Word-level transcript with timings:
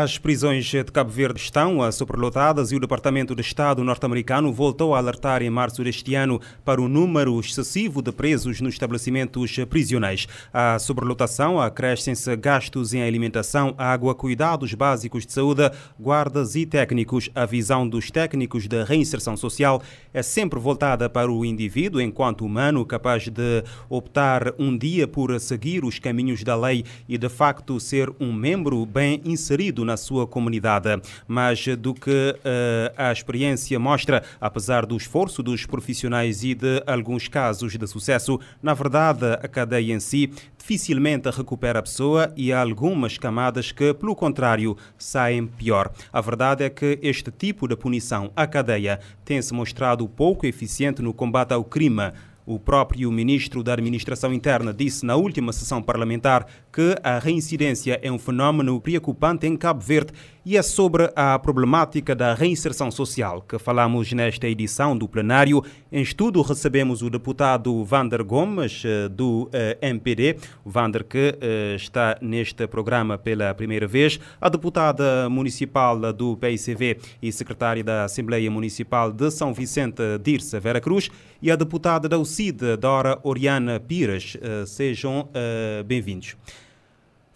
As 0.00 0.16
prisões 0.16 0.64
de 0.64 0.82
Cabo 0.84 1.10
Verde 1.10 1.38
estão 1.38 1.92
superlotadas 1.92 2.72
e 2.72 2.74
o 2.74 2.80
Departamento 2.80 3.34
de 3.34 3.42
Estado 3.42 3.84
norte-americano 3.84 4.50
voltou 4.50 4.94
a 4.94 4.98
alertar 4.98 5.42
em 5.42 5.50
março 5.50 5.84
deste 5.84 6.14
ano 6.14 6.40
para 6.64 6.80
o 6.80 6.88
número 6.88 7.38
excessivo 7.38 8.00
de 8.00 8.10
presos 8.10 8.62
nos 8.62 8.72
estabelecimentos 8.72 9.58
prisionais. 9.68 10.26
A 10.54 10.78
superlotação 10.78 11.60
acrescem-se 11.60 12.34
gastos 12.34 12.94
em 12.94 13.02
alimentação, 13.02 13.74
água, 13.76 14.14
cuidados 14.14 14.72
básicos 14.72 15.26
de 15.26 15.34
saúde, 15.34 15.70
guardas 16.00 16.54
e 16.54 16.64
técnicos. 16.64 17.28
A 17.34 17.44
visão 17.44 17.86
dos 17.86 18.10
técnicos 18.10 18.66
de 18.66 18.82
reinserção 18.82 19.36
social 19.36 19.82
é 20.14 20.22
sempre 20.22 20.58
voltada 20.58 21.10
para 21.10 21.30
o 21.30 21.44
indivíduo 21.44 22.00
enquanto 22.00 22.46
humano 22.46 22.86
capaz 22.86 23.28
de 23.28 23.62
optar 23.90 24.54
um 24.58 24.78
dia 24.78 25.06
por 25.06 25.38
seguir 25.38 25.84
os 25.84 25.98
caminhos 25.98 26.42
da 26.42 26.56
lei 26.56 26.86
e 27.06 27.18
de 27.18 27.28
facto 27.28 27.78
ser 27.78 28.10
um 28.18 28.32
membro 28.32 28.86
bem 28.86 29.20
inserido 29.26 29.89
na 29.90 29.96
sua 29.96 30.26
comunidade. 30.26 30.88
Mas 31.26 31.66
do 31.76 31.92
que 31.92 32.10
uh, 32.10 32.94
a 32.96 33.12
experiência 33.12 33.78
mostra, 33.78 34.22
apesar 34.40 34.86
do 34.86 34.96
esforço 34.96 35.42
dos 35.42 35.66
profissionais 35.66 36.44
e 36.44 36.54
de 36.54 36.82
alguns 36.86 37.26
casos 37.26 37.76
de 37.76 37.86
sucesso, 37.86 38.38
na 38.62 38.72
verdade 38.72 39.26
a 39.42 39.48
cadeia 39.48 39.92
em 39.92 40.00
si 40.00 40.30
dificilmente 40.58 41.28
recupera 41.30 41.80
a 41.80 41.82
pessoa 41.82 42.32
e 42.36 42.52
há 42.52 42.60
algumas 42.60 43.18
camadas 43.18 43.72
que, 43.72 43.92
pelo 43.94 44.14
contrário, 44.14 44.76
saem 44.96 45.46
pior. 45.46 45.90
A 46.12 46.20
verdade 46.20 46.62
é 46.62 46.70
que 46.70 46.98
este 47.02 47.30
tipo 47.30 47.66
de 47.66 47.74
punição 47.74 48.30
à 48.36 48.46
cadeia 48.46 49.00
tem 49.24 49.42
se 49.42 49.52
mostrado 49.52 50.06
pouco 50.08 50.46
eficiente 50.46 51.02
no 51.02 51.12
combate 51.12 51.52
ao 51.52 51.64
crime. 51.64 52.12
O 52.50 52.58
próprio 52.58 53.12
ministro 53.12 53.62
da 53.62 53.74
Administração 53.74 54.34
Interna 54.34 54.74
disse 54.74 55.06
na 55.06 55.14
última 55.14 55.52
sessão 55.52 55.80
parlamentar 55.80 56.44
que 56.72 56.96
a 57.00 57.16
reincidência 57.20 58.00
é 58.02 58.10
um 58.10 58.18
fenómeno 58.18 58.80
preocupante 58.80 59.46
em 59.46 59.56
Cabo 59.56 59.80
Verde 59.80 60.12
e 60.44 60.56
é 60.56 60.62
sobre 60.62 61.12
a 61.14 61.38
problemática 61.38 62.12
da 62.12 62.34
reinserção 62.34 62.90
social 62.90 63.42
que 63.42 63.56
falamos 63.56 64.12
nesta 64.12 64.48
edição 64.48 64.98
do 64.98 65.06
plenário. 65.06 65.62
Em 65.92 66.02
estudo 66.02 66.42
recebemos 66.42 67.02
o 67.02 67.10
deputado 67.10 67.84
Vander 67.84 68.24
Gomes, 68.24 68.82
eh, 68.84 69.08
do 69.08 69.48
eh, 69.52 69.78
MPD, 69.80 70.36
Vander 70.64 71.04
que 71.04 71.38
eh, 71.40 71.74
está 71.76 72.18
neste 72.20 72.66
programa 72.66 73.16
pela 73.16 73.54
primeira 73.54 73.86
vez, 73.86 74.18
a 74.40 74.48
deputada 74.48 75.28
municipal 75.28 76.12
do 76.12 76.36
PICV 76.36 76.98
e 77.22 77.30
secretária 77.30 77.84
da 77.84 78.04
Assembleia 78.04 78.50
Municipal 78.50 79.12
de 79.12 79.30
São 79.30 79.52
Vicente, 79.52 80.02
Dirce 80.20 80.58
Vera 80.58 80.80
Cruz, 80.80 81.10
e 81.42 81.50
a 81.50 81.56
deputada 81.56 82.08
da 82.08 82.18
UCID, 82.40 82.78
Dora 82.78 83.20
Oriana 83.22 83.78
Pires. 83.78 84.36
Sejam 84.66 85.28
bem-vindos. 85.84 86.36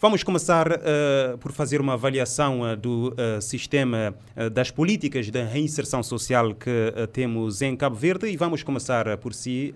Vamos 0.00 0.22
começar 0.22 0.70
uh, 0.72 1.38
por 1.38 1.52
fazer 1.52 1.80
uma 1.80 1.94
avaliação 1.94 2.60
uh, 2.60 2.76
do 2.76 3.14
uh, 3.14 3.40
sistema 3.40 4.14
das 4.52 4.70
políticas 4.70 5.30
de 5.30 5.42
reinserção 5.42 6.02
social 6.02 6.54
que 6.54 6.92
temos 7.12 7.62
em 7.62 7.76
Cabo 7.76 7.96
Verde 7.96 8.28
e 8.28 8.36
vamos 8.36 8.62
começar 8.62 9.16
por 9.18 9.32
si, 9.34 9.74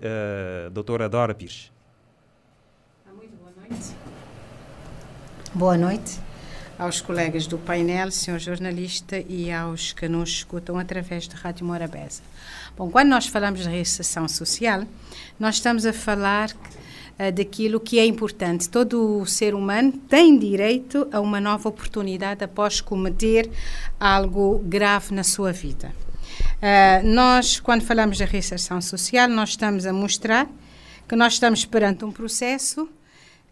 doutora 0.71 1.07
Dora 1.07 1.33
Pires. 1.33 1.71
Muito 3.15 3.35
boa 3.37 3.51
noite. 3.59 3.95
Boa 5.53 5.77
noite 5.77 6.19
aos 6.79 7.01
colegas 7.01 7.45
do 7.45 7.57
painel, 7.57 8.09
senhor 8.09 8.39
jornalista 8.39 9.19
e 9.27 9.51
aos 9.51 9.91
que 9.91 10.07
nos 10.07 10.29
escutam 10.29 10.79
através 10.79 11.27
da 11.27 11.35
Rádio 11.35 11.65
Morabeza. 11.65 12.21
Bom, 12.77 12.89
quando 12.89 13.09
nós 13.09 13.27
falamos 13.27 13.61
de 13.61 13.69
reinserção 13.69 14.27
social, 14.27 14.83
nós 15.39 15.55
estamos 15.55 15.85
a 15.85 15.91
falar 15.93 16.49
uh, 16.51 17.31
daquilo 17.33 17.79
que 17.79 17.99
é 17.99 18.05
importante. 18.05 18.69
Todo 18.69 19.25
ser 19.25 19.53
humano 19.53 19.91
tem 19.91 20.37
direito 20.37 21.07
a 21.11 21.19
uma 21.19 21.41
nova 21.41 21.67
oportunidade 21.67 22.43
após 22.43 22.79
cometer 22.79 23.49
algo 23.99 24.59
grave 24.59 25.13
na 25.13 25.23
sua 25.23 25.51
vida. 25.51 25.93
Uh, 26.59 27.05
nós, 27.05 27.59
quando 27.59 27.81
falamos 27.81 28.17
da 28.17 28.25
reinserção 28.25 28.81
social, 28.81 29.27
nós 29.27 29.49
estamos 29.49 29.85
a 29.85 29.91
mostrar 29.91 30.47
que 31.07 31.15
nós 31.15 31.33
estamos 31.33 31.65
perante 31.65 32.05
um 32.05 32.11
processo 32.11 32.87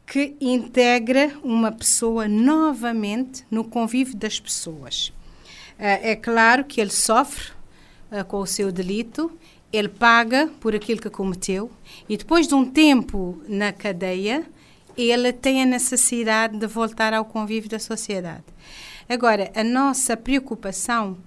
que 0.05 0.37
integra 0.39 1.33
uma 1.43 1.71
pessoa 1.71 2.29
novamente 2.29 3.45
no 3.51 3.65
convívio 3.65 4.15
das 4.15 4.39
pessoas. 4.39 5.09
Uh, 5.77 5.99
é 6.01 6.15
claro 6.15 6.63
que 6.63 6.79
ele 6.79 6.91
sofre 6.91 7.56
uh, 8.11 8.25
com 8.25 8.39
o 8.39 8.47
seu 8.47 8.71
delito 8.71 9.31
ele 9.71 9.89
paga 9.89 10.47
por 10.59 10.75
aquilo 10.75 11.01
que 11.01 11.09
cometeu 11.09 11.69
e 12.07 12.15
depois 12.17 12.47
de 12.47 12.55
um 12.55 12.65
tempo 12.65 13.41
na 13.47 13.71
cadeia, 13.71 14.45
ele 14.95 15.33
tem 15.33 15.61
a 15.61 15.65
necessidade 15.65 16.57
de 16.57 16.67
voltar 16.67 17.13
ao 17.13 17.25
convívio 17.25 17.69
da 17.69 17.79
sociedade. 17.79 18.45
Agora, 19.09 19.51
a 19.55 19.63
nossa 19.63 20.17
preocupação 20.17 21.17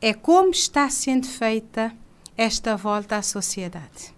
é 0.00 0.14
como 0.14 0.50
está 0.50 0.88
sendo 0.88 1.26
feita 1.26 1.92
esta 2.36 2.76
volta 2.76 3.16
à 3.16 3.22
sociedade. 3.22 4.14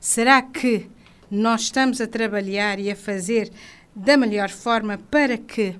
Será 0.00 0.40
que 0.42 0.88
nós 1.30 1.62
estamos 1.62 2.00
a 2.00 2.06
trabalhar 2.06 2.78
e 2.78 2.90
a 2.90 2.96
fazer 2.96 3.52
da 3.94 4.16
melhor 4.16 4.48
forma 4.48 4.98
para 5.10 5.36
que 5.36 5.76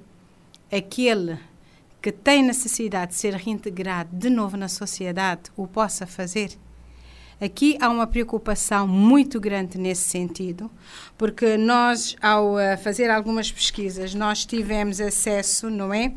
aquele 0.70 1.38
que 2.00 2.12
tem 2.12 2.42
necessidade 2.42 3.12
de 3.12 3.18
ser 3.18 3.34
reintegrado 3.34 4.10
de 4.12 4.30
novo 4.30 4.56
na 4.56 4.68
sociedade 4.68 5.50
o 5.56 5.66
possa 5.66 6.06
fazer? 6.06 6.56
Aqui 7.40 7.78
há 7.80 7.88
uma 7.88 8.06
preocupação 8.06 8.86
muito 8.88 9.38
grande 9.38 9.78
nesse 9.78 10.08
sentido, 10.08 10.68
porque 11.16 11.56
nós, 11.56 12.16
ao 12.20 12.54
uh, 12.54 12.76
fazer 12.82 13.10
algumas 13.10 13.50
pesquisas, 13.52 14.12
nós 14.12 14.44
tivemos 14.44 15.00
acesso, 15.00 15.70
não 15.70 15.94
é? 15.94 16.12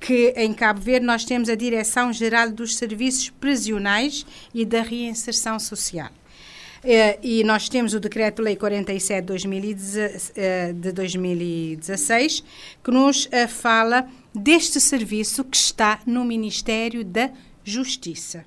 Que 0.00 0.32
em 0.34 0.54
Cabo 0.54 0.80
Verde 0.80 1.04
nós 1.04 1.26
temos 1.26 1.50
a 1.50 1.54
Direção-Geral 1.54 2.50
dos 2.52 2.74
Serviços 2.74 3.28
Prisionais 3.28 4.24
e 4.54 4.64
da 4.64 4.80
Reinserção 4.80 5.58
Social. 5.58 6.08
Uh, 6.08 7.18
e 7.22 7.44
nós 7.44 7.68
temos 7.68 7.92
o 7.92 8.00
Decreto-Lei 8.00 8.56
47 8.56 9.30
uh, 9.30 10.72
de 10.72 10.90
2016, 10.92 12.42
que 12.82 12.90
nos 12.90 13.28
fala 13.50 14.08
deste 14.36 14.78
serviço 14.80 15.42
que 15.44 15.56
está 15.56 16.00
no 16.06 16.24
Ministério 16.24 17.04
da 17.04 17.30
Justiça 17.64 18.44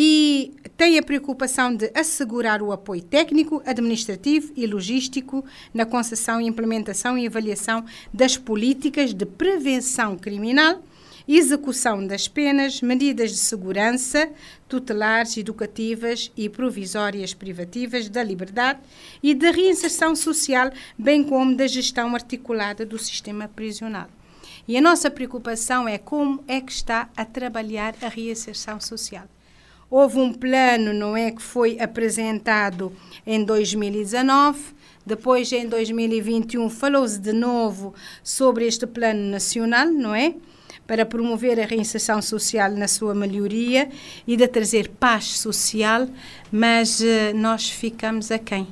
e 0.00 0.52
tem 0.76 0.96
a 0.96 1.02
preocupação 1.02 1.74
de 1.74 1.90
assegurar 1.92 2.62
o 2.62 2.70
apoio 2.70 3.02
técnico, 3.02 3.60
administrativo 3.66 4.52
e 4.54 4.64
logístico 4.64 5.44
na 5.74 5.84
concessão, 5.84 6.40
implementação 6.40 7.18
e 7.18 7.26
avaliação 7.26 7.84
das 8.14 8.36
políticas 8.36 9.12
de 9.12 9.26
prevenção 9.26 10.16
criminal, 10.16 10.80
execução 11.26 12.06
das 12.06 12.28
penas, 12.28 12.80
medidas 12.80 13.32
de 13.32 13.38
segurança, 13.38 14.30
tutelares, 14.68 15.36
educativas 15.36 16.30
e 16.36 16.48
provisórias 16.48 17.34
privativas 17.34 18.08
da 18.08 18.22
liberdade 18.22 18.78
e 19.20 19.34
da 19.34 19.50
reinserção 19.50 20.14
social, 20.14 20.70
bem 20.96 21.24
como 21.24 21.56
da 21.56 21.66
gestão 21.66 22.14
articulada 22.14 22.86
do 22.86 22.98
sistema 22.98 23.48
prisional. 23.48 24.08
E 24.68 24.76
a 24.76 24.82
nossa 24.82 25.10
preocupação 25.10 25.88
é 25.88 25.96
como 25.96 26.44
é 26.46 26.60
que 26.60 26.70
está 26.70 27.08
a 27.16 27.24
trabalhar 27.24 27.94
a 28.02 28.08
reinserção 28.08 28.78
social. 28.78 29.24
Houve 29.90 30.18
um 30.18 30.30
plano, 30.30 30.92
não 30.92 31.16
é, 31.16 31.30
que 31.30 31.40
foi 31.40 31.80
apresentado 31.80 32.92
em 33.26 33.42
2019. 33.42 34.76
Depois, 35.06 35.50
em 35.52 35.66
2021, 35.66 36.68
falou-se 36.68 37.18
de 37.18 37.32
novo 37.32 37.94
sobre 38.22 38.66
este 38.66 38.86
plano 38.86 39.30
nacional, 39.30 39.86
não 39.86 40.14
é? 40.14 40.34
Para 40.86 41.06
promover 41.06 41.58
a 41.58 41.64
reinserção 41.64 42.20
social 42.20 42.70
na 42.72 42.86
sua 42.88 43.14
melhoria 43.14 43.88
e 44.26 44.36
de 44.36 44.46
trazer 44.46 44.90
paz 44.90 45.38
social, 45.38 46.06
mas 46.52 47.00
uh, 47.00 47.34
nós 47.34 47.70
ficamos 47.70 48.30
a 48.30 48.38
quem? 48.38 48.68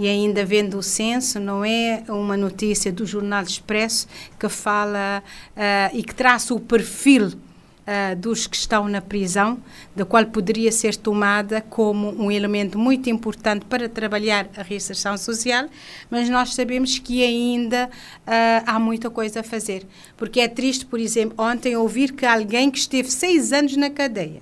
E 0.00 0.08
ainda 0.08 0.46
vendo 0.46 0.78
o 0.78 0.82
censo, 0.82 1.38
não 1.38 1.62
é 1.62 2.02
uma 2.08 2.34
notícia 2.34 2.90
do 2.90 3.04
Jornal 3.04 3.42
Expresso 3.42 4.08
que 4.38 4.48
fala 4.48 5.22
uh, 5.54 5.94
e 5.94 6.02
que 6.02 6.14
traça 6.14 6.54
o 6.54 6.58
perfil 6.58 7.26
uh, 7.26 8.16
dos 8.16 8.46
que 8.46 8.56
estão 8.56 8.88
na 8.88 9.02
prisão, 9.02 9.62
da 9.94 10.06
qual 10.06 10.24
poderia 10.24 10.72
ser 10.72 10.96
tomada 10.96 11.60
como 11.60 12.18
um 12.18 12.30
elemento 12.30 12.78
muito 12.78 13.10
importante 13.10 13.66
para 13.66 13.90
trabalhar 13.90 14.48
a 14.56 14.62
reinserção 14.62 15.18
social, 15.18 15.68
mas 16.10 16.30
nós 16.30 16.54
sabemos 16.54 16.98
que 16.98 17.22
ainda 17.22 17.90
uh, 17.90 18.64
há 18.64 18.78
muita 18.78 19.10
coisa 19.10 19.40
a 19.40 19.42
fazer. 19.42 19.86
Porque 20.16 20.40
é 20.40 20.48
triste, 20.48 20.86
por 20.86 20.98
exemplo, 20.98 21.44
ontem 21.44 21.76
ouvir 21.76 22.12
que 22.12 22.24
alguém 22.24 22.70
que 22.70 22.78
esteve 22.78 23.10
seis 23.10 23.52
anos 23.52 23.76
na 23.76 23.90
cadeia 23.90 24.40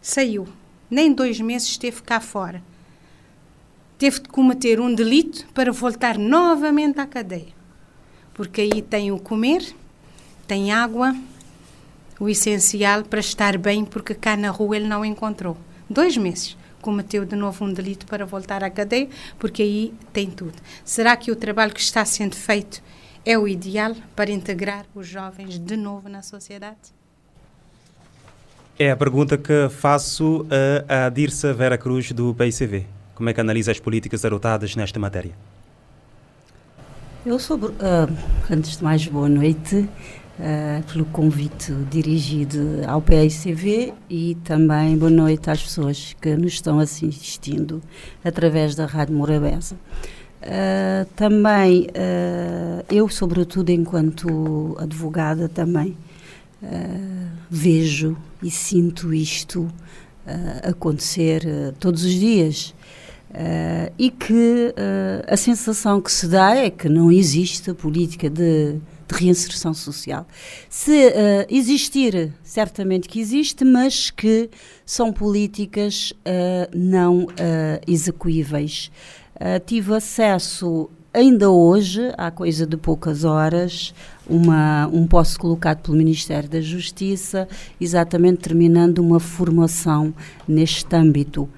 saiu, 0.00 0.46
nem 0.88 1.12
dois 1.12 1.40
meses 1.40 1.66
esteve 1.66 2.00
cá 2.00 2.20
fora. 2.20 2.62
Teve 3.98 4.20
de 4.20 4.28
cometer 4.28 4.78
um 4.78 4.94
delito 4.94 5.46
para 5.54 5.72
voltar 5.72 6.18
novamente 6.18 7.00
à 7.00 7.06
cadeia. 7.06 7.54
Porque 8.34 8.60
aí 8.60 8.82
tem 8.82 9.10
o 9.10 9.18
comer, 9.18 9.74
tem 10.46 10.70
água, 10.70 11.16
o 12.20 12.28
essencial 12.28 13.02
para 13.04 13.20
estar 13.20 13.56
bem, 13.56 13.84
porque 13.84 14.14
cá 14.14 14.36
na 14.36 14.50
rua 14.50 14.76
ele 14.76 14.86
não 14.86 15.04
encontrou. 15.04 15.56
Dois 15.88 16.16
meses. 16.16 16.56
Cometeu 16.82 17.24
de 17.24 17.34
novo 17.34 17.64
um 17.64 17.72
delito 17.72 18.06
para 18.06 18.26
voltar 18.26 18.62
à 18.62 18.70
cadeia, 18.70 19.08
porque 19.38 19.62
aí 19.62 19.94
tem 20.12 20.30
tudo. 20.30 20.54
Será 20.84 21.16
que 21.16 21.32
o 21.32 21.36
trabalho 21.36 21.72
que 21.72 21.80
está 21.80 22.04
sendo 22.04 22.36
feito 22.36 22.82
é 23.24 23.36
o 23.36 23.48
ideal 23.48 23.96
para 24.14 24.30
integrar 24.30 24.86
os 24.94 25.06
jovens 25.06 25.58
de 25.58 25.76
novo 25.76 26.08
na 26.08 26.22
sociedade? 26.22 26.94
É 28.78 28.90
a 28.90 28.96
pergunta 28.96 29.38
que 29.38 29.68
faço 29.70 30.46
a, 30.88 31.06
a 31.06 31.08
Dirce 31.08 31.50
Vera 31.54 31.78
Cruz, 31.78 32.12
do 32.12 32.34
PICV. 32.34 32.86
Como 33.16 33.30
é 33.30 33.32
que 33.32 33.40
analisa 33.40 33.72
as 33.72 33.80
políticas 33.80 34.26
adotadas 34.26 34.76
nesta 34.76 35.00
matéria? 35.00 35.32
Eu 37.24 37.38
sou, 37.38 37.56
uh, 37.56 37.72
antes 38.50 38.76
de 38.76 38.84
mais, 38.84 39.06
boa 39.06 39.26
noite, 39.26 39.88
uh, 40.38 40.92
pelo 40.92 41.06
convite 41.06 41.72
dirigido 41.90 42.82
ao 42.86 43.00
PICV 43.00 43.94
e 44.10 44.34
também 44.44 44.98
boa 44.98 45.10
noite 45.10 45.48
às 45.48 45.62
pessoas 45.62 46.14
que 46.20 46.36
nos 46.36 46.52
estão 46.52 46.78
assistindo 46.78 47.82
através 48.22 48.74
da 48.74 48.84
Rádio 48.84 49.14
Morabeza. 49.16 49.76
Uh, 50.42 51.06
também 51.16 51.86
uh, 51.86 52.84
eu, 52.90 53.08
sobretudo 53.08 53.70
enquanto 53.70 54.76
advogada, 54.78 55.48
também 55.48 55.96
vejo 57.48 58.16
e 58.42 58.50
sinto 58.50 59.14
isto 59.14 59.70
acontecer 60.64 61.42
todos 61.78 62.02
os 62.02 62.12
dias. 62.12 62.74
E 63.98 64.10
que 64.10 64.74
a 65.26 65.36
sensação 65.36 66.00
que 66.00 66.10
se 66.10 66.26
dá 66.26 66.56
é 66.56 66.70
que 66.70 66.88
não 66.88 67.12
existe 67.12 67.72
política 67.74 68.30
de, 68.30 68.72
de 69.08 69.14
reinserção 69.14 69.74
social. 69.74 70.26
Se 70.70 71.12
existir, 71.50 72.32
certamente 72.42 73.08
que 73.08 73.20
existe, 73.20 73.64
mas 73.64 74.10
que 74.10 74.48
são 74.84 75.12
políticas 75.12 76.12
não 76.74 77.26
execuíveis. 77.86 78.90
Uh, 79.36 79.60
tive 79.66 79.94
acesso 79.94 80.88
ainda 81.12 81.50
hoje, 81.50 82.12
há 82.16 82.30
coisa 82.30 82.66
de 82.66 82.76
poucas 82.76 83.22
horas, 83.22 83.94
uma, 84.26 84.86
um 84.88 85.06
posto 85.06 85.38
colocado 85.38 85.82
pelo 85.82 85.96
Ministério 85.96 86.48
da 86.48 86.60
Justiça, 86.60 87.48
exatamente 87.80 88.38
terminando 88.38 88.98
uma 88.98 89.20
formação 89.20 90.14
neste 90.48 90.94
âmbito. 90.94 91.48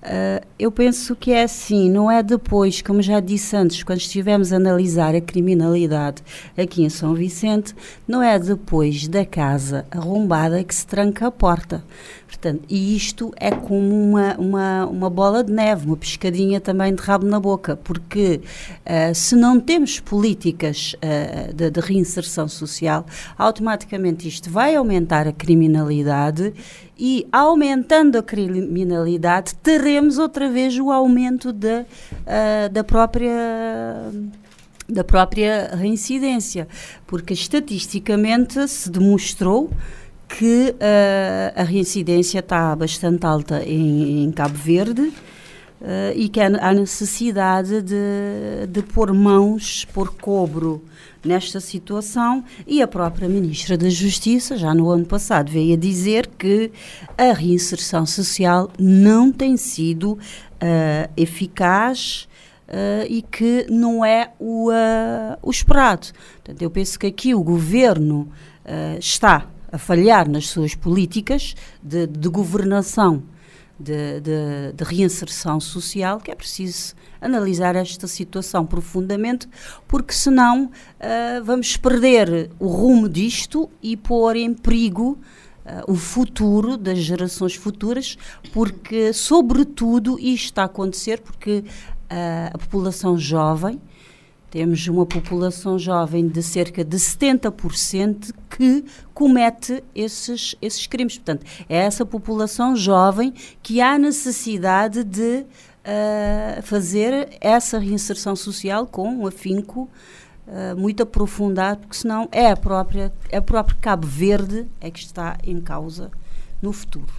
Uh, 0.00 0.46
eu 0.56 0.70
penso 0.70 1.16
que 1.16 1.32
é 1.32 1.42
assim, 1.42 1.90
não 1.90 2.08
é 2.08 2.22
depois, 2.22 2.80
como 2.80 3.02
já 3.02 3.18
disse 3.18 3.56
antes, 3.56 3.82
quando 3.82 3.98
estivemos 3.98 4.52
a 4.52 4.56
analisar 4.56 5.12
a 5.14 5.20
criminalidade 5.20 6.22
aqui 6.56 6.84
em 6.84 6.88
São 6.88 7.14
Vicente, 7.14 7.74
não 8.06 8.22
é 8.22 8.38
depois 8.38 9.08
da 9.08 9.26
casa 9.26 9.86
arrombada 9.90 10.62
que 10.62 10.74
se 10.74 10.86
tranca 10.86 11.26
a 11.26 11.32
porta. 11.32 11.82
Portanto, 12.28 12.62
e 12.68 12.94
isto 12.94 13.32
é 13.36 13.50
como 13.50 14.10
uma, 14.10 14.36
uma, 14.36 14.86
uma 14.86 15.10
bola 15.10 15.42
de 15.42 15.50
neve, 15.50 15.86
uma 15.86 15.96
pescadinha 15.96 16.60
também 16.60 16.94
de 16.94 17.00
rabo 17.00 17.24
na 17.24 17.40
boca, 17.40 17.74
porque 17.74 18.42
uh, 18.84 19.14
se 19.14 19.34
não 19.34 19.58
temos 19.58 19.98
políticas 19.98 20.94
uh, 20.96 21.54
de, 21.54 21.70
de 21.70 21.80
reinserção 21.80 22.46
social, 22.46 23.06
automaticamente 23.36 24.28
isto 24.28 24.50
vai 24.50 24.76
aumentar 24.76 25.26
a 25.26 25.32
criminalidade 25.32 26.52
e 26.98 27.26
aumentando 27.32 28.18
a 28.18 28.22
criminalidade 28.22 29.54
teremos 29.62 30.18
outra 30.18 30.50
vez 30.50 30.78
o 30.78 30.90
aumento 30.90 31.50
de, 31.50 31.80
uh, 31.80 32.68
da 32.70 32.84
própria 32.84 33.32
da 34.90 35.04
própria 35.04 35.70
reincidência, 35.74 36.66
porque 37.06 37.34
estatisticamente 37.34 38.66
se 38.66 38.90
demonstrou 38.90 39.70
que 40.28 40.74
uh, 40.74 41.60
a 41.60 41.62
reincidência 41.62 42.40
está 42.40 42.76
bastante 42.76 43.24
alta 43.24 43.62
em, 43.64 44.24
em 44.24 44.30
Cabo 44.30 44.54
Verde 44.54 45.00
uh, 45.00 45.14
e 46.14 46.28
que 46.28 46.38
há 46.38 46.72
necessidade 46.74 47.80
de, 47.80 48.66
de 48.68 48.82
pôr 48.82 49.12
mãos, 49.14 49.86
pôr 49.86 50.12
cobro 50.14 50.84
nesta 51.24 51.60
situação 51.60 52.44
e 52.66 52.82
a 52.82 52.86
própria 52.86 53.28
Ministra 53.28 53.76
da 53.76 53.88
Justiça, 53.88 54.56
já 54.56 54.74
no 54.74 54.90
ano 54.90 55.06
passado, 55.06 55.50
veio 55.50 55.74
a 55.74 55.78
dizer 55.78 56.26
que 56.26 56.70
a 57.16 57.32
reinserção 57.32 58.04
social 58.04 58.70
não 58.78 59.32
tem 59.32 59.56
sido 59.56 60.12
uh, 60.12 60.18
eficaz 61.16 62.28
uh, 62.68 63.06
e 63.08 63.22
que 63.22 63.66
não 63.70 64.04
é 64.04 64.30
o, 64.38 64.70
o 65.42 65.50
esperado. 65.50 66.08
Portanto, 66.36 66.62
eu 66.62 66.70
penso 66.70 66.98
que 66.98 67.06
aqui 67.06 67.34
o 67.34 67.42
governo 67.42 68.28
está 69.00 69.46
a 69.70 69.78
falhar 69.78 70.28
nas 70.28 70.46
suas 70.46 70.74
políticas 70.74 71.54
de, 71.82 72.06
de 72.06 72.28
governação, 72.28 73.22
de, 73.78 74.20
de, 74.20 74.72
de, 74.74 74.84
reinserção 74.84 75.60
social, 75.60 76.18
que 76.18 76.30
é 76.30 76.34
preciso 76.34 76.94
analisar 77.20 77.76
esta 77.76 78.06
situação 78.08 78.66
profundamente, 78.66 79.48
porque 79.86 80.12
senão 80.12 80.64
uh, 80.64 81.44
vamos 81.44 81.76
perder 81.76 82.50
o 82.58 82.66
rumo 82.66 83.08
disto 83.08 83.70
e 83.82 83.96
pôr 83.96 84.36
em 84.36 84.52
perigo 84.52 85.18
uh, 85.64 85.92
o 85.92 85.94
futuro 85.94 86.76
das 86.76 86.98
gerações 86.98 87.54
futuras, 87.54 88.16
porque, 88.52 89.12
sobretudo, 89.12 90.18
isto 90.18 90.46
está 90.46 90.62
a 90.62 90.66
acontecer 90.66 91.20
porque 91.20 91.58
uh, 91.58 92.54
a 92.54 92.58
população 92.58 93.16
jovem 93.16 93.80
temos 94.50 94.86
uma 94.88 95.04
população 95.04 95.78
jovem 95.78 96.26
de 96.26 96.42
cerca 96.42 96.84
de 96.84 96.96
70% 96.96 98.32
que 98.48 98.84
comete 99.12 99.82
esses, 99.94 100.54
esses 100.60 100.86
crimes. 100.86 101.18
Portanto, 101.18 101.44
é 101.68 101.76
essa 101.76 102.04
população 102.06 102.74
jovem 102.74 103.34
que 103.62 103.80
há 103.80 103.98
necessidade 103.98 105.04
de 105.04 105.44
uh, 105.44 106.62
fazer 106.62 107.28
essa 107.40 107.78
reinserção 107.78 108.34
social 108.34 108.86
com 108.86 109.08
um 109.08 109.26
afinco 109.26 109.88
uh, 110.46 110.76
muito 110.78 111.02
aprofundado, 111.02 111.80
porque 111.80 111.96
senão 111.96 112.28
é 112.32 112.50
a 112.50 112.56
própria, 112.56 113.12
é 113.28 113.38
o 113.38 113.42
próprio 113.42 113.76
Cabo 113.80 114.06
Verde 114.06 114.66
é 114.80 114.90
que 114.90 115.00
está 115.00 115.36
em 115.44 115.60
causa 115.60 116.10
no 116.62 116.72
futuro. 116.72 117.12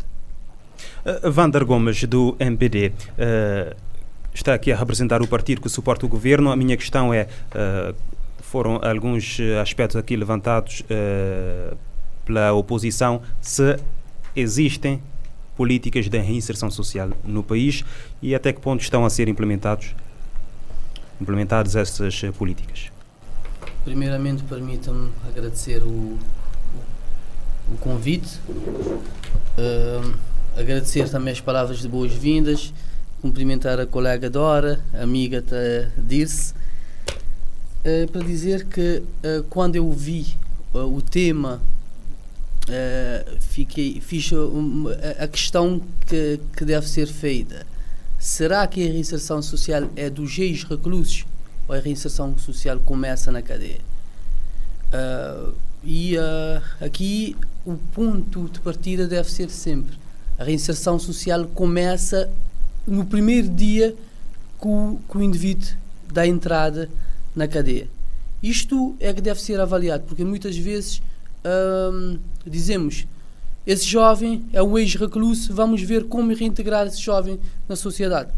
Uh, 1.05 1.31
Vander 1.31 1.63
Gomes, 1.63 2.03
do 2.05 2.36
MPD. 2.39 2.93
Uh 3.17 3.88
está 4.33 4.53
aqui 4.53 4.71
a 4.71 4.75
representar 4.75 5.21
o 5.21 5.27
partido 5.27 5.62
que 5.62 5.69
suporta 5.69 6.05
o 6.05 6.09
governo. 6.09 6.51
A 6.51 6.55
minha 6.55 6.77
questão 6.77 7.13
é: 7.13 7.27
uh, 7.53 7.95
foram 8.41 8.79
alguns 8.83 9.38
aspectos 9.62 9.95
aqui 9.95 10.15
levantados 10.15 10.81
uh, 10.81 11.77
pela 12.25 12.53
oposição, 12.53 13.21
se 13.41 13.77
existem 14.36 15.01
políticas 15.55 16.07
de 16.07 16.17
reinserção 16.17 16.71
social 16.71 17.09
no 17.25 17.43
país 17.43 17.83
e 18.21 18.33
até 18.33 18.53
que 18.53 18.62
ponto 18.62 18.81
estão 18.81 19.03
a 19.05 19.09
ser 19.09 19.27
implementados 19.27 19.93
implementadas 21.19 21.75
essas 21.75 22.21
políticas. 22.38 22.89
Primeiramente, 23.83 24.41
permitam-me 24.43 25.12
agradecer 25.27 25.81
o, 25.83 26.17
o 27.71 27.77
convite, 27.81 28.39
uh, 28.48 30.13
agradecer 30.55 31.09
também 31.09 31.33
as 31.33 31.41
palavras 31.41 31.79
de 31.79 31.89
boas-vindas 31.89 32.74
cumprimentar 33.21 33.79
a 33.79 33.85
colega 33.85 34.29
Dora, 34.29 34.79
amiga 34.93 35.43
Dirce, 35.97 36.53
uh, 36.53 38.11
para 38.11 38.23
dizer 38.23 38.65
que 38.65 39.03
uh, 39.23 39.43
quando 39.49 39.75
eu 39.75 39.91
vi 39.91 40.35
uh, 40.73 40.79
o 40.79 41.01
tema, 41.01 41.61
fiquei, 43.39 43.99
fiz 43.99 44.29
a 45.19 45.27
questão 45.27 45.81
que, 46.05 46.39
que 46.55 46.63
deve 46.63 46.88
ser 46.88 47.07
feita. 47.07 47.65
Será 48.19 48.67
que 48.67 48.88
a 48.88 48.91
reinserção 48.91 49.41
social 49.41 49.89
é 49.95 50.07
dos 50.07 50.38
ex-reclusos 50.38 51.25
ou 51.67 51.73
a 51.73 51.79
reinserção 51.79 52.38
social 52.38 52.79
começa 52.79 53.31
na 53.31 53.41
cadeia? 53.41 53.81
e 55.83 56.15
aqui 56.79 57.35
o 57.65 57.75
ponto 57.93 58.49
de 58.49 58.59
partida 58.59 59.07
deve 59.07 59.31
ser 59.31 59.49
sempre 59.49 59.97
a 60.39 60.43
reinserção 60.45 60.97
social 60.97 61.45
começa 61.47 62.29
no 62.89 63.05
primeiro 63.05 63.50
dia 63.50 63.96
que 64.60 64.67
o, 64.67 65.00
que 65.10 65.17
o 65.17 65.24
indivíduo 65.24 65.69
dá 66.12 66.25
entrada 66.25 66.89
na 67.36 67.48
cadeia. 67.48 67.88
Isto 68.41 68.96
é 69.00 69.13
que 69.13 69.22
deve 69.22 69.41
ser 69.41 69.60
avaliado, 69.60 70.03
porque 70.08 70.24
muitas 70.24 70.58
vezes 70.58 71.01
hum, 71.93 72.17
dizemos 72.46 73.05
esse 73.67 73.86
jovem 73.86 74.46
é 74.51 74.63
um 74.63 74.77
ex-recluso, 74.77 75.53
vamos 75.53 75.81
ver 75.81 76.05
como 76.05 76.34
reintegrar 76.34 76.88
esse 76.88 77.01
jovem 77.01 77.39
na 77.67 77.75
sociedade. 77.75 78.31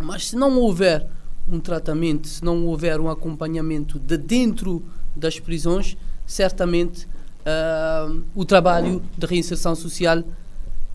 Mas 0.00 0.28
se 0.28 0.36
não 0.36 0.58
houver 0.58 1.06
um 1.46 1.60
tratamento, 1.60 2.28
se 2.28 2.44
não 2.44 2.66
houver 2.66 3.00
um 3.00 3.10
acompanhamento 3.10 3.98
de 3.98 4.16
dentro 4.16 4.82
das 5.14 5.38
prisões, 5.38 5.96
certamente 6.24 7.06
uh, 7.06 8.22
o 8.34 8.44
trabalho 8.44 9.02
de 9.18 9.26
reinserção 9.26 9.74
social 9.74 10.22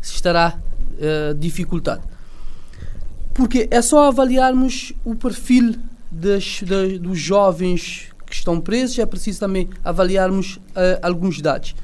estará 0.01 0.57
uh, 0.57 1.35
dificultado. 1.35 2.01
Porque 3.37 3.67
é 3.69 3.83
só 3.83 4.07
avaliarmos 4.07 4.93
o 5.05 5.13
perfil 5.13 5.75
das, 6.09 6.63
das, 6.63 6.97
dos 6.97 7.19
jovens 7.19 8.07
que 8.25 8.33
estão 8.33 8.59
presos, 8.59 8.97
é 8.97 9.05
preciso 9.05 9.39
também 9.39 9.69
avaliarmos 9.83 10.55
uh, 10.55 10.99
alguns 11.03 11.39
dados. 11.39 11.75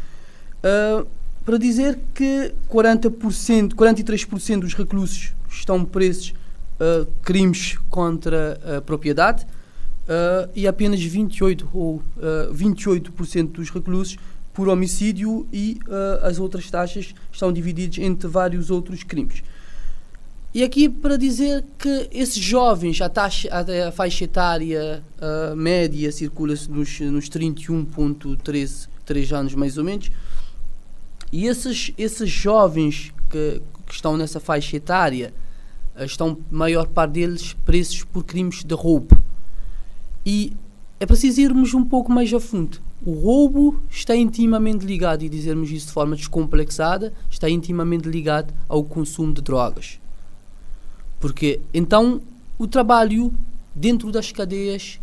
Uh, 0.63 1.05
para 1.45 1.59
dizer 1.59 1.99
que 2.15 2.51
40%, 2.71 3.75
43% 3.75 4.61
dos 4.61 4.73
reclusos 4.73 5.33
estão 5.47 5.85
presos 5.85 6.33
uh, 6.79 7.05
crimes 7.21 7.77
contra 7.87 8.77
a 8.77 8.81
propriedade, 8.81 9.45
e 10.53 10.67
apenas 10.67 11.01
28 11.01 11.69
ou 11.73 11.95
uh, 11.95 12.53
28% 12.53 13.51
dos 13.51 13.69
reclusos 13.69 14.17
por 14.53 14.67
homicídio 14.67 15.47
e 15.51 15.79
as 16.21 16.39
outras 16.39 16.69
taxas 16.69 17.15
estão 17.31 17.53
divididas 17.53 17.99
entre 17.99 18.27
vários 18.27 18.69
outros 18.69 19.01
crimes. 19.01 19.41
E 20.53 20.63
aqui 20.63 20.87
para 20.87 21.17
dizer 21.17 21.65
que 21.79 22.07
esses 22.11 22.37
jovens, 22.37 23.01
a, 23.01 23.09
taxa, 23.09 23.49
a, 23.87 23.91
faixa 23.91 24.25
etária 24.25 25.03
uh, 25.17 25.55
média 25.55 26.11
circula-se 26.11 26.69
nos, 26.69 26.99
nos 26.99 27.27
31,3 27.27 29.35
anos 29.35 29.55
mais 29.55 29.79
ou 29.79 29.83
menos, 29.83 30.11
e 31.31 31.47
esses, 31.47 31.91
esses 31.97 32.29
jovens 32.29 33.11
que, 33.31 33.63
que 33.87 33.95
estão 33.95 34.15
nessa 34.15 34.39
faixa 34.39 34.77
etária 34.77 35.33
uh, 35.99 36.03
estão, 36.03 36.37
maior 36.51 36.85
parte 36.85 37.13
deles, 37.13 37.53
presos 37.65 38.03
por 38.03 38.23
crimes 38.23 38.63
de 38.63 38.75
roubo. 38.75 39.17
E 40.23 40.53
é 40.99 41.05
preciso 41.07 41.41
irmos 41.41 41.73
um 41.73 41.83
pouco 41.83 42.11
mais 42.11 42.31
a 42.31 42.39
fundo. 42.39 42.79
O 43.03 43.13
roubo 43.13 43.81
está 43.89 44.15
intimamente 44.15 44.85
ligado, 44.85 45.23
e 45.23 45.29
dizermos 45.29 45.71
isso 45.71 45.87
de 45.87 45.93
forma 45.93 46.15
descomplexada, 46.15 47.11
está 47.27 47.49
intimamente 47.49 48.07
ligado 48.07 48.53
ao 48.69 48.83
consumo 48.83 49.33
de 49.33 49.41
drogas. 49.41 50.02
Porque 51.23 51.61
então 51.73 52.21
o 52.59 52.67
trabalho 52.67 53.33
dentro 53.73 54.11
das 54.11 54.29
cadeias 54.29 54.99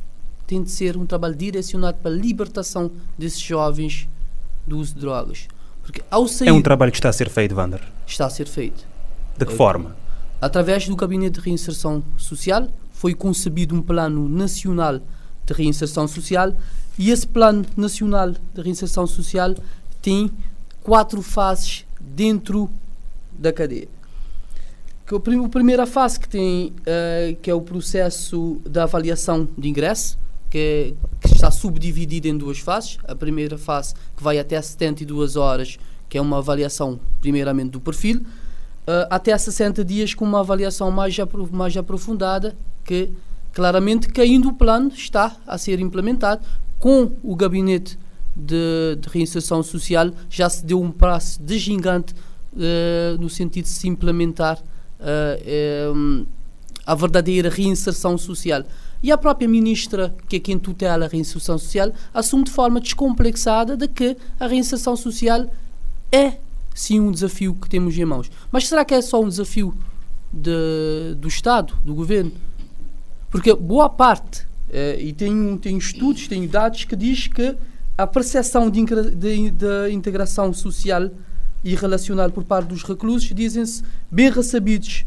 tem 0.46 0.62
de 0.62 0.70
ser 0.70 0.94
um 0.98 1.06
trabalho 1.06 1.34
direcionado 1.34 1.96
para 1.96 2.10
a 2.10 2.14
libertação 2.14 2.90
desses 3.16 3.40
jovens 3.40 4.06
do 4.66 4.76
uso 4.76 4.92
de 4.92 5.00
drogas. 5.00 5.48
Porque 5.82 6.02
ao 6.10 6.28
sair, 6.28 6.48
é 6.48 6.52
um 6.52 6.60
trabalho 6.60 6.92
que 6.92 6.98
está 6.98 7.08
a 7.08 7.12
ser 7.14 7.30
feito, 7.30 7.54
Wander? 7.54 7.80
Está 8.06 8.26
a 8.26 8.28
ser 8.28 8.46
feito. 8.46 8.84
De 9.38 9.46
que 9.46 9.52
é, 9.54 9.56
forma? 9.56 9.96
Através 10.38 10.86
do 10.86 10.94
Gabinete 10.94 11.36
de 11.36 11.40
Reinserção 11.40 12.04
Social 12.18 12.68
foi 12.92 13.14
concebido 13.14 13.74
um 13.74 13.80
plano 13.80 14.28
nacional 14.28 15.00
de 15.46 15.54
reinserção 15.54 16.06
social 16.06 16.54
e 16.98 17.10
esse 17.10 17.26
plano 17.26 17.64
nacional 17.74 18.32
de 18.32 18.60
reinserção 18.62 19.06
social 19.06 19.54
tem 20.02 20.30
quatro 20.82 21.22
fases 21.22 21.86
dentro 21.98 22.68
da 23.32 23.54
cadeia. 23.54 23.88
Que 25.10 25.16
a 25.16 25.48
primeira 25.48 25.86
fase 25.86 26.20
que 26.20 26.28
tem 26.28 26.68
uh, 26.68 27.34
que 27.42 27.50
é 27.50 27.54
o 27.54 27.60
processo 27.60 28.60
da 28.64 28.84
avaliação 28.84 29.48
de 29.58 29.68
ingresso, 29.68 30.16
que, 30.48 30.56
é, 30.56 31.26
que, 31.26 31.34
está 31.34 31.50
subdividido 31.50 32.28
em 32.28 32.38
duas 32.38 32.60
fases. 32.60 32.96
A 33.08 33.16
primeira 33.16 33.58
fase 33.58 33.92
que 34.16 34.22
vai 34.22 34.38
até 34.38 34.62
72 34.62 35.34
horas, 35.34 35.80
que 36.08 36.16
é 36.16 36.20
uma 36.20 36.38
avaliação 36.38 37.00
primeiramente 37.20 37.70
do 37.70 37.80
perfil, 37.80 38.18
uh, 38.18 39.10
até 39.10 39.36
60 39.36 39.84
dias 39.84 40.14
com 40.14 40.24
uma 40.24 40.38
avaliação 40.38 40.92
mais, 40.92 41.16
mais 41.50 41.76
aprofundada, 41.76 42.54
que 42.84 43.10
claramente 43.52 44.08
caindo 44.10 44.50
o 44.50 44.52
plano 44.52 44.92
está 44.94 45.36
a 45.44 45.58
ser 45.58 45.80
implementado 45.80 46.46
com 46.78 47.10
o 47.24 47.34
gabinete 47.34 47.98
de, 48.36 48.96
de 49.00 49.08
reinserção 49.08 49.60
social 49.60 50.12
já 50.28 50.48
se 50.48 50.64
deu 50.64 50.80
um 50.80 50.92
prazo 50.92 51.42
de 51.42 51.58
gigante 51.58 52.14
uh, 52.52 53.20
no 53.20 53.28
sentido 53.28 53.64
de 53.64 53.70
se 53.70 53.88
implementar 53.88 54.62
uh, 55.00 55.92
um, 55.94 56.26
a 56.86 56.94
verdadeira 56.94 57.48
reinserção 57.48 58.16
social. 58.16 58.64
E 59.02 59.10
a 59.10 59.16
própria 59.16 59.48
ministra, 59.48 60.14
que 60.28 60.36
é 60.36 60.40
quem 60.40 60.58
tutela 60.58 61.06
a 61.06 61.08
reinserção 61.08 61.58
social, 61.58 61.92
assume 62.12 62.44
de 62.44 62.50
forma 62.50 62.80
descomplexada 62.80 63.76
de 63.76 63.88
que 63.88 64.16
a 64.38 64.46
reinserção 64.46 64.96
social 64.96 65.46
é 66.12 66.34
sim 66.74 67.00
um 67.00 67.10
desafio 67.10 67.54
que 67.54 67.68
temos 67.68 67.96
em 67.96 68.04
mãos. 68.04 68.30
Mas 68.50 68.68
será 68.68 68.84
que 68.84 68.94
é 68.94 69.00
só 69.00 69.20
um 69.20 69.28
desafio 69.28 69.74
de, 70.32 71.14
do 71.16 71.28
Estado, 71.28 71.74
do 71.84 71.94
governo? 71.94 72.32
Porque 73.30 73.54
boa 73.54 73.88
parte, 73.88 74.46
eh, 74.70 74.98
e 75.00 75.12
tem, 75.12 75.56
tem 75.58 75.78
estudos, 75.78 76.26
tem 76.28 76.46
dados 76.46 76.84
que 76.84 76.96
diz 76.96 77.26
que 77.26 77.56
a 77.96 78.06
percepção 78.06 78.70
de, 78.70 78.84
de, 78.84 79.50
de 79.50 79.92
integração 79.92 80.52
social 80.52 81.10
e 81.62 81.74
relacional 81.74 82.30
por 82.30 82.44
parte 82.44 82.68
dos 82.68 82.82
reclusos 82.82 83.28
dizem-se 83.34 83.82
bem 84.10 84.30
recebidos 84.30 85.04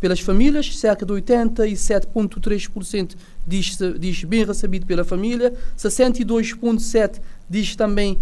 pelas 0.00 0.20
famílias, 0.20 0.76
cerca 0.76 1.06
de 1.06 1.12
87,3% 1.14 3.14
diz, 3.46 3.78
diz 3.98 4.24
bem 4.24 4.44
recebido 4.44 4.84
pela 4.84 5.04
família, 5.04 5.54
62,7% 5.78 7.20
diz 7.48 7.74
também 7.74 8.18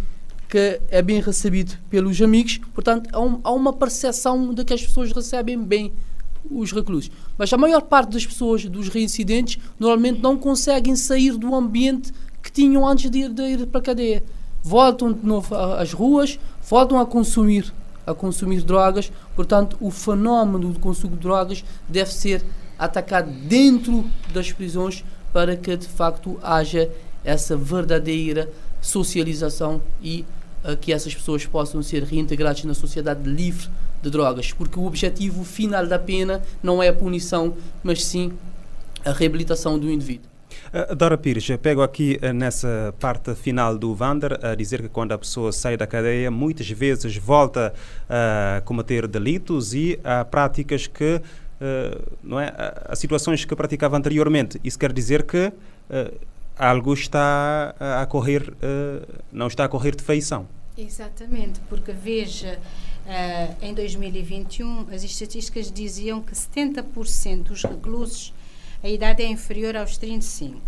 que 0.49 0.81
é 0.91 1.03
bem 1.03 1.21
recebido 1.21 1.77
pelos 1.91 2.21
amigos, 2.21 2.61
portanto 2.75 3.09
há, 3.13 3.21
um, 3.21 3.41
há 3.43 3.53
uma 3.53 3.73
percepção 3.73 4.55
de 4.55 4.65
que 4.65 4.75
as 4.75 4.83
pessoas 4.83 5.11
recebem 5.11 5.61
bem 5.61 5.93
os 6.51 6.73
reclusos. 6.73 7.11
Mas 7.39 7.53
a 7.53 7.57
maior 7.57 7.83
parte 7.83 8.13
das 8.13 8.27
pessoas, 8.27 8.65
dos 8.67 8.89
reincidentes, 8.89 9.59
normalmente 9.79 10.21
não 10.21 10.37
conseguem 10.37 10.95
sair 10.95 11.37
do 11.37 11.55
ambiente 11.55 12.13
que 12.43 12.53
tinham 12.53 12.87
antes 12.87 13.11
de 13.11 13.21
ir, 13.21 13.29
de 13.31 13.43
ir 13.43 13.67
para 13.67 13.81
a 13.81 13.83
cadeia. 13.83 14.23
Voltam 14.63 15.13
de 15.13 15.27
novo 15.27 15.55
às 15.55 15.93
ruas, 15.93 16.39
voltam 16.69 17.01
a 17.01 17.07
consumir, 17.07 17.73
a 18.07 18.15
consumir 18.15 18.63
drogas. 18.63 19.11
Portanto, 19.35 19.77
o 19.81 19.91
fenómeno 19.91 20.73
do 20.73 20.79
consumo 20.79 21.17
de 21.17 21.23
drogas 21.23 21.65
deve 21.89 22.13
ser 22.13 22.45
atacado 22.79 23.31
dentro 23.31 24.05
das 24.33 24.53
prisões 24.53 25.05
para 25.33 25.57
que 25.57 25.77
de 25.77 25.87
facto 25.87 26.39
haja 26.43 26.91
essa 27.25 27.57
verdadeira 27.57 28.51
socialização 28.81 29.81
e 30.03 30.25
uh, 30.65 30.77
que 30.77 30.93
essas 30.93 31.15
pessoas 31.15 31.47
possam 31.47 31.83
ser 31.83 32.03
reintegradas 32.03 32.65
na 32.65 32.75
sociedade 32.75 33.29
livre 33.29 33.69
de 34.03 34.11
drogas, 34.11 34.53
porque 34.53 34.79
o 34.79 34.85
objetivo 34.85 35.45
final 35.45 35.87
da 35.87 35.99
pena 35.99 36.43
não 36.63 36.83
é 36.83 36.89
a 36.89 36.93
punição, 36.93 37.55
mas 37.83 38.05
sim 38.05 38.33
a 39.05 39.13
reabilitação 39.13 39.79
do 39.79 39.91
indivíduo. 39.91 40.32
Uh, 40.73 40.95
Dora 40.95 41.19
Pires, 41.19 41.47
pego 41.61 41.83
aqui 41.83 42.19
uh, 42.23 42.33
nessa 42.33 42.95
parte 42.99 43.35
final 43.35 43.77
do 43.77 43.95
Vander 43.95 44.39
a 44.43 44.55
dizer 44.55 44.81
que 44.81 44.89
quando 44.89 45.13
a 45.13 45.19
pessoa 45.19 45.53
sai 45.53 45.77
da 45.77 45.87
cadeia, 45.87 46.31
muitas 46.31 46.71
vezes 46.71 47.15
volta 47.15 47.75
a 48.09 48.63
cometer 48.63 49.07
delitos 49.07 49.75
e 49.75 50.01
a 50.03 50.25
práticas 50.25 50.87
que, 50.87 51.21
não 52.23 52.41
é, 52.41 52.49
a, 52.49 52.93
a, 52.93 52.97
situações 52.97 53.45
que 53.45 53.55
praticava 53.55 53.99
anteriormente. 53.99 54.59
Isso 54.65 54.79
quer 54.79 54.95
dizer 54.95 55.25
que 55.25 55.53
algo 56.59 56.95
está 56.95 57.75
a 58.01 58.07
correr, 58.07 58.53
não 59.31 59.49
está 59.49 59.65
a 59.65 59.69
correr 59.69 59.95
de 59.95 60.03
feição. 60.03 60.49
Exatamente, 60.77 61.61
porque 61.69 61.93
veja, 61.93 62.59
em 63.61 63.75
2021, 63.75 64.89
as 64.91 65.05
estatísticas 65.05 65.71
diziam 65.71 66.23
que 66.23 66.33
70% 66.33 67.43
dos 67.43 67.63
reclusos 67.63 68.33
a 68.83 68.89
idade 68.89 69.23
é 69.23 69.27
inferior 69.27 69.77
aos 69.77 69.97
35 69.97 70.61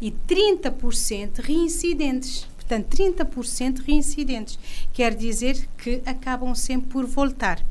e 0.00 0.10
30% 0.10 1.40
reincidentes. 1.40 2.46
Portanto, 2.56 2.96
30% 2.96 3.82
reincidentes. 3.84 4.58
Quer 4.92 5.14
dizer 5.14 5.68
que 5.76 6.00
acabam 6.06 6.54
sempre 6.54 6.88
por 6.90 7.06
voltar. 7.06 7.62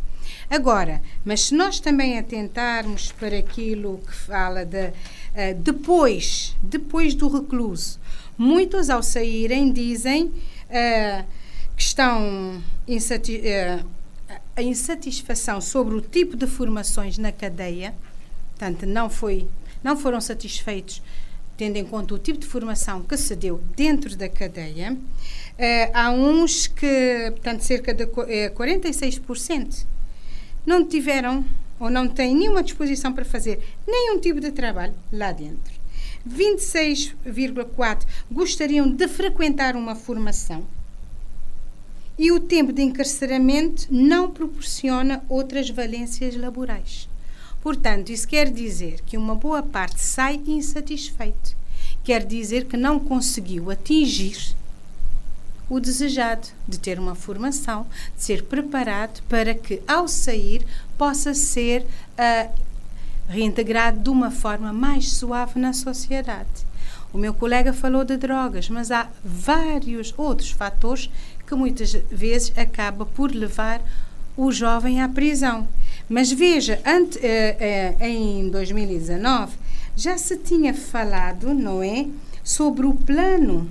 Agora, 0.49 1.01
mas 1.23 1.45
se 1.45 1.55
nós 1.55 1.79
também 1.79 2.19
atentarmos 2.19 3.11
para 3.11 3.37
aquilo 3.37 3.99
que 4.05 4.13
fala 4.13 4.65
de 4.65 4.87
uh, 4.87 4.93
depois, 5.57 6.55
depois 6.61 7.13
do 7.13 7.27
recluso, 7.27 7.99
muitos 8.37 8.89
ao 8.89 9.01
saírem 9.01 9.71
dizem 9.71 10.25
uh, 10.25 11.25
que 11.75 11.81
estão 11.81 12.61
uh, 12.87 13.85
a 14.55 14.61
insatisfação 14.61 15.61
sobre 15.61 15.95
o 15.95 16.01
tipo 16.01 16.35
de 16.35 16.47
formações 16.47 17.17
na 17.17 17.31
cadeia, 17.31 17.95
portanto, 18.51 18.85
não, 18.85 19.09
foi, 19.09 19.47
não 19.83 19.97
foram 19.97 20.21
satisfeitos 20.21 21.01
tendo 21.61 21.77
em 21.77 21.85
conta 21.85 22.15
o 22.15 22.17
tipo 22.17 22.39
de 22.39 22.47
formação 22.47 23.03
que 23.03 23.15
se 23.15 23.35
deu 23.35 23.61
dentro 23.75 24.15
da 24.15 24.27
cadeia. 24.27 24.93
Uh, 24.93 25.91
há 25.93 26.09
uns 26.09 26.65
que, 26.65 27.29
portanto, 27.29 27.61
cerca 27.61 27.93
de 27.93 28.05
uh, 28.05 28.25
eh, 28.27 28.49
46% 28.49 29.85
não 30.65 30.83
tiveram 30.83 31.45
ou 31.79 31.87
não 31.87 32.07
têm 32.07 32.35
nenhuma 32.35 32.63
disposição 32.63 33.13
para 33.13 33.23
fazer 33.23 33.59
nenhum 33.87 34.17
tipo 34.19 34.39
de 34.39 34.51
trabalho 34.51 34.95
lá 35.13 35.31
dentro. 35.31 35.73
26,4% 36.27 38.07
gostariam 38.31 38.89
de 38.89 39.07
frequentar 39.07 39.75
uma 39.75 39.93
formação 39.93 40.65
e 42.17 42.31
o 42.31 42.39
tempo 42.39 42.73
de 42.73 42.81
encarceramento 42.81 43.85
não 43.91 44.31
proporciona 44.31 45.23
outras 45.29 45.69
valências 45.69 46.35
laborais. 46.35 47.07
Portanto, 47.61 48.09
isso 48.09 48.27
quer 48.27 48.49
dizer 48.49 49.01
que 49.05 49.17
uma 49.17 49.35
boa 49.35 49.61
parte 49.61 50.01
sai 50.01 50.41
insatisfeito. 50.47 51.55
Quer 52.03 52.25
dizer 52.25 52.65
que 52.65 52.75
não 52.75 52.99
conseguiu 52.99 53.69
atingir 53.69 54.55
o 55.69 55.79
desejado 55.79 56.47
de 56.67 56.77
ter 56.77 56.99
uma 56.99 57.15
formação, 57.15 57.85
de 58.17 58.23
ser 58.23 58.43
preparado 58.43 59.21
para 59.29 59.53
que, 59.53 59.81
ao 59.87 60.07
sair, 60.07 60.65
possa 60.97 61.33
ser 61.33 61.83
uh, 61.83 62.51
reintegrado 63.29 63.99
de 63.99 64.09
uma 64.09 64.31
forma 64.31 64.73
mais 64.73 65.13
suave 65.13 65.59
na 65.59 65.71
sociedade. 65.71 66.65
O 67.13 67.17
meu 67.17 67.33
colega 67.33 67.71
falou 67.71 68.03
de 68.03 68.17
drogas, 68.17 68.69
mas 68.69 68.91
há 68.91 69.07
vários 69.23 70.13
outros 70.17 70.51
fatores 70.51 71.09
que 71.47 71.55
muitas 71.55 71.93
vezes 72.09 72.51
acaba 72.57 73.05
por 73.05 73.31
levar 73.33 73.81
o 74.35 74.51
jovem 74.51 75.01
à 75.01 75.07
prisão. 75.07 75.67
Mas 76.11 76.29
veja, 76.29 76.77
ante, 76.85 77.17
eh, 77.25 77.95
eh, 77.97 78.09
em 78.09 78.49
2019 78.49 79.55
já 79.95 80.17
se 80.17 80.35
tinha 80.35 80.73
falado, 80.73 81.53
não 81.53 81.81
é, 81.81 82.05
sobre 82.43 82.85
o 82.85 82.93
plano 82.93 83.69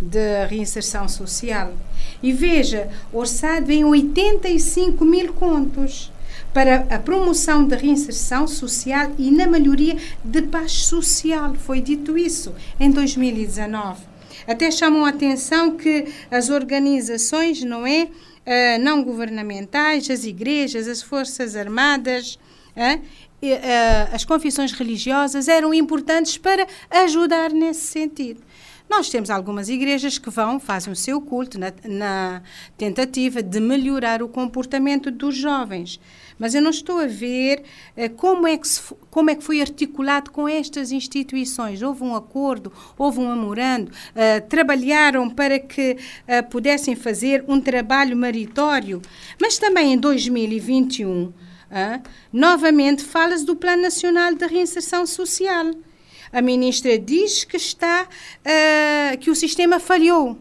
de 0.00 0.44
reinserção 0.46 1.08
social. 1.08 1.72
E 2.20 2.32
veja, 2.32 2.90
orçado 3.12 3.70
em 3.70 3.84
85 3.84 5.04
mil 5.04 5.32
contos 5.34 6.10
para 6.52 6.84
a 6.90 6.98
promoção 6.98 7.64
da 7.64 7.76
reinserção 7.76 8.48
social 8.48 9.12
e 9.16 9.30
na 9.30 9.46
melhoria 9.46 9.96
de 10.24 10.42
paz 10.42 10.84
social. 10.84 11.54
Foi 11.54 11.80
dito 11.80 12.18
isso 12.18 12.52
em 12.80 12.90
2019. 12.90 14.02
Até 14.48 14.68
chamam 14.72 15.04
a 15.04 15.10
atenção 15.10 15.76
que 15.76 16.12
as 16.28 16.50
organizações, 16.50 17.62
não 17.62 17.86
é? 17.86 18.08
Uh, 18.46 18.82
não 18.82 19.02
governamentais, 19.02 20.10
as 20.10 20.24
igrejas, 20.24 20.86
as 20.86 21.00
forças 21.00 21.56
armadas, 21.56 22.38
uh, 22.76 22.98
uh, 22.98 24.14
as 24.14 24.24
confissões 24.24 24.72
religiosas 24.72 25.48
eram 25.48 25.72
importantes 25.72 26.36
para 26.36 26.66
ajudar 26.90 27.50
nesse 27.50 27.86
sentido. 27.86 28.42
Nós 28.88 29.08
temos 29.08 29.30
algumas 29.30 29.68
igrejas 29.68 30.18
que 30.18 30.28
vão, 30.28 30.60
fazem 30.60 30.92
o 30.92 30.96
seu 30.96 31.20
culto 31.20 31.58
na, 31.58 31.72
na 31.84 32.42
tentativa 32.76 33.42
de 33.42 33.58
melhorar 33.58 34.22
o 34.22 34.28
comportamento 34.28 35.10
dos 35.10 35.34
jovens. 35.34 35.98
Mas 36.38 36.54
eu 36.54 36.62
não 36.62 36.70
estou 36.70 36.98
a 36.98 37.06
ver 37.06 37.62
uh, 37.96 38.10
como, 38.16 38.46
é 38.46 38.56
que 38.56 38.66
se, 38.66 38.80
como 39.10 39.30
é 39.30 39.34
que 39.34 39.44
foi 39.44 39.60
articulado 39.60 40.30
com 40.30 40.48
estas 40.48 40.92
instituições. 40.92 41.82
Houve 41.82 42.02
um 42.02 42.14
acordo, 42.14 42.72
houve 42.98 43.20
um 43.20 43.28
memorando, 43.28 43.90
uh, 43.90 44.48
trabalharam 44.48 45.30
para 45.30 45.58
que 45.58 45.92
uh, 45.92 46.48
pudessem 46.50 46.96
fazer 46.96 47.44
um 47.46 47.60
trabalho 47.60 48.16
meritório. 48.16 49.00
Mas 49.40 49.58
também 49.58 49.92
em 49.92 49.98
2021, 49.98 51.32
novamente 52.32 53.02
fala-se 53.02 53.44
do 53.44 53.56
Plano 53.56 53.82
Nacional 53.82 54.34
de 54.34 54.46
Reinserção 54.46 55.04
Social. 55.06 55.72
A 56.32 56.40
ministra 56.40 56.96
diz 56.98 57.42
que 57.42 57.56
está 57.56 58.06
que 59.20 59.28
o 59.28 59.34
sistema 59.34 59.80
falhou. 59.80 60.38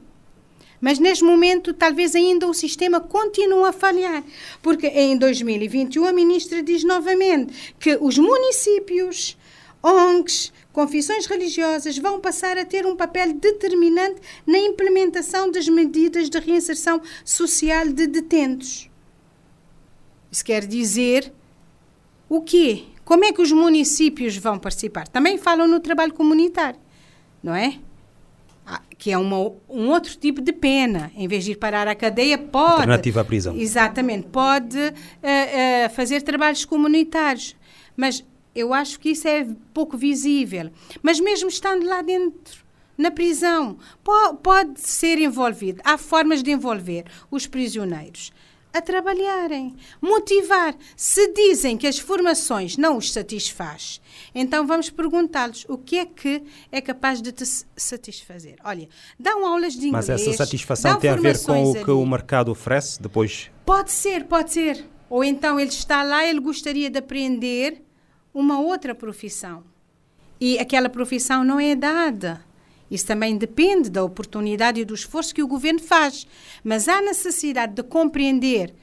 Mas 0.84 1.00
neste 1.00 1.24
momento, 1.24 1.74
talvez 1.74 2.14
ainda 2.14 2.46
o 2.46 2.54
sistema 2.54 3.00
continue 3.00 3.64
a 3.64 3.72
falhar, 3.72 4.22
porque 4.62 4.88
em 4.88 5.18
2021 5.18 6.06
a 6.06 6.12
ministra 6.12 6.62
diz 6.62 6.84
novamente 6.84 7.74
que 7.80 7.98
os 8.02 8.18
municípios, 8.18 9.38
ONGs, 9.82 10.52
confissões 10.74 11.26
religiosas 11.26 11.98
vão 11.98 12.20
passar 12.20 12.58
a 12.58 12.66
ter 12.66 12.86
um 12.86 12.98
papel 12.98 13.32
determinante 13.32 14.20
na 14.46 14.58
implementação 14.58 15.50
das 15.50 15.70
medidas 15.70 16.30
de 16.30 16.38
reinserção 16.38 17.02
social 17.24 17.88
de 17.88 18.06
detentos. 18.06 18.90
Isso 20.30 20.44
quer 20.44 20.66
dizer 20.68 21.32
o 22.28 22.42
quê? 22.42 22.84
Como 23.06 23.24
é 23.24 23.32
que 23.32 23.42
os 23.42 23.54
municípios 23.54 24.36
vão 24.36 24.60
participar? 24.60 25.08
Também 25.08 25.38
falam 25.38 25.66
no 25.66 25.80
trabalho 25.80 26.14
comunitário, 26.14 26.80
não 27.42 27.56
é? 27.56 27.80
Que 29.04 29.12
é 29.12 29.18
uma, 29.18 29.52
um 29.68 29.90
outro 29.90 30.16
tipo 30.16 30.40
de 30.40 30.54
pena. 30.54 31.12
Em 31.14 31.28
vez 31.28 31.44
de 31.44 31.52
ir 31.52 31.56
parar 31.58 31.90
à 31.90 31.94
cadeia, 31.94 32.38
pode. 32.38 32.76
Alternativa 32.76 33.20
à 33.20 33.26
prisão. 33.26 33.54
Exatamente, 33.58 34.28
pode 34.28 34.78
uh, 34.78 34.92
uh, 34.92 35.90
fazer 35.94 36.22
trabalhos 36.22 36.64
comunitários. 36.64 37.54
Mas 37.98 38.24
eu 38.56 38.74
acho 38.74 38.98
que 39.02 39.10
isso 39.10 39.28
é 39.28 39.46
pouco 39.74 39.98
visível. 39.98 40.72
Mas 41.02 41.20
mesmo 41.20 41.50
estando 41.50 41.86
lá 41.86 42.02
dentro, 42.02 42.64
na 42.98 43.12
prisão, 43.12 43.78
pode, 44.02 44.38
pode 44.38 44.80
ser 44.80 45.18
envolvido. 45.18 45.82
Há 45.84 45.98
formas 45.98 46.42
de 46.42 46.52
envolver 46.52 47.04
os 47.30 47.46
prisioneiros 47.46 48.32
a 48.72 48.80
trabalharem, 48.80 49.76
motivar. 50.02 50.76
Se 50.96 51.34
dizem 51.34 51.76
que 51.76 51.88
as 51.88 52.00
formações 52.00 52.78
não 52.78 52.96
os 52.96 53.12
satisfaz, 53.12 54.00
então 54.34 54.66
vamos 54.66 54.90
perguntá-los 54.90 55.66
o 55.70 55.78
que 55.78 55.98
é 55.98 56.06
que 56.06 56.44
é 56.72 56.82
capaz 56.82 57.22
de 57.22 57.32
te 57.32 57.44
satisfazer. 57.76 58.56
Olha, 58.64 58.88
dão 59.20 59.46
aulas 59.46 59.74
de 59.74 59.88
inglês. 59.88 60.08
Mas 60.08 60.22
essa 60.22 60.34
satisfação 60.34 61.00
tem 61.00 61.10
a 61.10 61.16
ver 61.16 61.42
com 61.44 61.64
o 61.64 61.74
que 61.74 61.80
ali. 61.80 61.92
o 61.92 62.06
mercado 62.06 62.50
oferece 62.50 63.02
depois? 63.02 63.52
Pode 63.66 63.92
ser, 63.92 64.26
pode 64.26 64.52
ser. 64.52 64.86
Ou 65.10 65.24
então 65.24 65.60
ele 65.60 65.70
está 65.70 66.02
lá, 66.02 66.26
ele 66.26 66.40
gostaria 66.40 66.90
de 66.90 66.98
aprender 66.98 67.84
uma 68.34 68.60
outra 68.60 68.96
profissão. 68.96 69.64
E 70.40 70.58
aquela 70.58 70.90
profissão 70.90 71.44
não 71.44 71.60
é 71.60 71.76
dada. 71.76 72.44
Isso 72.90 73.06
também 73.06 73.38
depende 73.38 73.90
da 73.90 74.04
oportunidade 74.04 74.82
e 74.82 74.86
do 74.86 74.94
esforço 74.94 75.34
que 75.34 75.44
o 75.44 75.48
governo 75.48 75.80
faz. 75.80 76.28
Mas 76.64 76.88
há 76.88 77.02
necessidade 77.02 77.74
de 77.74 77.84
compreender 77.84 78.74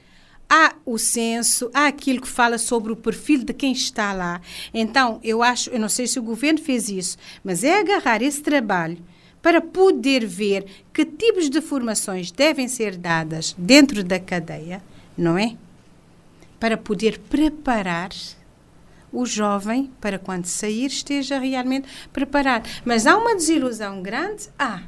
há 0.53 0.75
o 0.85 0.97
censo, 0.97 1.71
há 1.73 1.87
aquilo 1.87 2.19
que 2.19 2.27
fala 2.27 2.57
sobre 2.57 2.91
o 2.91 2.95
perfil 2.97 3.45
de 3.45 3.53
quem 3.53 3.71
está 3.71 4.11
lá. 4.11 4.41
Então, 4.73 5.17
eu 5.23 5.41
acho, 5.41 5.69
eu 5.69 5.79
não 5.79 5.87
sei 5.87 6.05
se 6.07 6.19
o 6.19 6.23
governo 6.23 6.59
fez 6.59 6.89
isso, 6.89 7.17
mas 7.41 7.63
é 7.63 7.79
agarrar 7.79 8.21
esse 8.21 8.41
trabalho 8.41 8.97
para 9.41 9.61
poder 9.61 10.25
ver 10.25 10.65
que 10.93 11.05
tipos 11.05 11.49
de 11.49 11.61
formações 11.61 12.31
devem 12.31 12.67
ser 12.67 12.97
dadas 12.97 13.55
dentro 13.57 14.03
da 14.03 14.19
cadeia, 14.19 14.83
não 15.17 15.37
é? 15.37 15.55
Para 16.59 16.75
poder 16.75 17.17
preparar 17.17 18.09
o 19.11 19.25
jovem, 19.25 19.89
para 20.01 20.19
quando 20.19 20.45
sair, 20.45 20.87
esteja 20.87 21.39
realmente 21.39 21.87
preparado. 22.11 22.69
Mas 22.83 23.07
há 23.07 23.17
uma 23.17 23.35
desilusão 23.35 24.01
grande? 24.01 24.49
Há. 24.59 24.83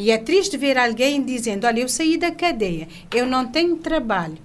E 0.00 0.10
é 0.10 0.16
triste 0.16 0.56
ver 0.56 0.78
alguém 0.78 1.22
dizendo: 1.22 1.66
Olha, 1.66 1.80
eu 1.80 1.88
saí 1.88 2.16
da 2.16 2.30
cadeia, 2.30 2.88
eu 3.14 3.26
não 3.26 3.46
tenho 3.46 3.76
trabalho, 3.76 4.38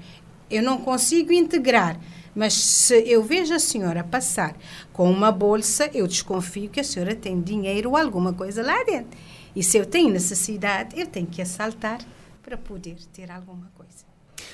eu 0.49 0.63
não 0.63 0.77
consigo 0.77 1.31
integrar. 1.31 1.99
Mas 2.35 2.53
se 2.53 2.95
eu 3.07 3.23
vejo 3.23 3.53
a 3.53 3.59
senhora 3.59 4.03
passar 4.03 4.55
com 4.91 5.09
uma 5.09 5.31
bolsa, 5.31 5.89
eu 5.93 6.05
desconfio 6.05 6.69
que 6.69 6.81
a 6.81 6.83
senhora 6.83 7.15
tem 7.15 7.39
dinheiro 7.39 7.91
ou 7.91 7.97
alguma 7.97 8.33
coisa 8.33 8.61
lá 8.61 8.83
dentro. 8.83 9.17
E 9.55 9.63
se 9.63 9.77
eu 9.77 9.85
tenho 9.85 10.09
necessidade, 10.09 10.99
eu 10.99 11.07
tenho 11.07 11.27
que 11.27 11.41
assaltar 11.41 11.99
para 12.43 12.57
poder 12.57 12.97
ter 13.13 13.31
alguma 13.31 13.71
coisa. 13.75 14.05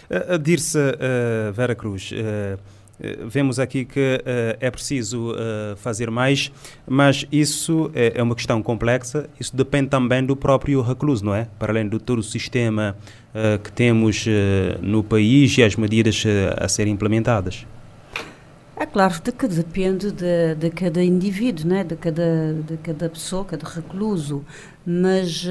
Uh, 0.09 0.37
Dirce 0.37 0.77
uh, 0.77 1.51
Vera 1.53 1.73
Cruz. 1.73 2.11
Uh, 2.11 2.59
vemos 3.27 3.59
aqui 3.59 3.83
que 3.83 4.21
é 4.59 4.69
preciso 4.69 5.33
fazer 5.77 6.11
mais, 6.11 6.51
mas 6.87 7.25
isso 7.31 7.89
é, 7.95 8.13
é, 8.13 8.21
uma 8.21 8.35
questão 8.35 8.61
complexa, 8.61 9.27
isso 9.39 9.55
depende 9.55 9.89
também 9.89 10.23
do 10.23 10.35
próprio 10.35 10.83
recluso, 10.83 11.25
não 11.25 11.33
é? 11.33 11.47
Para 11.57 11.71
além 11.73 11.89
de 11.89 11.97
todo 11.97 12.19
o 12.19 12.23
sistema 12.23 12.95
que 13.63 13.71
temos 13.71 14.25
no 14.81 15.03
país 15.03 15.57
e 15.57 15.63
as 15.63 15.75
medidas 15.75 16.23
a 16.57 16.67
serem 16.67 16.93
implementadas. 16.93 17.65
É 18.75 18.85
claro 18.85 19.21
que 19.21 19.47
depende 19.47 20.11
de, 20.11 20.55
de 20.55 20.69
cada 20.69 21.03
indivíduo, 21.03 21.67
né? 21.67 21.83
de, 21.83 21.95
cada, 21.95 22.53
de 22.67 22.77
cada 22.77 23.09
pessoa, 23.09 23.45
cada 23.45 23.67
recluso, 23.67 24.43
mas 24.85 25.45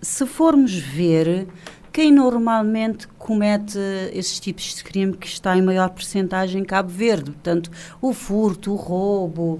se 0.00 0.26
formos 0.26 0.74
ver 0.74 1.46
quem 1.92 2.12
normalmente 2.12 3.08
comete 3.18 3.78
esses 4.12 4.38
tipos 4.38 4.74
de 4.74 4.84
crime 4.84 5.16
que 5.16 5.26
está 5.26 5.56
em 5.56 5.62
maior 5.62 5.90
percentagem 5.90 6.62
em 6.62 6.64
Cabo 6.64 6.88
Verde, 6.88 7.32
portanto, 7.32 7.70
o 8.00 8.12
furto, 8.12 8.72
o 8.72 8.76
roubo, 8.76 9.54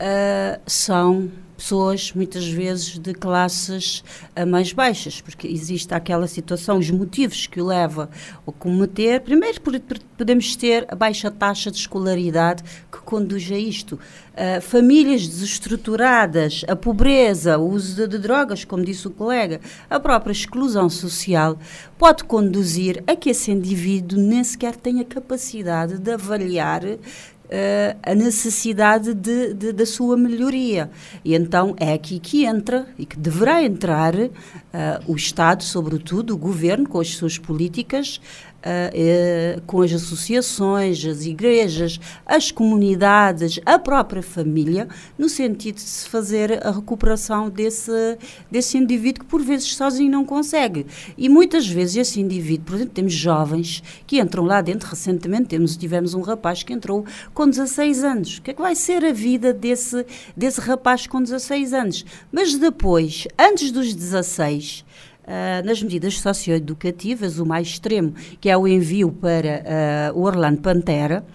uh, 0.00 0.60
são 0.66 1.30
pessoas 1.56 2.12
muitas 2.14 2.46
vezes 2.46 2.98
de 2.98 3.14
classes 3.14 4.04
uh, 4.36 4.46
mais 4.46 4.72
baixas, 4.72 5.20
porque 5.20 5.48
existe 5.48 5.92
aquela 5.94 6.26
situação, 6.26 6.78
os 6.78 6.90
motivos 6.90 7.46
que 7.46 7.60
o 7.60 7.66
leva 7.66 8.10
a 8.46 8.52
cometer. 8.52 9.20
Primeiro, 9.20 9.60
podemos 10.16 10.54
ter 10.54 10.86
a 10.88 10.94
baixa 10.94 11.30
taxa 11.30 11.70
de 11.70 11.78
escolaridade 11.78 12.62
que 12.90 12.98
conduz 12.98 13.50
a 13.50 13.58
isto. 13.58 13.98
Uh, 14.34 14.60
famílias 14.60 15.26
desestruturadas, 15.26 16.62
a 16.68 16.76
pobreza, 16.76 17.56
o 17.58 17.70
uso 17.70 17.96
de, 17.96 18.06
de, 18.06 18.18
drogas, 18.18 18.64
como 18.64 18.84
disse 18.84 19.08
o 19.08 19.10
colega, 19.10 19.60
a 19.88 19.98
própria 19.98 20.32
exclusão 20.32 20.90
social 20.90 21.58
pode 21.96 22.24
conduzir 22.24 23.02
a 23.06 23.16
que 23.16 23.30
esse 23.30 23.50
indivíduo 23.50 24.18
nem 24.18 24.44
sequer 24.44 24.76
tenha 24.76 25.04
capacidade 25.04 25.98
de 25.98 26.12
avaliar 26.12 26.82
uh, 27.46 27.98
a 28.02 28.14
necessidade 28.14 29.14
de, 29.14 29.54
de, 29.54 29.72
da 29.72 29.86
sua 29.86 30.16
melhoria. 30.16 30.90
E 31.24 31.34
então 31.34 31.74
é 31.78 31.92
aqui 31.92 32.18
que 32.18 32.44
entra 32.44 32.86
e 32.98 33.06
que 33.06 33.18
deverá 33.18 33.62
entrar 33.62 34.14
uh, 34.14 34.30
o 35.06 35.16
Estado, 35.16 35.64
sobretudo 35.64 36.34
o 36.34 36.36
governo, 36.36 36.88
com 36.88 37.00
as 37.00 37.14
suas 37.14 37.38
políticas, 37.38 38.20
uh, 38.66 39.60
com 39.62 39.82
as 39.82 39.92
associações, 39.92 41.04
as 41.04 41.24
igrejas, 41.24 42.00
as 42.24 42.50
comunidades, 42.50 43.60
a 43.64 43.78
própria 43.78 44.22
família, 44.22 44.88
no 45.16 45.28
sentido 45.28 45.76
de 45.76 45.82
se 45.82 46.08
fazer 46.08 46.66
a 46.66 46.70
recuperação 46.70 47.48
desse, 47.48 48.18
desse 48.50 48.76
indivíduo 48.76 49.24
que 49.24 49.30
por 49.30 49.42
vezes 49.42 49.74
sozinho 49.76 50.10
não 50.10 50.24
consegue. 50.24 50.86
E 51.16 51.28
muitas 51.28 51.66
vezes 51.66 51.96
esse 51.96 52.20
indivíduo, 52.20 52.66
por 52.66 52.74
exemplo, 52.74 52.94
temos 52.94 53.12
jovens 53.12 53.82
que 54.06 54.20
entram 54.20 54.44
lá 54.44 54.60
dentro, 54.60 54.88
recentemente 54.88 55.48
temos, 55.48 55.76
tivemos 55.76 56.14
um 56.14 56.20
rapaz 56.20 56.62
que 56.62 56.72
entrou 56.72 57.04
com 57.32 57.48
16 57.48 58.04
anos. 58.04 58.38
O 58.38 58.42
que 58.42 58.50
é 58.50 58.54
que 58.54 58.62
vai 58.62 58.74
ser 58.74 59.04
a 59.04 59.12
vida 59.12 59.52
desse, 59.52 60.04
desse 60.36 60.60
rapaz 60.60 61.06
com 61.06 61.22
16 61.22 61.72
anos? 61.72 62.04
Mas 62.32 62.56
depois, 62.56 63.26
antes 63.38 63.70
dos 63.70 63.94
16, 63.94 64.84
Uh, 65.26 65.66
nas 65.66 65.82
medidas 65.82 66.20
socioeducativas, 66.20 67.40
o 67.40 67.44
mais 67.44 67.66
extremo, 67.66 68.14
que 68.40 68.48
é 68.48 68.56
o 68.56 68.68
envio 68.68 69.10
para 69.10 70.12
uh, 70.14 70.18
o 70.18 70.22
Orlando 70.22 70.60
Pantera, 70.60 71.26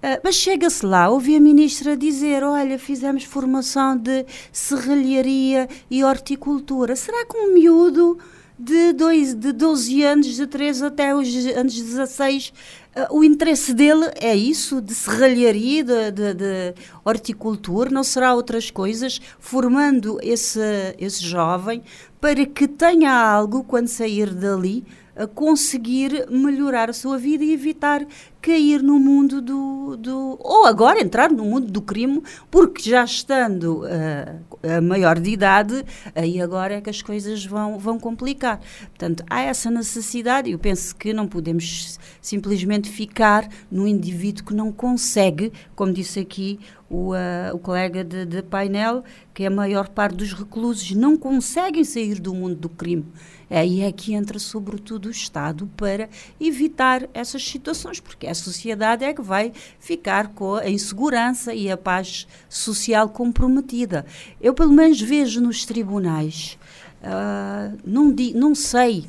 Uh, 0.00 0.16
mas 0.24 0.34
chega-se 0.36 0.86
lá, 0.86 1.10
ouvi 1.10 1.36
a 1.36 1.40
ministra 1.40 1.94
dizer: 1.94 2.42
Olha, 2.42 2.78
fizemos 2.78 3.24
formação 3.24 3.94
de 3.94 4.24
serralharia 4.50 5.68
e 5.90 6.02
horticultura. 6.02 6.96
Será 6.96 7.26
que 7.26 7.36
um 7.36 7.52
miúdo 7.52 8.18
de, 8.58 8.94
dois, 8.94 9.34
de 9.34 9.52
12 9.52 10.02
anos, 10.02 10.26
de 10.34 10.46
13 10.46 10.86
até 10.86 11.14
os 11.14 11.28
anos 11.54 11.78
16, 11.78 12.50
uh, 12.96 13.14
o 13.14 13.22
interesse 13.22 13.74
dele 13.74 14.06
é 14.18 14.34
isso, 14.34 14.80
de 14.80 14.94
serralharia, 14.94 15.84
de, 15.84 16.10
de, 16.12 16.34
de, 16.34 16.74
horticultura, 17.04 17.90
não 17.90 18.02
será 18.02 18.34
outras 18.34 18.70
coisas, 18.70 19.20
formando 19.38 20.18
esse, 20.22 20.60
esse 20.98 21.22
jovem 21.22 21.82
para 22.20 22.44
que 22.44 22.68
tenha 22.68 23.12
algo 23.12 23.64
quando 23.64 23.88
sair 23.88 24.34
dali 24.34 24.84
a 25.16 25.26
conseguir 25.26 26.26
melhorar 26.30 26.90
a 26.90 26.92
sua 26.92 27.18
vida 27.18 27.44
e 27.44 27.52
evitar 27.52 28.06
cair 28.40 28.82
no 28.82 28.98
mundo 28.98 29.40
do, 29.40 29.96
do 29.96 30.38
ou 30.40 30.66
agora 30.66 31.00
entrar 31.00 31.30
no 31.30 31.44
mundo 31.44 31.70
do 31.70 31.82
crime, 31.82 32.22
porque 32.50 32.88
já 32.88 33.04
estando 33.04 33.82
uh, 33.82 34.76
a 34.76 34.80
maior 34.80 35.18
de 35.18 35.30
idade, 35.30 35.84
aí 36.14 36.40
agora 36.40 36.74
é 36.74 36.80
que 36.80 36.90
as 36.90 37.02
coisas 37.02 37.44
vão, 37.44 37.78
vão 37.78 37.98
complicar. 37.98 38.60
Portanto, 38.88 39.24
há 39.28 39.42
essa 39.42 39.70
necessidade 39.70 40.48
e 40.48 40.52
eu 40.52 40.58
penso 40.58 40.96
que 40.96 41.12
não 41.12 41.28
podemos 41.28 41.98
simplesmente 42.20 42.88
ficar 42.88 43.48
no 43.70 43.86
indivíduo 43.86 44.46
que 44.46 44.54
não 44.54 44.72
consegue, 44.72 45.52
como 45.74 45.92
disse 45.92 46.20
aqui 46.20 46.58
o, 46.88 47.12
uh, 47.12 47.54
o 47.54 47.58
colega 47.58 48.02
de, 48.02 48.24
de 48.24 48.42
painel, 48.42 49.04
que 49.32 49.46
a 49.46 49.50
maior 49.50 49.88
parte 49.88 50.16
dos 50.16 50.32
reclusos 50.32 50.90
não 50.92 51.16
conseguem 51.16 51.84
sair 51.84 52.20
do 52.20 52.34
mundo 52.34 52.56
do 52.56 52.68
crime. 52.68 53.06
Aí 53.48 53.80
é 53.80 53.90
que 53.90 54.14
entra, 54.14 54.38
sobretudo, 54.38 55.06
o 55.06 55.10
Estado 55.10 55.68
para 55.76 56.08
evitar 56.40 57.08
essas 57.12 57.44
situações, 57.44 57.98
porque 57.98 58.26
a 58.30 58.34
sociedade 58.34 59.04
é 59.04 59.12
que 59.12 59.22
vai 59.22 59.52
ficar 59.78 60.28
com 60.28 60.54
a 60.54 60.68
insegurança 60.68 61.52
e 61.52 61.70
a 61.70 61.76
paz 61.76 62.26
social 62.48 63.08
comprometida. 63.08 64.06
Eu, 64.40 64.54
pelo 64.54 64.72
menos, 64.72 65.00
vejo 65.00 65.40
nos 65.40 65.64
tribunais, 65.64 66.58
uh, 67.02 67.76
não, 67.84 68.10
di, 68.10 68.32
não 68.34 68.54
sei 68.54 69.06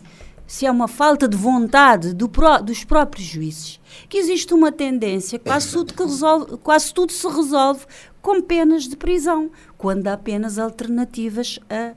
se 0.51 0.65
é 0.65 0.71
uma 0.71 0.89
falta 0.89 1.29
de 1.29 1.37
vontade 1.37 2.13
do 2.13 2.29
dos 2.61 2.83
próprios 2.83 3.25
juízes, 3.25 3.79
que 4.09 4.17
existe 4.17 4.53
uma 4.53 4.69
tendência, 4.69 5.39
quase 5.39 5.71
tudo, 5.71 5.93
que 5.93 6.03
resolve, 6.03 6.57
quase 6.57 6.93
tudo 6.93 7.13
se 7.13 7.25
resolve 7.25 7.85
com 8.21 8.41
penas 8.41 8.83
de 8.83 8.97
prisão, 8.97 9.49
quando 9.77 10.07
há 10.07 10.17
penas 10.17 10.59
alternativas 10.59 11.57
a 11.69 11.93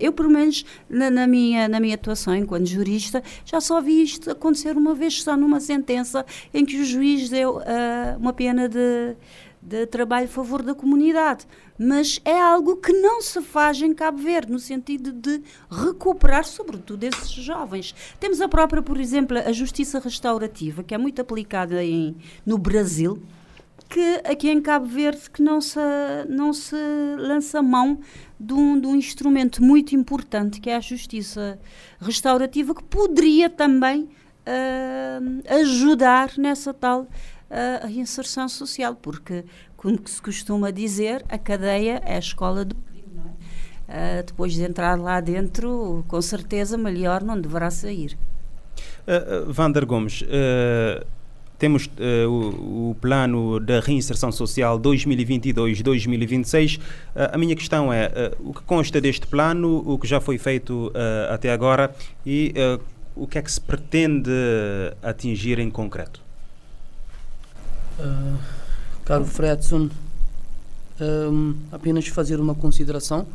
eu, 0.00 0.12
pelo 0.12 0.30
menos, 0.30 0.64
na, 0.88 1.10
na, 1.10 1.26
minha, 1.26 1.68
na 1.68 1.80
minha 1.80 1.94
atuação 1.94 2.34
enquanto 2.34 2.66
jurista, 2.66 3.22
já 3.44 3.60
só 3.60 3.80
vi 3.80 4.02
isto 4.02 4.30
acontecer 4.30 4.76
uma 4.76 4.94
vez 4.94 5.22
só 5.22 5.36
numa 5.36 5.60
sentença 5.60 6.24
em 6.52 6.64
que 6.64 6.80
o 6.80 6.84
juiz 6.84 7.28
deu 7.28 7.58
uh, 7.58 8.18
uma 8.18 8.32
pena 8.32 8.68
de, 8.68 9.16
de 9.60 9.86
trabalho 9.86 10.26
a 10.26 10.28
favor 10.28 10.62
da 10.62 10.74
comunidade. 10.74 11.46
Mas 11.78 12.20
é 12.24 12.40
algo 12.40 12.76
que 12.76 12.92
não 12.92 13.22
se 13.22 13.40
faz 13.40 13.80
em 13.80 13.94
Cabo 13.94 14.18
Verde, 14.18 14.50
no 14.50 14.58
sentido 14.58 15.12
de 15.12 15.40
recuperar, 15.70 16.44
sobretudo, 16.44 17.04
esses 17.04 17.30
jovens. 17.30 17.94
Temos 18.18 18.40
a 18.40 18.48
própria, 18.48 18.82
por 18.82 18.98
exemplo, 18.98 19.38
a 19.38 19.52
justiça 19.52 20.00
restaurativa, 20.00 20.82
que 20.82 20.94
é 20.94 20.98
muito 20.98 21.22
aplicada 21.22 21.84
em, 21.84 22.16
no 22.44 22.58
Brasil, 22.58 23.22
que 23.88 24.20
aqui 24.24 24.50
em 24.50 24.60
Cabo 24.60 24.86
Verde 24.86 25.30
que 25.30 25.42
não 25.42 25.60
se, 25.60 25.80
não 26.28 26.52
se 26.52 26.76
lança 27.16 27.62
mão 27.62 28.00
de 28.38 28.52
um, 28.52 28.78
de 28.78 28.86
um 28.86 28.94
instrumento 28.94 29.62
muito 29.62 29.94
importante 29.94 30.60
que 30.60 30.68
é 30.68 30.76
a 30.76 30.80
justiça 30.80 31.58
restaurativa, 32.00 32.74
que 32.74 32.84
poderia 32.84 33.48
também 33.48 34.02
uh, 34.02 35.54
ajudar 35.60 36.32
nessa 36.36 36.74
tal 36.74 37.02
uh, 37.02 37.88
inserção 37.88 38.48
social, 38.48 38.94
porque, 38.94 39.44
como 39.76 39.98
se 40.06 40.20
costuma 40.20 40.70
dizer, 40.70 41.24
a 41.28 41.38
cadeia 41.38 42.02
é 42.04 42.16
a 42.16 42.18
escola 42.18 42.64
do 42.64 42.74
crime. 42.74 43.08
Uh, 43.88 44.22
depois 44.26 44.52
de 44.52 44.62
entrar 44.62 44.98
lá 44.98 45.20
dentro, 45.20 46.04
com 46.08 46.20
certeza, 46.20 46.76
melhor 46.76 47.22
não 47.22 47.40
deverá 47.40 47.70
sair. 47.70 48.18
Uh, 49.06 49.50
Vander 49.50 49.86
Gomes, 49.86 50.22
temos 51.58 51.86
uh, 51.86 52.28
o, 52.28 52.90
o, 52.90 52.94
plano 52.94 53.58
da 53.58 53.80
reinserção 53.80 54.30
social 54.30 54.78
2022-2026. 54.78 56.78
Uh, 56.78 56.80
eh, 57.16 57.30
a 57.32 57.38
minha 57.38 57.56
questão 57.56 57.92
é 57.92 58.06
uh, 58.06 58.50
o 58.50 58.54
que 58.54 58.62
consta 58.62 59.00
deste 59.00 59.26
plano, 59.26 59.82
o 59.84 59.98
que 59.98 60.06
já 60.06 60.20
foi 60.20 60.38
feito 60.38 60.92
até 61.28 61.52
agora 61.52 61.92
e 62.24 62.54
o 63.16 63.26
que 63.26 63.38
é 63.38 63.42
que 63.42 63.50
se 63.50 63.60
pretende 63.60 64.30
atingir 65.02 65.58
em 65.58 65.70
concreto? 65.70 66.20
Uh, 67.98 68.38
caro 69.04 69.24
Fredson, 69.24 69.90
um, 71.00 71.56
apenas 71.72 72.06
fazer 72.06 72.38
uma 72.38 72.54
consideração 72.54 73.26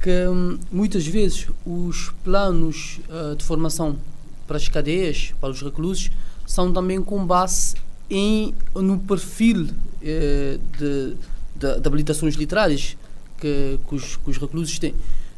que 0.00 0.26
um, 0.26 0.58
muitas 0.72 1.06
vezes 1.06 1.48
os 1.66 2.14
planos 2.22 3.00
de 3.36 3.44
formação 3.44 3.98
para 4.46 4.56
as 4.56 4.68
cadeias, 4.68 5.34
para 5.40 5.50
os 5.50 5.62
reclusos, 5.62 6.10
são 6.46 6.72
também 6.72 7.02
com 7.02 7.26
base 7.26 7.74
em, 8.10 8.54
no 8.74 8.98
perfil 8.98 9.68
eh, 10.02 10.58
de, 10.78 11.14
de, 11.56 11.80
de, 11.80 11.88
habilitações 11.88 12.34
literárias 12.34 12.96
que, 13.38 13.78
que, 13.88 13.94
os, 13.94 14.16
que, 14.16 14.30
os, 14.30 14.38
reclusos 14.38 14.78
têm. 14.78 14.94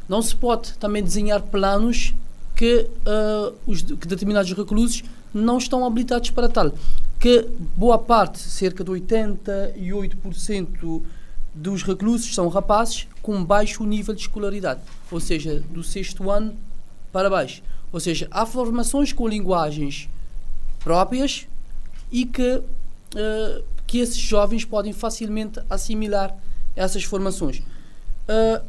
Não 0.07 0.21
se 0.21 0.35
pode 0.35 0.73
também 0.73 1.03
desenhar 1.03 1.41
planos 1.41 2.13
que, 2.55 2.87
uh, 3.05 3.53
os, 3.65 3.81
que 3.81 4.07
determinados 4.07 4.51
reclusos 4.53 5.03
não 5.33 5.57
estão 5.57 5.85
habilitados 5.85 6.29
para 6.31 6.49
tal. 6.49 6.71
Que 7.19 7.47
boa 7.75 7.97
parte, 7.97 8.39
cerca 8.39 8.83
de 8.83 8.91
88% 8.91 11.01
dos 11.53 11.83
reclusos 11.83 12.33
são 12.33 12.47
rapazes 12.47 13.07
com 13.21 13.43
baixo 13.43 13.83
nível 13.83 14.13
de 14.13 14.21
escolaridade, 14.21 14.79
ou 15.11 15.19
seja, 15.19 15.61
do 15.71 15.83
sexto 15.83 16.29
ano 16.29 16.55
para 17.11 17.29
baixo. 17.29 17.61
Ou 17.91 17.99
seja, 17.99 18.27
há 18.29 18.45
formações 18.45 19.11
com 19.11 19.27
linguagens 19.27 20.07
próprias 20.87 21.45
e 22.09 22.25
que, 22.25 22.55
uh, 22.55 23.63
que 23.85 23.97
esses 23.97 24.15
jovens 24.15 24.63
podem 24.63 24.93
facilmente 24.93 25.59
assimilar 25.69 26.33
essas 26.77 27.03
formações. 27.03 27.57
Uh, 27.59 28.65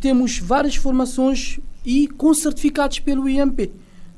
temos 0.00 0.38
várias 0.38 0.76
formações 0.76 1.58
e 1.84 2.06
com 2.06 2.32
certificados 2.32 3.00
pelo 3.00 3.28
IMP. 3.28 3.72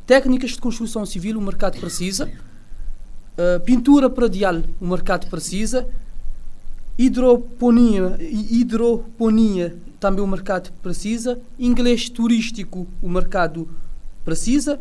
Técnicas 0.07 0.50
de 0.50 0.59
construção 0.59 1.07
civil, 1.07 1.38
o 1.38 1.40
mercado 1.40 1.81
precisa. 1.81 2.26
Uh, 2.26 3.61
pintura 3.64 4.11
pradial, 4.11 4.62
o 4.79 4.87
mercado 4.87 5.26
precisa. 5.31 5.88
Hidroponia, 6.98 8.18
hidroponia, 8.20 9.74
também 9.98 10.22
o 10.22 10.26
mercado 10.26 10.70
precisa. 10.83 11.40
Inglês 11.59 12.11
turístico, 12.11 12.87
o 13.00 13.09
mercado 13.09 13.66
precisa 14.22 14.79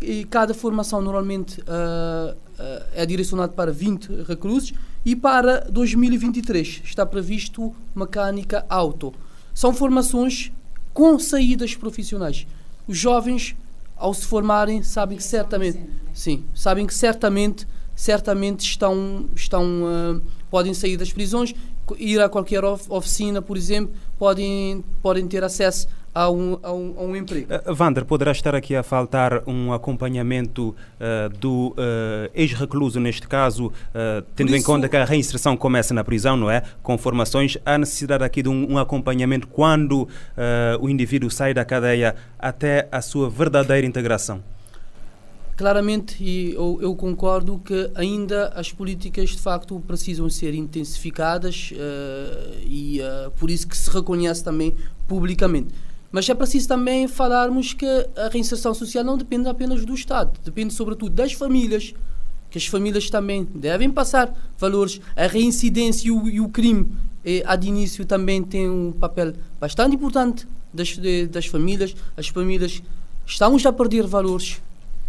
e 0.00 0.24
cada 0.24 0.52
formação 0.52 1.00
normalmente 1.00 1.60
uh, 1.60 2.32
uh, 2.32 2.84
é 2.94 3.06
direcionada 3.06 3.52
para 3.52 3.72
20 3.72 4.22
reclusos 4.22 4.74
e 5.04 5.16
para 5.16 5.60
2023 5.70 6.82
está 6.84 7.06
previsto 7.06 7.74
mecânica 7.94 8.64
auto. 8.68 9.14
São 9.54 9.72
formações 9.72 10.52
com 10.92 11.18
saídas 11.18 11.74
profissionais. 11.74 12.46
Os 12.86 12.98
jovens, 12.98 13.56
ao 13.96 14.12
se 14.12 14.26
formarem, 14.26 14.82
sabem 14.82 15.16
que 15.16 15.24
certamente, 15.24 15.80
sim, 16.12 16.44
sabem 16.54 16.86
que 16.86 16.94
certamente, 16.94 17.66
certamente 17.94 18.60
estão, 18.60 19.26
estão, 19.34 19.64
uh, 19.64 20.22
podem 20.50 20.74
sair 20.74 20.96
das 20.96 21.12
prisões, 21.12 21.54
ir 21.98 22.20
a 22.20 22.28
qualquer 22.28 22.64
oficina, 22.64 23.40
por 23.40 23.56
exemplo, 23.56 23.94
podem, 24.18 24.84
podem 25.00 25.26
ter 25.26 25.44
acesso 25.44 25.86
a 26.16 26.30
um, 26.30 26.58
a 26.62 26.72
um, 26.72 26.94
a 26.96 27.02
um 27.02 27.14
emprego. 27.14 27.48
Uh, 27.52 27.74
Vander, 27.74 28.02
poderá 28.06 28.32
estar 28.32 28.54
aqui 28.54 28.74
a 28.74 28.82
faltar 28.82 29.42
um 29.46 29.70
acompanhamento 29.70 30.74
uh, 30.98 31.28
do 31.38 31.74
uh, 31.76 32.30
ex-recluso, 32.34 32.98
neste 32.98 33.28
caso, 33.28 33.70
tendo 34.34 34.48
isso, 34.48 34.56
em 34.56 34.62
conta 34.62 34.88
que 34.88 34.96
a 34.96 35.04
reinserção 35.04 35.56
começa 35.56 35.92
na 35.92 36.02
prisão, 36.02 36.36
não 36.36 36.50
é? 36.50 36.62
Com 36.82 36.96
formações, 36.96 37.58
há 37.66 37.76
necessidade 37.76 38.24
aqui 38.24 38.42
de 38.42 38.48
um, 38.48 38.72
um 38.72 38.78
acompanhamento 38.78 39.46
quando 39.48 40.08
o 40.80 40.88
indivíduo 40.88 41.30
sai 41.30 41.52
da 41.52 41.64
cadeia 41.64 42.14
até 42.38 42.88
a 42.90 43.02
sua 43.02 43.28
verdadeira 43.28 43.86
integração? 43.86 44.42
Claramente, 45.56 46.22
e 46.22 46.54
eu, 46.54 46.78
eu, 46.80 46.94
concordo 46.94 47.58
que 47.58 47.90
ainda 47.94 48.48
as 48.48 48.72
políticas 48.72 49.30
de 49.30 49.38
facto 49.38 49.80
precisam 49.80 50.28
ser 50.30 50.54
intensificadas 50.54 51.72
e 52.62 53.00
por 53.38 53.50
isso 53.50 53.66
que 53.66 53.76
se 53.76 53.90
reconhece 53.90 54.44
também 54.44 54.74
publicamente. 55.08 55.74
Mas 56.16 56.26
é 56.30 56.34
preciso 56.34 56.66
também 56.66 57.06
falarmos 57.06 57.74
que 57.74 57.84
a 57.84 58.28
reinserção 58.32 58.72
social 58.72 59.04
não 59.04 59.18
depende 59.18 59.50
apenas 59.50 59.84
do 59.84 59.92
Estado, 59.92 60.32
depende 60.42 60.72
sobretudo 60.72 61.10
das 61.10 61.34
famílias, 61.34 61.92
que 62.48 62.56
as 62.56 62.64
famílias 62.66 63.10
também 63.10 63.46
devem 63.54 63.90
passar 63.90 64.34
valores. 64.56 64.98
A 65.14 65.26
reincidência 65.26 66.08
e 66.08 66.10
o, 66.10 66.26
e 66.26 66.40
o 66.40 66.48
crime, 66.48 66.90
eh, 67.22 67.56
de 67.58 67.68
início, 67.68 68.06
também 68.06 68.42
tem 68.42 68.66
um 68.66 68.92
papel 68.92 69.34
bastante 69.60 69.94
importante 69.94 70.48
das, 70.72 70.96
de, 70.96 71.26
das 71.26 71.44
famílias. 71.44 71.94
As 72.16 72.28
famílias 72.28 72.82
estamos 73.26 73.66
a 73.66 73.70
perder 73.70 74.06
valores 74.06 74.62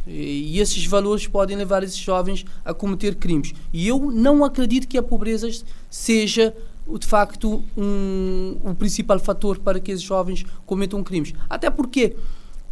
E 0.05 0.59
esses 0.59 0.85
valores 0.85 1.25
podem 1.25 1.55
levar 1.55 1.83
esses 1.83 1.97
jovens 1.99 2.45
a 2.65 2.73
cometer 2.73 3.15
crimes. 3.15 3.53
E 3.71 3.87
eu 3.87 4.11
não 4.11 4.43
acredito 4.43 4.85
que 4.89 4.97
a 4.97 5.03
pobreza 5.03 5.49
seja 5.89 6.53
de 6.99 7.05
facto 7.05 7.63
um, 7.75 8.57
o 8.63 8.75
principal 8.75 9.19
fator 9.19 9.59
para 9.59 9.79
que 9.79 9.91
esses 9.91 10.03
jovens 10.03 10.45
cometam 10.65 11.03
crimes. 11.03 11.33
Até 11.49 11.69
porque 11.69 12.15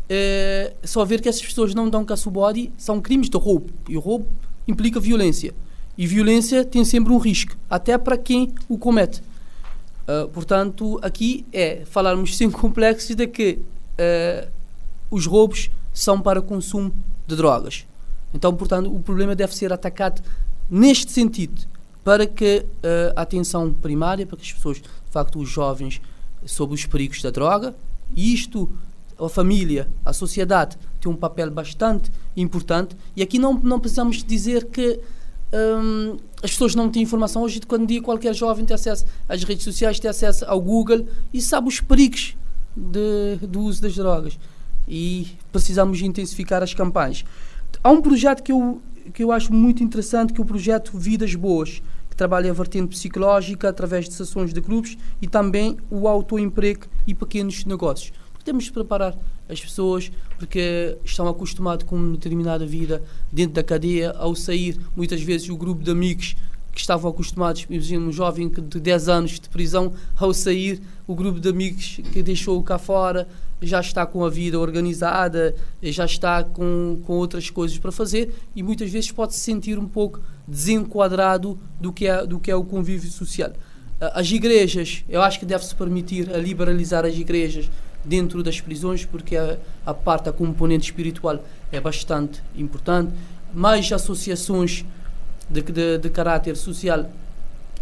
é, 0.07 0.73
só 0.83 1.03
ver 1.03 1.21
que 1.21 1.27
essas 1.27 1.41
pessoas 1.41 1.73
não 1.73 1.89
dão 1.89 2.05
caso 2.05 2.29
body 2.29 2.71
são 2.77 3.01
crimes 3.01 3.29
de 3.29 3.37
roubo. 3.37 3.71
E 3.89 3.97
o 3.97 3.99
roubo 3.99 4.27
implica 4.67 4.99
violência. 4.99 5.53
E 5.97 6.05
violência 6.05 6.63
tem 6.65 6.83
sempre 6.83 7.11
um 7.13 7.17
risco, 7.17 7.55
até 7.69 7.97
para 7.97 8.17
quem 8.17 8.53
o 8.67 8.77
comete. 8.77 9.21
Uh, 10.07 10.27
portanto, 10.29 10.99
aqui 11.01 11.45
é 11.51 11.83
falarmos 11.85 12.37
sem 12.37 12.51
complexos 12.51 13.15
de 13.15 13.27
que 13.27 13.59
uh, 13.99 14.47
os 15.09 15.25
roubos 15.25 15.71
são 15.93 16.21
para 16.21 16.41
consumo 16.41 16.93
de 17.25 17.35
drogas. 17.35 17.85
Então, 18.33 18.53
portanto, 18.53 18.93
o 18.93 18.99
problema 18.99 19.33
deve 19.33 19.55
ser 19.55 19.71
atacado 19.71 20.21
neste 20.69 21.11
sentido, 21.11 21.61
para 22.05 22.27
que 22.27 22.59
uh, 22.59 23.13
a 23.15 23.23
atenção 23.23 23.73
primária, 23.73 24.25
para 24.27 24.37
que 24.37 24.43
as 24.43 24.53
pessoas, 24.53 24.77
de 24.77 24.87
facto, 25.09 25.39
os 25.39 25.49
jovens, 25.49 25.99
sobre 26.45 26.75
os 26.75 26.85
perigos 26.85 27.21
da 27.21 27.31
droga, 27.31 27.75
e 28.15 28.31
isto, 28.31 28.69
a 29.19 29.27
família, 29.27 29.87
a 30.05 30.13
sociedade, 30.13 30.77
tem 31.01 31.11
um 31.11 31.15
papel 31.15 31.49
bastante 31.49 32.11
importante. 32.37 32.95
E 33.15 33.23
aqui 33.23 33.39
não, 33.39 33.55
não 33.55 33.79
precisamos 33.79 34.23
dizer 34.23 34.65
que 34.65 34.99
um, 35.51 36.17
as 36.43 36.51
pessoas 36.51 36.75
não 36.75 36.91
têm 36.91 37.01
informação. 37.01 37.41
Hoje, 37.41 37.59
quando 37.61 37.87
dia, 37.87 38.01
qualquer 38.01 38.35
jovem 38.35 38.65
tem 38.65 38.75
acesso 38.75 39.03
às 39.27 39.43
redes 39.43 39.63
sociais, 39.63 39.99
tem 39.99 40.09
acesso 40.09 40.45
ao 40.45 40.61
Google 40.61 41.07
e 41.33 41.41
sabe 41.41 41.67
os 41.67 41.81
perigos 41.81 42.37
de, 42.75 43.47
do 43.47 43.61
uso 43.61 43.81
das 43.81 43.95
drogas 43.95 44.37
e 44.87 45.29
precisamos 45.51 46.01
intensificar 46.01 46.61
as 46.61 46.73
campanhas. 46.73 47.25
Há 47.83 47.89
um 47.89 48.01
projeto 48.01 48.43
que 48.43 48.51
eu, 48.51 48.79
que 49.11 49.23
eu 49.23 49.31
acho 49.31 49.51
muito 49.51 49.83
interessante, 49.83 50.33
que 50.33 50.39
é 50.39 50.43
o 50.43 50.45
projeto 50.45 50.97
Vidas 50.97 51.33
Boas, 51.33 51.81
que 52.15 52.17
trabalha 52.17 52.49
a 52.49 52.53
vertente 52.53 52.87
psicológica 52.87 53.67
através 53.67 54.07
de 54.07 54.13
sessões 54.13 54.53
de 54.53 54.61
grupos 54.61 54.97
e 55.21 55.27
também 55.27 55.77
o 55.91 56.07
autoemprego 56.07 56.85
e 57.05 57.13
pequenos 57.13 57.65
negócios. 57.65 58.13
Porque 58.31 58.45
temos 58.45 58.63
de 58.63 58.71
preparar 58.71 59.17
as 59.49 59.59
pessoas 59.59 60.09
porque 60.39 60.97
estão 61.03 61.27
acostumadas 61.27 61.85
com 61.85 61.97
uma 61.97 62.13
determinada 62.13 62.65
vida 62.65 63.03
dentro 63.29 63.55
da 63.55 63.63
cadeia, 63.63 64.11
ao 64.11 64.33
sair, 64.33 64.79
muitas 64.95 65.21
vezes 65.21 65.49
o 65.49 65.57
grupo 65.57 65.83
de 65.83 65.91
amigos 65.91 66.37
que 66.71 66.79
estavam 66.79 67.11
acostumados, 67.11 67.65
imagina 67.69 68.05
um 68.05 68.11
jovem 68.11 68.49
de 68.49 68.79
10 68.79 69.09
anos 69.09 69.31
de 69.39 69.49
prisão, 69.49 69.93
ao 70.15 70.33
sair, 70.33 70.81
o 71.05 71.15
grupo 71.15 71.39
de 71.39 71.49
amigos 71.49 71.99
que 72.13 72.23
deixou 72.23 72.63
cá 72.63 72.77
fora 72.77 73.27
já 73.61 73.81
está 73.81 74.05
com 74.05 74.23
a 74.23 74.29
vida 74.29 74.57
organizada, 74.57 75.53
já 75.83 76.05
está 76.05 76.43
com, 76.45 77.01
com 77.05 77.13
outras 77.13 77.49
coisas 77.49 77.77
para 77.77 77.91
fazer 77.91 78.33
e 78.55 78.63
muitas 78.63 78.89
vezes 78.89 79.11
pode 79.11 79.33
se 79.33 79.41
sentir 79.41 79.77
um 79.77 79.87
pouco 79.87 80.21
desenquadrado 80.47 81.59
do 81.79 81.91
que 81.91 82.07
é, 82.07 82.25
do 82.25 82.39
que 82.39 82.51
é 82.51 82.55
o 82.55 82.63
convívio 82.63 83.11
social. 83.11 83.51
As 83.99 84.29
igrejas, 84.29 85.03
eu 85.07 85.21
acho 85.21 85.39
que 85.39 85.45
deve-se 85.45 85.73
permitir 85.73 86.29
a 86.33 86.37
liberalizar 86.37 87.05
as 87.05 87.15
igrejas 87.15 87.69
dentro 88.03 88.43
das 88.43 88.61
prisões, 88.61 89.05
porque 89.05 89.35
a, 89.35 89.57
a 89.85 89.93
parte, 89.93 90.29
a 90.29 90.33
componente 90.33 90.85
espiritual 90.85 91.43
é 91.71 91.79
bastante 91.79 92.43
importante. 92.55 93.13
Mais 93.53 93.91
associações 93.91 94.85
de, 95.49 95.61
de, 95.61 95.97
de 95.97 96.09
caráter 96.09 96.55
social 96.55 97.09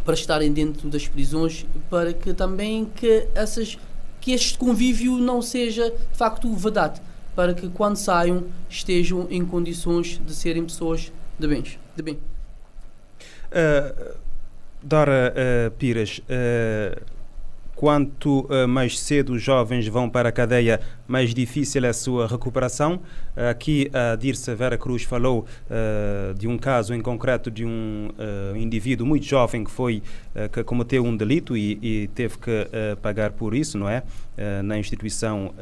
para 0.05 0.13
estarem 0.13 0.51
dentro 0.51 0.89
das 0.89 1.07
prisões, 1.07 1.65
para 1.89 2.13
que 2.13 2.33
também 2.33 2.85
que 2.85 3.27
essas 3.33 3.77
que 4.19 4.31
este 4.31 4.57
convívio 4.57 5.17
não 5.17 5.41
seja 5.41 5.89
de 5.89 6.17
facto 6.17 6.53
vedado, 6.55 7.01
para 7.35 7.53
que 7.53 7.67
quando 7.67 7.97
saiam 7.97 8.45
estejam 8.69 9.27
em 9.29 9.43
condições 9.45 10.21
de 10.25 10.33
serem 10.33 10.63
pessoas 10.63 11.11
de 11.37 11.47
bens, 11.47 11.77
de 11.95 12.01
bem. 12.01 12.32
Uh, 13.53 14.23
Dora 14.81 15.33
uh, 15.33 15.71
Pires, 15.71 16.19
uh, 16.19 17.13
Quanto 17.75 18.41
uh, 18.41 18.67
mais 18.67 18.99
cedo 18.99 19.33
os 19.33 19.41
jovens 19.41 19.87
vão 19.87 20.07
para 20.09 20.29
a 20.29 20.31
cadeia, 20.31 20.79
mais 21.07 21.33
difícil 21.33 21.83
é 21.83 21.89
a 21.89 21.93
sua 21.93 22.27
recuperação. 22.27 23.01
Uh, 23.35 23.49
aqui 23.49 23.89
a 23.91 24.15
Dirce 24.15 24.53
Vera 24.53 24.77
Cruz 24.77 25.03
falou 25.03 25.45
uh, 25.69 26.33
de 26.35 26.47
um 26.47 26.57
caso 26.57 26.93
em 26.93 27.01
concreto 27.01 27.49
de 27.49 27.65
um 27.65 28.09
indivíduo 28.55 29.05
muito 29.05 29.25
jovem 29.25 29.63
que 29.63 29.71
foi 29.71 30.01
que 30.51 30.63
cometeu 30.63 31.03
um 31.03 31.15
delito 31.15 31.57
e, 31.57 31.79
e 31.81 32.07
teve 32.09 32.37
que 32.37 32.67
pagar 33.01 33.31
por 33.31 33.53
isso, 33.53 33.77
não 33.77 33.89
é? 33.89 34.03
na 34.63 34.77
instituição 34.77 35.53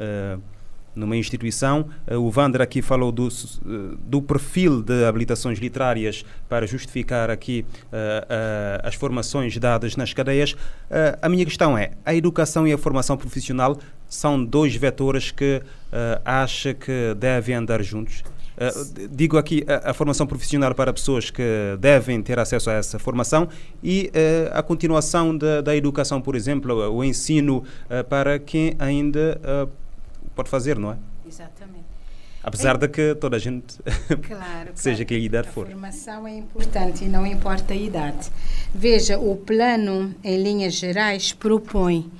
numa 0.94 1.16
instituição. 1.16 1.86
Eh, 2.06 2.16
o 2.16 2.30
Vander 2.30 2.60
aqui 2.60 2.82
falou 2.82 3.10
do, 3.10 3.28
eh, 3.28 3.96
do 4.04 4.22
perfil 4.22 4.82
de 4.82 5.04
habilitações 5.04 5.58
literárias 5.58 6.24
para 6.48 6.66
justificar 6.66 7.30
aqui 7.30 7.64
uh, 7.84 7.86
uh, 7.86 8.86
as 8.86 8.94
formações 8.94 9.56
dadas 9.58 9.96
nas 9.96 10.12
cadeias. 10.12 10.52
Uh, 10.52 11.18
a 11.20 11.28
minha 11.28 11.44
questão 11.44 11.76
é: 11.76 11.92
a 12.04 12.14
educação 12.14 12.66
e 12.66 12.72
a 12.72 12.78
formação 12.78 13.16
profissional 13.16 13.78
são 14.08 14.44
dois 14.44 14.76
vetores 14.76 15.30
que 15.30 15.62
acha 16.24 16.74
que 16.74 17.14
devem 17.14 17.54
andar 17.54 17.82
juntos? 17.82 18.22
Uh, 18.52 19.08
digo 19.08 19.38
aqui 19.38 19.64
a, 19.66 19.90
a, 19.90 19.94
formação 19.94 20.26
profissional 20.26 20.74
para 20.74 20.92
pessoas 20.92 21.30
que 21.30 21.42
devem 21.80 22.22
ter 22.22 22.38
acesso 22.38 22.68
a 22.68 22.74
essa 22.74 22.98
formação 22.98 23.48
e 23.82 24.10
uh, 24.14 24.50
a 24.52 24.62
continuação 24.62 25.36
da, 25.36 25.62
da, 25.62 25.74
educação, 25.74 26.20
por 26.20 26.36
exemplo, 26.36 26.74
o 26.92 27.02
ensino 27.02 27.64
uh, 27.86 28.04
para 28.08 28.38
quem 28.38 28.74
ainda 28.78 29.40
pode 30.34 30.50
fazer, 30.50 30.78
não 30.78 30.92
é? 30.92 30.98
Exatamente. 31.26 31.92
Apesar 32.42 32.74
é, 32.74 32.78
de 32.78 32.88
que 32.88 33.14
toda 33.14 33.36
a 33.36 33.38
gente, 33.38 33.78
claro, 34.26 34.70
seja 34.74 34.96
claro. 34.96 35.06
que 35.06 35.14
a 35.14 35.18
idade 35.18 35.48
for. 35.48 35.66
A 35.66 35.70
formação 35.70 36.26
é 36.26 36.36
importante 36.36 37.04
e 37.04 37.08
não 37.08 37.24
importa 37.24 37.72
a 37.72 37.76
idade. 37.76 38.30
Veja, 38.74 39.18
o 39.18 39.36
plano, 39.36 40.14
em 40.24 40.42
linhas 40.42 40.74
gerais, 40.74 41.32
propõe 41.32 42.10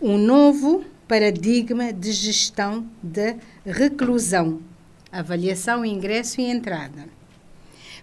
um 0.00 0.18
novo 0.18 0.84
paradigma 1.08 1.92
de 1.92 2.12
gestão 2.12 2.86
da 3.02 3.34
reclusão, 3.64 4.60
avaliação, 5.10 5.84
ingresso 5.84 6.40
e 6.40 6.44
entrada. 6.44 7.08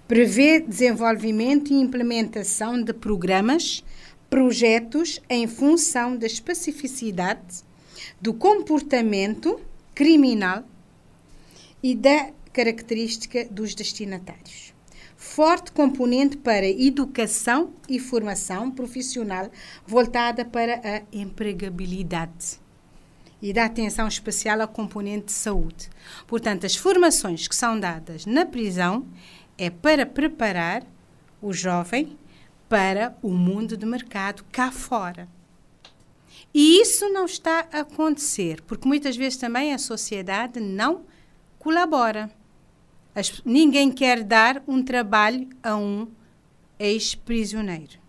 Prevê 0.07 0.59
desenvolvimento 0.59 1.71
e 1.71 1.75
implementação 1.75 2.81
de 2.81 2.93
programas, 2.93 3.83
projetos 4.29 5.21
em 5.29 5.47
função 5.47 6.17
da 6.17 6.25
especificidade 6.25 7.66
do 8.21 8.33
comportamento 8.33 9.59
criminal 9.93 10.63
e 11.81 11.95
da 11.95 12.31
característica 12.51 13.45
dos 13.45 13.75
destinatários. 13.75 14.73
Forte 15.15 15.71
componente 15.71 16.37
para 16.37 16.67
educação 16.67 17.73
e 17.89 17.99
formação 17.99 18.69
profissional 18.71 19.49
voltada 19.85 20.45
para 20.45 20.75
a 20.83 21.01
empregabilidade 21.11 22.59
e 23.41 23.53
dá 23.53 23.65
atenção 23.65 24.07
especial 24.07 24.61
ao 24.61 24.67
componente 24.67 25.27
de 25.27 25.31
saúde. 25.31 25.89
Portanto, 26.25 26.65
as 26.65 26.75
formações 26.75 27.47
que 27.47 27.55
são 27.55 27.79
dadas 27.79 28.25
na 28.25 28.45
prisão 28.45 29.07
é 29.57 29.69
para 29.69 30.05
preparar 30.05 30.83
o 31.41 31.53
jovem 31.53 32.17
para 32.67 33.15
o 33.21 33.29
mundo 33.29 33.77
de 33.77 33.85
mercado 33.85 34.43
cá 34.51 34.71
fora. 34.71 35.27
E 36.53 36.81
isso 36.81 37.09
não 37.09 37.25
está 37.25 37.67
a 37.71 37.79
acontecer, 37.81 38.61
porque 38.61 38.87
muitas 38.87 39.15
vezes 39.15 39.37
também 39.37 39.73
a 39.73 39.77
sociedade 39.77 40.59
não 40.59 41.05
colabora. 41.59 42.31
As, 43.13 43.41
ninguém 43.43 43.91
quer 43.91 44.23
dar 44.23 44.63
um 44.67 44.81
trabalho 44.83 45.47
a 45.61 45.75
um 45.75 46.07
ex-prisioneiro. 46.79 47.99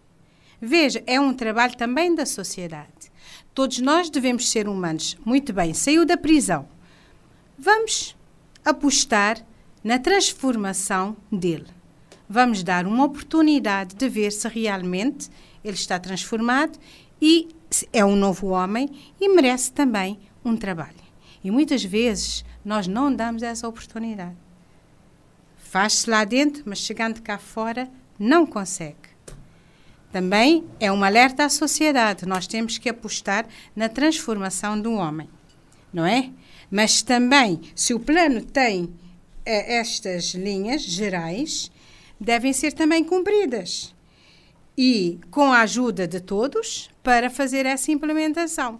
Veja, 0.60 1.02
é 1.06 1.20
um 1.20 1.32
trabalho 1.32 1.76
também 1.76 2.14
da 2.14 2.26
sociedade. 2.26 3.12
Todos 3.54 3.78
nós 3.78 4.10
devemos 4.10 4.48
ser 4.50 4.68
humanos. 4.68 5.16
Muito 5.24 5.52
bem, 5.52 5.74
saiu 5.74 6.04
da 6.04 6.16
prisão. 6.16 6.68
Vamos 7.58 8.16
apostar 8.64 9.44
na 9.82 9.98
transformação 9.98 11.16
dele. 11.30 11.66
Vamos 12.28 12.62
dar 12.62 12.86
uma 12.86 13.04
oportunidade 13.04 13.94
de 13.94 14.08
ver 14.08 14.30
se 14.30 14.46
realmente 14.48 15.30
ele 15.64 15.74
está 15.74 15.98
transformado 15.98 16.78
e 17.20 17.48
é 17.92 18.04
um 18.04 18.16
novo 18.16 18.48
homem 18.48 18.88
e 19.20 19.28
merece 19.28 19.72
também 19.72 20.18
um 20.44 20.56
trabalho. 20.56 20.96
E 21.42 21.50
muitas 21.50 21.84
vezes 21.84 22.44
nós 22.64 22.86
não 22.86 23.14
damos 23.14 23.42
essa 23.42 23.68
oportunidade. 23.68 24.36
Faz-se 25.56 26.08
lá 26.08 26.24
dentro, 26.24 26.62
mas 26.66 26.78
chegando 26.78 27.22
cá 27.22 27.38
fora, 27.38 27.88
não 28.18 28.46
consegue. 28.46 28.96
Também 30.10 30.64
é 30.80 30.90
um 30.90 31.04
alerta 31.04 31.44
à 31.44 31.48
sociedade. 31.48 32.26
Nós 32.26 32.46
temos 32.46 32.78
que 32.78 32.88
apostar 32.88 33.46
na 33.76 33.88
transformação 33.88 34.80
do 34.80 34.94
homem, 34.94 35.28
não 35.92 36.06
é? 36.06 36.30
Mas 36.70 37.02
também, 37.02 37.60
se 37.74 37.92
o 37.92 38.00
plano 38.00 38.42
tem 38.42 38.92
eh, 39.44 39.78
estas 39.78 40.34
linhas 40.34 40.82
gerais, 40.82 41.70
devem 42.18 42.52
ser 42.52 42.72
também 42.72 43.04
cumpridas 43.04 43.94
e 44.80 45.18
com 45.32 45.52
a 45.52 45.62
ajuda 45.62 46.06
de 46.06 46.20
todos 46.20 46.88
para 47.02 47.28
fazer 47.28 47.66
essa 47.66 47.90
implementação. 47.90 48.78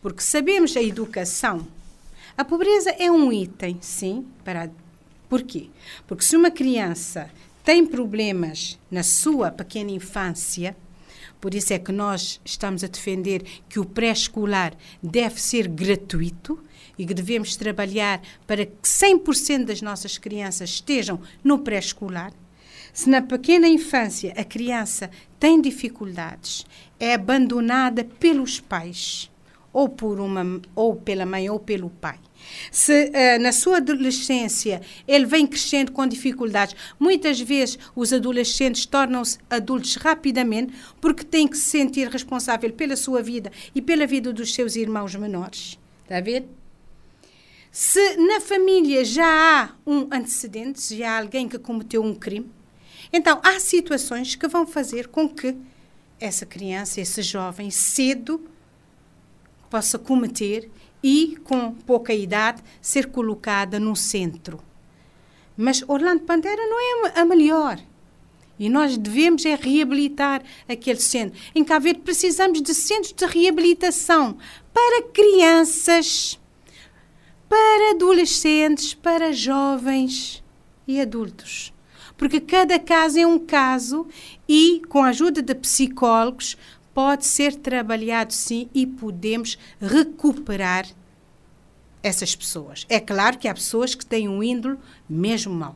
Porque 0.00 0.22
sabemos 0.22 0.76
a 0.76 0.82
educação. 0.82 1.66
A 2.38 2.44
pobreza 2.44 2.90
é 2.90 3.10
um 3.10 3.32
item, 3.32 3.78
sim, 3.80 4.24
para 4.44 4.70
Por 5.28 5.42
quê? 5.42 5.68
Porque 6.06 6.24
se 6.24 6.36
uma 6.36 6.52
criança 6.52 7.28
tem 7.64 7.84
problemas 7.84 8.78
na 8.88 9.02
sua 9.02 9.50
pequena 9.50 9.90
infância, 9.90 10.76
por 11.40 11.52
isso 11.52 11.72
é 11.72 11.80
que 11.80 11.90
nós 11.90 12.40
estamos 12.44 12.84
a 12.84 12.86
defender 12.86 13.42
que 13.68 13.80
o 13.80 13.84
pré-escolar 13.84 14.72
deve 15.02 15.40
ser 15.40 15.66
gratuito 15.66 16.62
e 16.96 17.04
que 17.04 17.14
devemos 17.14 17.56
trabalhar 17.56 18.20
para 18.46 18.66
que 18.66 18.82
100% 18.82 19.64
das 19.64 19.82
nossas 19.82 20.16
crianças 20.16 20.70
estejam 20.70 21.20
no 21.42 21.58
pré-escolar. 21.58 22.32
Se 22.92 23.08
na 23.08 23.22
pequena 23.22 23.68
infância 23.68 24.32
a 24.36 24.44
criança 24.44 25.10
tem 25.38 25.60
dificuldades, 25.60 26.66
é 26.98 27.14
abandonada 27.14 28.04
pelos 28.04 28.60
pais, 28.60 29.30
ou 29.72 29.88
por 29.88 30.18
uma 30.20 30.60
ou 30.74 30.96
pela 30.96 31.24
mãe 31.24 31.48
ou 31.48 31.58
pelo 31.58 31.90
pai. 31.90 32.18
Se 32.72 33.06
uh, 33.06 33.40
na 33.40 33.52
sua 33.52 33.76
adolescência 33.76 34.80
ele 35.06 35.26
vem 35.26 35.46
crescendo 35.46 35.92
com 35.92 36.06
dificuldades, 36.06 36.74
muitas 36.98 37.40
vezes 37.40 37.78
os 37.94 38.12
adolescentes 38.12 38.86
tornam-se 38.86 39.38
adultos 39.48 39.94
rapidamente 39.96 40.72
porque 41.00 41.24
têm 41.24 41.46
que 41.46 41.56
se 41.56 41.70
sentir 41.70 42.08
responsável 42.08 42.72
pela 42.72 42.96
sua 42.96 43.22
vida 43.22 43.52
e 43.74 43.80
pela 43.80 44.06
vida 44.06 44.32
dos 44.32 44.54
seus 44.54 44.76
irmãos 44.76 45.14
menores. 45.14 45.78
Está 46.02 46.18
a 46.18 46.20
ver? 46.20 46.48
Se 47.70 48.16
na 48.16 48.40
família 48.40 49.04
já 49.04 49.24
há 49.24 49.70
um 49.86 50.08
antecedente, 50.10 50.96
já 50.96 51.12
há 51.12 51.18
alguém 51.20 51.48
que 51.48 51.56
cometeu 51.56 52.02
um 52.02 52.14
crime, 52.14 52.50
então 53.12 53.40
há 53.42 53.58
situações 53.58 54.34
que 54.34 54.46
vão 54.46 54.66
fazer 54.66 55.08
com 55.08 55.28
que 55.28 55.56
essa 56.18 56.44
criança, 56.44 57.00
esse 57.00 57.22
jovem, 57.22 57.70
cedo 57.70 58.46
possa 59.70 59.98
cometer 59.98 60.70
e, 61.02 61.36
com 61.44 61.72
pouca 61.72 62.12
idade, 62.12 62.62
ser 62.80 63.06
colocada 63.06 63.80
no 63.80 63.96
centro. 63.96 64.60
Mas 65.56 65.82
Orlando 65.86 66.22
Pantera 66.22 66.62
não 66.66 67.06
é 67.06 67.20
a 67.20 67.24
melhor. 67.24 67.78
E 68.58 68.68
nós 68.68 68.98
devemos 68.98 69.46
é 69.46 69.54
reabilitar 69.54 70.42
aquele 70.68 71.00
centro. 71.00 71.40
Em 71.54 71.64
Cabo 71.64 71.84
Verde 71.84 72.00
precisamos 72.00 72.60
de 72.60 72.74
centros 72.74 73.12
de 73.12 73.24
reabilitação 73.24 74.36
para 74.72 75.02
crianças, 75.04 76.38
para 77.48 77.92
adolescentes, 77.92 78.92
para 78.92 79.32
jovens 79.32 80.44
e 80.86 81.00
adultos. 81.00 81.72
Porque 82.20 82.38
cada 82.38 82.78
caso 82.78 83.18
é 83.18 83.26
um 83.26 83.38
caso 83.38 84.06
e, 84.46 84.82
com 84.90 85.02
a 85.02 85.08
ajuda 85.08 85.40
de 85.40 85.54
psicólogos, 85.54 86.54
pode 86.92 87.24
ser 87.24 87.54
trabalhado 87.54 88.34
sim 88.34 88.68
e 88.74 88.86
podemos 88.86 89.56
recuperar 89.80 90.86
essas 92.02 92.36
pessoas. 92.36 92.84
É 92.90 93.00
claro 93.00 93.38
que 93.38 93.48
há 93.48 93.54
pessoas 93.54 93.94
que 93.94 94.04
têm 94.04 94.28
um 94.28 94.42
índole 94.42 94.76
mesmo 95.08 95.54
mau. 95.54 95.74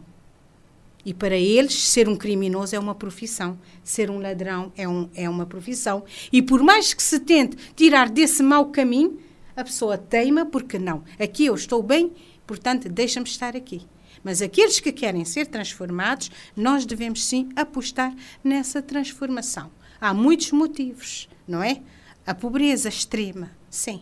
E 1.02 1.14
para 1.14 1.34
eles, 1.34 1.82
ser 1.88 2.10
um 2.10 2.16
criminoso 2.16 2.76
é 2.76 2.78
uma 2.78 2.94
profissão, 2.94 3.58
ser 3.82 4.10
um 4.10 4.18
ladrão 4.18 4.70
é, 4.76 4.86
um, 4.86 5.08
é 5.14 5.26
uma 5.26 5.46
profissão. 5.46 6.04
E 6.30 6.42
por 6.42 6.62
mais 6.62 6.92
que 6.92 7.02
se 7.02 7.20
tente 7.20 7.56
tirar 7.74 8.10
desse 8.10 8.42
mau 8.42 8.66
caminho, 8.66 9.18
a 9.56 9.64
pessoa 9.64 9.96
teima 9.96 10.44
porque 10.44 10.78
não. 10.78 11.04
Aqui 11.18 11.46
eu 11.46 11.54
estou 11.54 11.82
bem, 11.82 12.12
portanto, 12.46 12.86
deixa-me 12.90 13.26
estar 13.26 13.56
aqui. 13.56 13.86
Mas 14.24 14.40
aqueles 14.40 14.80
que 14.80 14.90
querem 14.90 15.24
ser 15.26 15.46
transformados, 15.46 16.30
nós 16.56 16.86
devemos 16.86 17.22
sim 17.22 17.50
apostar 17.54 18.14
nessa 18.42 18.80
transformação. 18.80 19.70
Há 20.00 20.14
muitos 20.14 20.50
motivos, 20.50 21.28
não 21.46 21.62
é? 21.62 21.82
A 22.26 22.34
pobreza 22.34 22.88
extrema, 22.88 23.50
sim. 23.68 24.00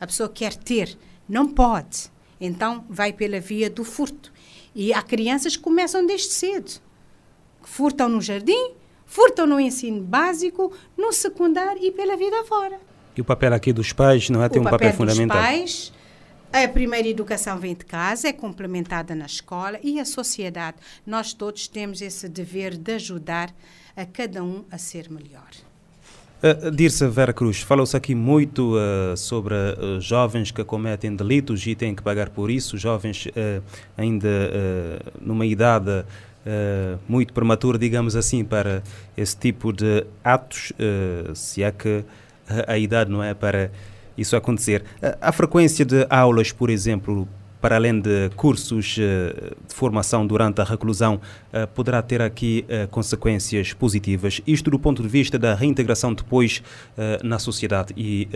A 0.00 0.06
pessoa 0.06 0.28
quer 0.28 0.54
ter, 0.54 0.96
não 1.28 1.48
pode. 1.48 2.10
Então 2.40 2.84
vai 2.88 3.12
pela 3.12 3.40
via 3.40 3.68
do 3.68 3.82
furto. 3.82 4.32
E 4.74 4.92
há 4.92 5.02
crianças 5.02 5.56
que 5.56 5.62
começam 5.62 6.06
desde 6.06 6.32
cedo. 6.32 6.80
Furtam 7.62 8.08
no 8.08 8.20
jardim, 8.20 8.72
furtam 9.04 9.46
no 9.46 9.58
ensino 9.58 10.00
básico, 10.00 10.72
no 10.96 11.12
secundário 11.12 11.82
e 11.82 11.90
pela 11.90 12.16
vida 12.16 12.44
fora. 12.44 12.78
E 13.16 13.20
o 13.20 13.24
papel 13.24 13.54
aqui 13.54 13.72
dos 13.72 13.92
pais 13.92 14.28
não 14.30 14.42
é? 14.42 14.48
Tem 14.48 14.58
o 14.58 14.62
um 14.62 14.64
papel, 14.64 14.92
papel 14.92 14.92
fundamental. 14.92 15.36
Dos 15.36 15.46
pais, 15.46 15.92
a 16.52 16.68
primeira 16.68 17.08
educação 17.08 17.58
vem 17.58 17.74
de 17.74 17.84
casa, 17.84 18.28
é 18.28 18.32
complementada 18.32 19.14
na 19.14 19.26
escola 19.26 19.78
e 19.82 20.00
a 20.00 20.04
sociedade. 20.04 20.76
Nós 21.06 21.32
todos 21.32 21.68
temos 21.68 22.00
esse 22.00 22.28
dever 22.28 22.76
de 22.76 22.92
ajudar 22.94 23.54
a 23.96 24.04
cada 24.04 24.42
um 24.42 24.64
a 24.70 24.78
ser 24.78 25.10
melhor. 25.10 25.50
Uh, 26.42 26.70
Dirce 26.70 27.06
Vera 27.08 27.32
Cruz, 27.32 27.62
falou-se 27.62 27.96
aqui 27.96 28.14
muito 28.14 28.74
uh, 28.76 29.16
sobre 29.16 29.54
uh, 29.54 30.00
jovens 30.00 30.50
que 30.50 30.62
cometem 30.62 31.16
delitos 31.16 31.66
e 31.66 31.74
têm 31.74 31.94
que 31.94 32.02
pagar 32.02 32.28
por 32.28 32.50
isso, 32.50 32.76
jovens 32.76 33.26
uh, 33.26 33.62
ainda 33.96 34.28
numa 35.20 35.46
idade 35.46 36.04
muito 37.08 37.32
prematura, 37.32 37.76
digamos 37.76 38.14
assim, 38.14 38.44
para 38.44 38.80
esse 39.16 39.36
tipo 39.36 39.72
de 39.72 40.06
atos, 40.22 40.72
se 41.34 41.60
é 41.60 41.72
que 41.72 42.04
a 42.68 42.78
idade 42.78 43.10
não 43.10 43.20
é 43.20 43.34
para 43.34 43.72
isso 44.16 44.36
acontecer. 44.36 44.84
A 45.20 45.32
frequência 45.32 45.84
de 45.84 46.06
aulas, 46.08 46.52
por 46.52 46.70
exemplo, 46.70 47.28
para 47.60 47.76
além 47.76 48.00
de 48.00 48.30
cursos 48.36 48.96
eh, 48.98 49.54
de 49.66 49.74
formação 49.74 50.26
durante 50.26 50.60
a 50.60 50.64
reclusão, 50.64 51.20
eh, 51.52 51.66
poderá 51.66 52.00
ter 52.00 52.22
aqui 52.22 52.64
eh, 52.68 52.86
consequências 52.88 53.72
positivas. 53.72 54.40
Isto 54.46 54.70
do 54.70 54.78
ponto 54.78 55.02
de 55.02 55.08
vista 55.08 55.38
da 55.38 55.54
reintegração 55.54 56.14
depois 56.14 56.62
na 57.24 57.38
sociedade 57.38 57.92
e 57.96 58.28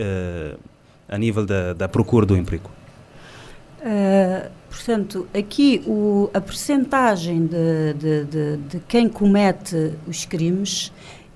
a 1.07 1.17
nível 1.17 1.45
da, 1.45 1.73
da 1.73 1.87
procura 1.87 2.25
do 2.25 2.35
emprego. 2.35 2.69
Uh, 3.79 4.49
portanto, 4.69 5.27
aqui 5.33 5.81
o, 5.87 6.29
a 6.33 6.39
percentagem 6.39 7.47
de, 7.47 7.93
de, 7.93 8.25
de, 8.25 8.57
de 8.57 8.79
quem 8.87 9.09
comete 9.09 9.93
os 10.07 10.23
crimes 10.23 10.91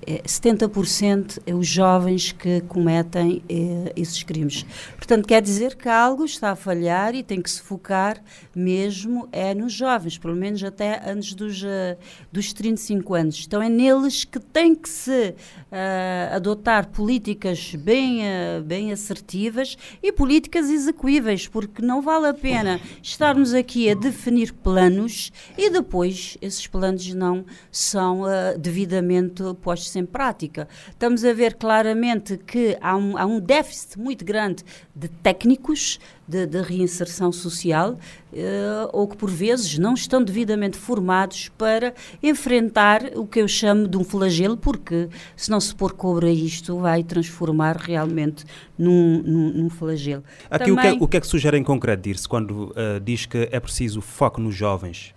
70% 0.06 1.38
é, 1.46 1.50
é 1.50 1.54
os 1.54 1.66
jovens 1.66 2.32
que 2.32 2.60
cometem 2.62 3.42
eh, 3.48 3.92
esses 3.96 4.22
crimes. 4.22 4.64
Portanto, 4.96 5.26
quer 5.26 5.42
dizer 5.42 5.74
que 5.74 5.88
algo 5.88 6.24
está 6.24 6.50
a 6.50 6.56
falhar 6.56 7.14
e 7.14 7.22
tem 7.22 7.42
que 7.42 7.50
se 7.50 7.60
focar 7.60 8.22
mesmo 8.54 9.28
é 9.32 9.54
nos 9.54 9.72
jovens, 9.72 10.16
pelo 10.16 10.34
menos 10.34 10.62
até 10.62 11.02
antes 11.08 11.34
dos, 11.34 11.62
uh, 11.62 11.96
dos 12.32 12.52
35 12.52 13.14
anos. 13.14 13.44
Então 13.46 13.60
é 13.60 13.68
neles 13.68 14.24
que 14.24 14.38
tem 14.38 14.74
que 14.74 14.88
se 14.88 15.30
uh, 15.30 16.34
adotar 16.34 16.88
políticas 16.88 17.74
bem, 17.74 18.22
uh, 18.22 18.62
bem 18.64 18.92
assertivas 18.92 19.76
e 20.02 20.12
políticas 20.12 20.70
execuíveis, 20.70 21.46
porque 21.46 21.82
não 21.82 22.00
vale 22.00 22.28
a 22.28 22.34
pena 22.34 22.80
estarmos 23.02 23.52
aqui 23.52 23.90
a 23.90 23.94
definir 23.94 24.52
planos 24.52 25.32
e 25.56 25.70
depois 25.70 26.38
esses 26.40 26.66
planos 26.66 27.12
não 27.14 27.44
são 27.70 28.22
devidamente 28.58 29.42
postos 29.62 29.95
em 29.98 30.06
prática. 30.06 30.68
Estamos 30.88 31.24
a 31.24 31.32
ver 31.32 31.54
claramente 31.54 32.36
que 32.38 32.76
há 32.80 32.96
um, 32.96 33.16
há 33.16 33.24
um 33.26 33.40
déficit 33.40 33.98
muito 33.98 34.24
grande 34.24 34.64
de 34.94 35.08
técnicos 35.08 35.98
de, 36.26 36.46
de 36.46 36.60
reinserção 36.60 37.30
social 37.30 37.92
uh, 37.92 38.90
ou 38.92 39.06
que 39.06 39.16
por 39.16 39.30
vezes 39.30 39.78
não 39.78 39.94
estão 39.94 40.22
devidamente 40.22 40.76
formados 40.76 41.48
para 41.56 41.94
enfrentar 42.22 43.12
o 43.14 43.26
que 43.26 43.40
eu 43.40 43.48
chamo 43.48 43.86
de 43.86 43.96
um 43.96 44.04
flagelo, 44.04 44.56
porque 44.56 45.08
se 45.36 45.50
não 45.50 45.60
se 45.60 45.74
pôr 45.74 45.92
cobre 45.92 46.28
a 46.28 46.32
isto, 46.32 46.78
vai 46.78 47.02
transformar 47.02 47.76
realmente 47.76 48.44
num, 48.76 49.22
num, 49.22 49.52
num 49.52 49.70
flagelo. 49.70 50.24
Aqui 50.50 50.66
Também, 50.66 50.72
o, 50.74 50.80
que 50.80 50.86
é, 50.86 51.04
o 51.04 51.08
que 51.08 51.16
é 51.16 51.20
que 51.20 51.26
sugere 51.26 51.56
em 51.56 51.64
concreto, 51.64 52.02
Dirce, 52.02 52.28
quando 52.28 52.70
uh, 52.70 53.00
diz 53.02 53.26
que 53.26 53.48
é 53.50 53.60
preciso 53.60 54.00
foco 54.00 54.40
nos 54.40 54.54
jovens? 54.54 55.15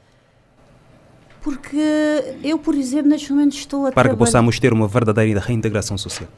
Porque 1.41 1.77
eu, 2.43 2.59
por 2.59 2.75
exemplo, 2.75 3.09
neste 3.09 3.31
momento 3.31 3.55
estou 3.55 3.85
a 3.85 3.91
Para 3.91 4.09
que 4.09 4.15
possamos 4.15 4.59
ter 4.59 4.73
uma 4.73 4.87
verdadeira 4.87 5.39
reintegração 5.39 5.97
social. 5.97 6.29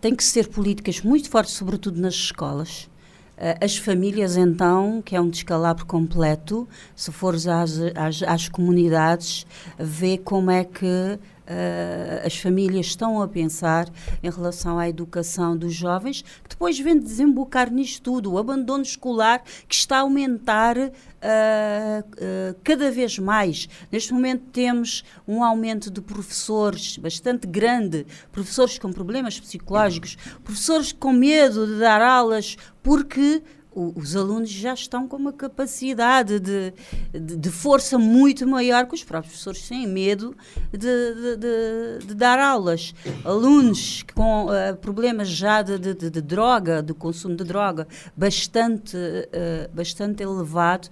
Tem 0.00 0.14
que 0.14 0.24
ser 0.24 0.48
políticas 0.48 1.00
muito 1.00 1.30
fortes, 1.30 1.54
sobretudo 1.54 2.00
nas 2.00 2.14
escolas. 2.14 2.88
Eh, 3.36 3.58
as 3.60 3.76
famílias, 3.76 4.36
então, 4.36 5.02
que 5.02 5.16
é 5.16 5.20
um 5.20 5.28
descalabro 5.28 5.84
completo, 5.86 6.68
se 6.94 7.10
fores 7.10 7.46
às, 7.46 7.78
às, 7.94 8.22
às 8.22 8.48
comunidades, 8.48 9.46
vê 9.78 10.18
como 10.18 10.50
é 10.50 10.64
que 10.64 11.18
Uh, 11.44 12.26
as 12.26 12.38
famílias 12.38 12.86
estão 12.86 13.20
a 13.20 13.28
pensar 13.28 13.86
em 14.22 14.30
relação 14.30 14.78
à 14.78 14.88
educação 14.88 15.54
dos 15.54 15.74
jovens, 15.74 16.22
que 16.22 16.48
depois 16.48 16.78
vem 16.78 16.98
desembocar 16.98 17.70
nisto 17.70 18.02
tudo, 18.02 18.32
o 18.32 18.38
abandono 18.38 18.82
escolar 18.82 19.42
que 19.68 19.74
está 19.74 19.98
a 19.98 20.00
aumentar 20.00 20.78
uh, 20.78 20.80
uh, 20.88 22.56
cada 22.64 22.90
vez 22.90 23.18
mais. 23.18 23.68
Neste 23.92 24.14
momento 24.14 24.44
temos 24.52 25.04
um 25.28 25.44
aumento 25.44 25.90
de 25.90 26.00
professores 26.00 26.96
bastante 26.96 27.46
grande, 27.46 28.06
professores 28.32 28.78
com 28.78 28.90
problemas 28.90 29.38
psicológicos, 29.38 30.16
professores 30.42 30.92
com 30.92 31.12
medo 31.12 31.66
de 31.66 31.78
dar 31.78 32.00
aulas 32.00 32.56
porque 32.82 33.42
os 33.74 34.14
alunos 34.14 34.50
já 34.50 34.72
estão 34.72 35.08
com 35.08 35.16
uma 35.16 35.32
capacidade 35.32 36.38
de, 36.38 36.72
de, 37.12 37.36
de, 37.36 37.50
força 37.50 37.98
muito 37.98 38.46
maior 38.46 38.86
que 38.86 38.94
os 38.94 39.02
próprios 39.02 39.32
professores 39.32 39.68
têm 39.68 39.86
medo 39.86 40.36
de, 40.72 41.98
de, 42.06 42.14
dar 42.14 42.38
aulas. 42.38 42.94
Alunos 43.24 44.04
com 44.14 44.46
uh, 44.46 44.76
problemas 44.80 45.28
já 45.28 45.62
de, 45.62 45.78
droga, 46.20 46.82
de 46.82 46.94
consumo 46.94 47.34
de 47.34 47.44
droga, 47.44 47.88
bastante, 48.16 48.96
uh, 48.96 49.74
bastante 49.74 50.22
elevado, 50.22 50.88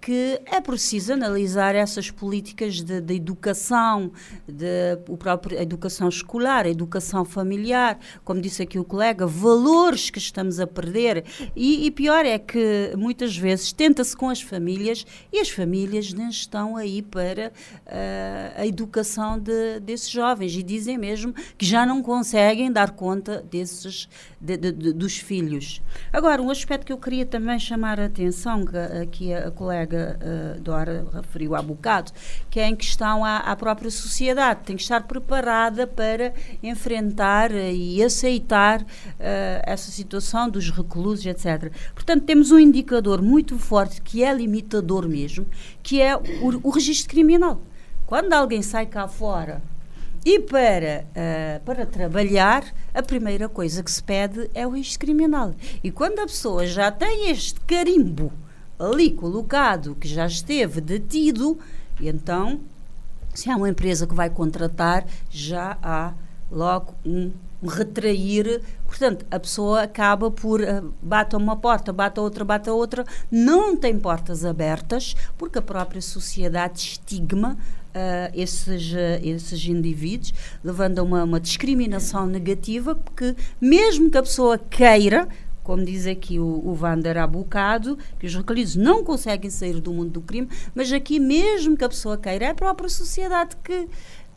que 0.00 0.40
é 0.46 0.60
preciso 0.60 1.12
analisar 1.12 1.74
essas 1.74 2.10
políticas 2.10 2.80
de, 2.80 3.00
de 3.00 3.14
educação, 3.14 4.10
de 4.48 4.98
o 5.08 5.16
próprio, 5.16 5.58
a 5.58 5.62
educação 5.62 6.08
escolar, 6.08 6.64
a 6.64 6.70
educação 6.70 7.24
familiar, 7.24 7.98
como 8.24 8.40
disse 8.40 8.62
aqui 8.62 8.78
o 8.78 8.84
colega, 8.84 9.26
valores 9.26 10.08
que 10.08 10.18
estamos 10.18 10.58
a 10.58 10.66
perder. 10.66 11.24
E, 11.54 11.86
e 11.86 11.90
pior 11.90 12.24
é 12.24 12.38
que 12.38 12.92
muitas 12.96 13.36
vezes 13.36 13.72
tenta-se 13.72 14.16
com 14.16 14.30
as 14.30 14.40
famílias 14.40 15.04
e 15.30 15.38
as 15.38 15.50
famílias 15.50 16.12
não 16.14 16.30
estão 16.30 16.76
aí 16.76 17.02
para 17.02 17.48
uh, 17.48 18.60
a 18.60 18.66
educação 18.66 19.38
de, 19.38 19.80
desses 19.80 20.08
jovens 20.08 20.54
e 20.56 20.62
dizem 20.62 20.96
mesmo 20.96 21.34
que 21.58 21.66
já 21.66 21.84
não 21.84 22.02
conseguem 22.02 22.72
dar 22.72 22.92
conta 22.92 23.44
desses, 23.50 24.08
de, 24.40 24.56
dos 24.56 25.18
filhos. 25.18 25.82
Agora, 26.10 26.40
um 26.40 26.50
aspecto 26.50 26.86
que 26.86 26.92
eu 26.92 26.98
queria 26.98 27.26
também 27.26 27.58
chamar 27.58 28.00
a 28.00 28.06
atenção, 28.06 28.64
aqui 29.02 29.34
a 29.34 29.50
colega 29.50 29.89
colega 29.90 30.18
uh, 30.20 30.60
Dora 30.60 31.06
referiu 31.12 31.54
há 31.54 31.62
bocado, 31.62 32.12
que 32.48 32.60
é 32.60 32.68
em 32.68 32.76
questão 32.76 33.24
à, 33.24 33.38
à 33.38 33.56
própria 33.56 33.90
sociedade. 33.90 34.60
Tem 34.64 34.76
que 34.76 34.82
estar 34.82 35.02
preparada 35.02 35.86
para 35.86 36.32
enfrentar 36.62 37.50
e 37.52 38.02
aceitar 38.02 38.82
uh, 38.82 38.86
essa 39.64 39.90
situação 39.90 40.48
dos 40.48 40.70
reclusos, 40.70 41.26
etc. 41.26 41.72
Portanto, 41.94 42.24
temos 42.24 42.50
um 42.52 42.58
indicador 42.58 43.20
muito 43.20 43.58
forte 43.58 44.00
que 44.00 44.22
é 44.22 44.32
limitador 44.32 45.08
mesmo, 45.08 45.46
que 45.82 46.00
é 46.00 46.16
o, 46.16 46.60
o 46.62 46.70
registro 46.70 47.10
criminal. 47.10 47.60
Quando 48.06 48.32
alguém 48.32 48.62
sai 48.62 48.86
cá 48.86 49.06
fora 49.06 49.62
e 50.24 50.38
para, 50.40 51.04
uh, 51.10 51.64
para 51.64 51.86
trabalhar, 51.86 52.64
a 52.92 53.02
primeira 53.02 53.48
coisa 53.48 53.82
que 53.82 53.90
se 53.90 54.02
pede 54.02 54.50
é 54.54 54.66
o 54.66 54.70
registro 54.70 55.06
criminal. 55.06 55.54
E 55.82 55.90
quando 55.90 56.18
a 56.18 56.26
pessoa 56.26 56.66
já 56.66 56.90
tem 56.90 57.30
este 57.30 57.58
carimbo 57.60 58.32
ali 58.80 59.10
colocado 59.10 59.94
que 59.94 60.08
já 60.08 60.26
esteve 60.26 60.80
detido, 60.80 61.58
e 62.00 62.08
então, 62.08 62.60
se 63.34 63.50
há 63.50 63.56
uma 63.56 63.68
empresa 63.68 64.06
que 64.06 64.14
vai 64.14 64.30
contratar, 64.30 65.06
já 65.30 65.76
há 65.82 66.14
logo 66.50 66.94
um, 67.04 67.30
retrair. 67.62 68.62
Portanto, 68.86 69.26
a 69.30 69.38
pessoa 69.38 69.82
acaba 69.82 70.30
por 70.30 70.60
uh, 70.62 70.92
bate 71.02 71.36
uma 71.36 71.56
porta, 71.56 71.92
bate 71.92 72.18
a 72.18 72.22
outra, 72.22 72.44
bate 72.44 72.70
a 72.70 72.72
outra, 72.72 73.04
não 73.30 73.76
tem 73.76 73.98
portas 73.98 74.44
abertas, 74.44 75.14
porque 75.36 75.58
a 75.58 75.62
própria 75.62 76.00
sociedade 76.00 76.78
estigma 76.78 77.58
Uh, 77.90 78.30
esses, 78.34 78.92
uh, 78.92 79.20
esses 79.20 79.66
indivíduos, 79.66 80.32
levando 80.62 81.00
a 81.00 81.02
uma, 81.02 81.24
uma 81.24 81.40
discriminação 81.40 82.24
negativa, 82.24 82.94
porque 82.94 83.34
mesmo 83.60 84.08
que 84.08 84.16
a 84.16 84.22
pessoa 84.22 84.56
queira, 84.56 85.28
como 85.62 85.84
diz 85.84 86.06
aqui 86.06 86.38
o, 86.38 86.62
o 86.64 86.74
Vander 86.74 87.18
há 87.18 87.26
bocado, 87.26 87.98
que 88.18 88.26
os 88.26 88.34
recolhidos 88.34 88.76
não 88.76 89.04
conseguem 89.04 89.50
sair 89.50 89.80
do 89.80 89.92
mundo 89.92 90.10
do 90.10 90.20
crime, 90.20 90.48
mas 90.74 90.92
aqui 90.92 91.18
mesmo 91.18 91.76
que 91.76 91.84
a 91.84 91.88
pessoa 91.88 92.16
queira, 92.16 92.46
é 92.46 92.50
a 92.50 92.54
própria 92.54 92.88
sociedade 92.88 93.56
que, 93.62 93.88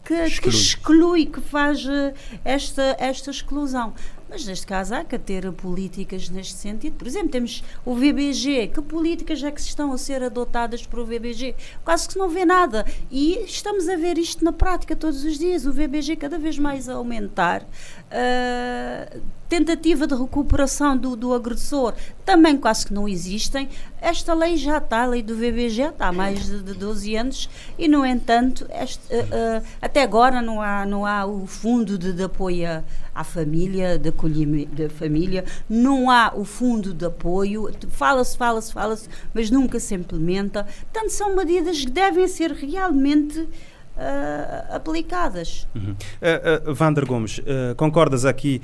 que 0.03 0.13
exclui, 0.13 0.41
que, 0.41 0.49
exclui, 0.49 1.25
que 1.25 1.41
faz 1.41 1.85
eh, 1.85 2.13
esta, 2.43 2.95
esta 2.99 3.31
exclusão. 3.31 3.93
Mas 4.33 4.47
neste 4.47 4.65
caso 4.65 4.95
há 4.95 5.03
que 5.03 5.19
ter 5.19 5.51
políticas 5.51 6.27
neste 6.27 6.55
sentido. 6.55 6.95
Por 6.95 7.05
exemplo, 7.05 7.29
temos 7.29 7.63
o 7.85 7.93
VBG. 7.93 8.71
Que 8.73 8.81
políticas 8.81 9.43
é 9.43 9.51
que 9.51 9.61
estão 9.61 9.93
a 9.93 9.97
ser 9.97 10.23
adotadas 10.23 10.87
para 10.87 10.99
o 10.99 11.05
VBG? 11.05 11.53
Quase 11.85 12.09
que 12.09 12.17
não 12.17 12.27
vê 12.27 12.43
nada. 12.43 12.83
E 13.11 13.43
estamos 13.45 13.87
a 13.87 13.95
ver 13.95 14.17
isto 14.17 14.43
na 14.43 14.51
prática 14.51 14.95
todos 14.95 15.23
os 15.23 15.37
dias. 15.37 15.67
O 15.67 15.71
VBG 15.71 16.15
cada 16.15 16.39
vez 16.39 16.57
mais 16.57 16.89
a 16.89 16.95
aumentar. 16.95 17.61
Uh, 17.61 19.21
tentativa 19.53 20.07
de 20.07 20.15
recuperação 20.15 20.97
do, 20.97 21.15
do 21.15 21.31
agressor 21.31 21.93
também 22.25 22.57
quase 22.57 22.87
que 22.87 22.93
não 22.93 23.07
existem. 23.07 23.69
Esta 24.01 24.33
lei 24.33 24.57
já 24.57 24.79
está, 24.79 25.03
a 25.03 25.05
lei 25.05 25.21
do 25.21 25.35
VBG 25.35 25.89
está 25.89 26.07
há 26.07 26.11
mais 26.11 26.47
de, 26.47 26.63
de 26.63 26.73
12 26.73 27.15
anos 27.15 27.49
e, 27.77 27.87
no 27.87 28.03
entanto, 28.03 28.65
este, 28.71 29.13
uh, 29.13 29.19
uh, 29.19 29.63
até 29.79 30.01
agora 30.01 30.41
não 30.41 30.59
há, 30.59 30.87
não 30.87 31.05
há 31.05 31.23
o 31.25 31.45
fundo 31.45 31.99
de, 31.99 32.13
de 32.13 32.23
apoio 32.23 32.83
à 33.13 33.23
família, 33.23 33.99
de 33.99 34.09
acolhimento 34.09 34.73
da 34.73 34.89
família, 34.89 35.45
não 35.69 36.09
há 36.09 36.33
o 36.35 36.43
fundo 36.43 36.91
de 36.91 37.05
apoio, 37.05 37.69
fala-se, 37.89 38.35
fala-se, 38.35 38.73
fala-se, 38.73 39.07
mas 39.35 39.51
nunca 39.51 39.79
se 39.79 39.93
implementa. 39.93 40.65
Portanto, 40.91 41.11
são 41.11 41.35
medidas 41.35 41.85
que 41.85 41.91
devem 41.91 42.27
ser 42.27 42.51
realmente 42.53 43.47
Uh, 43.95 44.75
aplicadas. 44.75 45.67
Uhum. 45.75 45.91
Uh, 45.91 46.71
uh, 46.71 46.73
Vander 46.73 47.05
Gomes, 47.05 47.37
uh, 47.37 47.75
concordas 47.77 48.25
aqui 48.25 48.59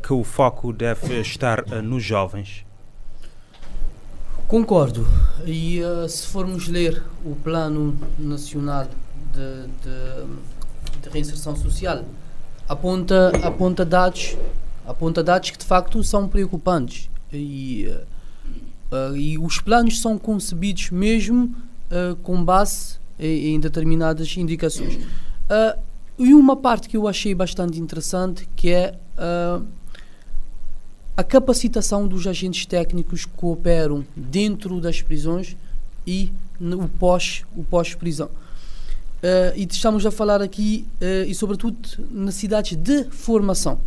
que 0.00 0.12
o 0.12 0.22
foco 0.22 0.72
deve 0.72 1.20
estar 1.20 1.64
nos 1.82 2.04
jovens? 2.04 2.64
Concordo. 4.46 5.08
E 5.44 5.80
se 6.08 6.26
formos 6.28 6.68
ler 6.68 7.02
o 7.24 7.34
Plano 7.34 7.98
Nacional 8.16 8.86
de, 9.32 9.66
de, 9.82 11.02
de, 11.02 11.08
Reinserção 11.08 11.56
Social, 11.56 12.04
aponta, 12.68 13.32
aponta, 13.42 13.84
dados, 13.84 14.36
aponta 14.86 15.22
dados 15.22 15.50
que 15.50 15.58
de 15.58 15.64
facto 15.64 16.02
são 16.04 16.28
preocupantes. 16.28 17.10
E, 17.32 17.92
e 19.16 19.38
os 19.38 19.60
planos 19.60 20.00
são 20.00 20.16
concebidos 20.16 20.90
mesmo 20.90 21.54
com 22.22 22.44
base 22.44 22.99
em, 23.20 23.60
determinadas 23.60 24.36
indicações. 24.36 24.94
Uh, 24.94 25.78
e 26.18 26.34
uma 26.34 26.56
parte 26.56 26.88
que 26.88 26.96
eu 26.96 27.06
achei 27.06 27.34
bastante 27.34 27.80
interessante 27.80 28.48
que 28.56 28.70
é 28.70 28.94
uh, 29.16 29.64
a 31.16 31.22
capacitação 31.22 32.08
dos 32.08 32.26
agentes 32.26 32.64
técnicos 32.64 33.24
que 33.24 33.32
cooperam 33.32 34.04
dentro 34.16 34.80
das 34.80 35.02
prisões 35.02 35.56
e 36.06 36.32
no, 36.58 36.88
pós 36.88 37.44
o 37.54 37.62
pós 37.62 37.94
prisão. 37.94 38.26
Uh, 38.26 39.52
e 39.54 39.66
estamos 39.70 40.06
a 40.06 40.10
falar 40.10 40.40
aqui 40.40 40.86
uh, 41.00 41.28
e 41.28 41.34
sobretudo 41.34 41.76
necessidades 42.10 42.76
de 42.76 43.04
formação. 43.04 43.78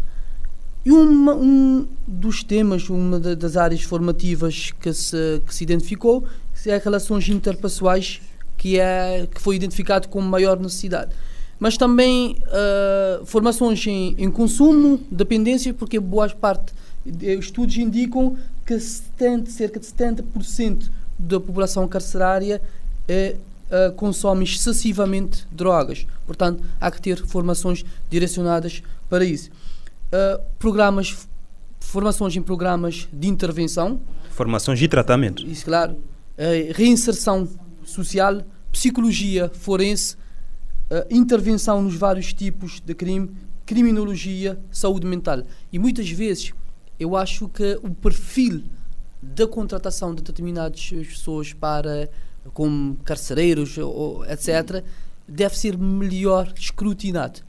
E 0.85 0.91
uma, 0.91 1.33
um 1.33 1.87
dos 2.05 2.43
temas, 2.43 2.89
uma 2.89 3.19
das 3.19 3.55
áreas 3.55 3.81
formativas 3.83 4.71
que 4.79 4.93
se, 4.93 5.41
que 5.45 5.55
se 5.55 5.63
identificou 5.63 6.23
é 6.65 6.77
relações 6.77 7.27
interpessoais 7.29 8.21
que, 8.63 8.79
é, 8.79 9.27
que 9.29 9.41
foi 9.41 9.57
identificado 9.57 10.07
como 10.07 10.25
maior 10.25 10.57
necessidade. 10.57 11.11
Mas 11.59 11.75
também 11.75 12.37
uh, 12.47 13.25
formações 13.25 13.85
em, 13.85 14.15
em, 14.17 14.31
consumo, 14.31 15.01
dependência, 15.11 15.73
porque 15.73 15.99
boa 15.99 16.29
parte 16.29 16.73
estudos 17.05 17.75
indicam 17.75 18.37
que 18.65 18.79
70, 18.79 19.51
cerca 19.51 19.81
de 19.81 19.85
70% 19.85 20.89
da 21.19 21.41
população 21.41 21.85
carcerária 21.89 22.61
é, 23.05 23.35
uh, 23.67 23.91
consome 23.95 24.45
excessivamente 24.45 25.45
drogas. 25.51 26.07
Portanto, 26.25 26.63
há 26.79 26.89
que 26.89 27.01
ter 27.01 27.17
formações 27.25 27.83
direcionadas 28.09 28.81
para 29.09 29.25
isso. 29.25 29.49
Uh, 30.07 30.41
programas, 30.57 31.27
formações 31.81 32.33
em 32.37 32.41
programas 32.41 33.09
de 33.11 33.27
intervenção. 33.27 33.99
Formações 34.29 34.79
de 34.79 34.87
tratamento. 34.87 35.45
Isso, 35.45 35.65
claro. 35.65 35.95
Uh, 36.37 36.71
reinserção 36.73 37.45
social, 37.85 38.43
psicologia 38.71 39.49
forense, 39.53 40.15
uh, 40.89 41.05
intervenção 41.09 41.81
nos 41.81 41.95
vários 41.95 42.33
tipos 42.33 42.79
de 42.79 42.93
crime, 42.93 43.29
criminologia, 43.65 44.59
saúde 44.71 45.05
mental. 45.05 45.43
E 45.71 45.79
muitas 45.79 46.09
vezes 46.09 46.53
eu 46.99 47.15
acho 47.15 47.47
que 47.47 47.79
o 47.81 47.89
perfil 47.89 48.63
da 49.21 49.47
contratação 49.47 50.13
de 50.13 50.21
determinadas 50.21 50.89
pessoas 50.89 51.53
para 51.53 52.09
como 52.53 52.97
carcereiros 53.05 53.77
ou 53.77 54.25
etc 54.25 54.83
deve 55.27 55.57
ser 55.57 55.77
melhor 55.77 56.53
escrutinado. 56.55 57.41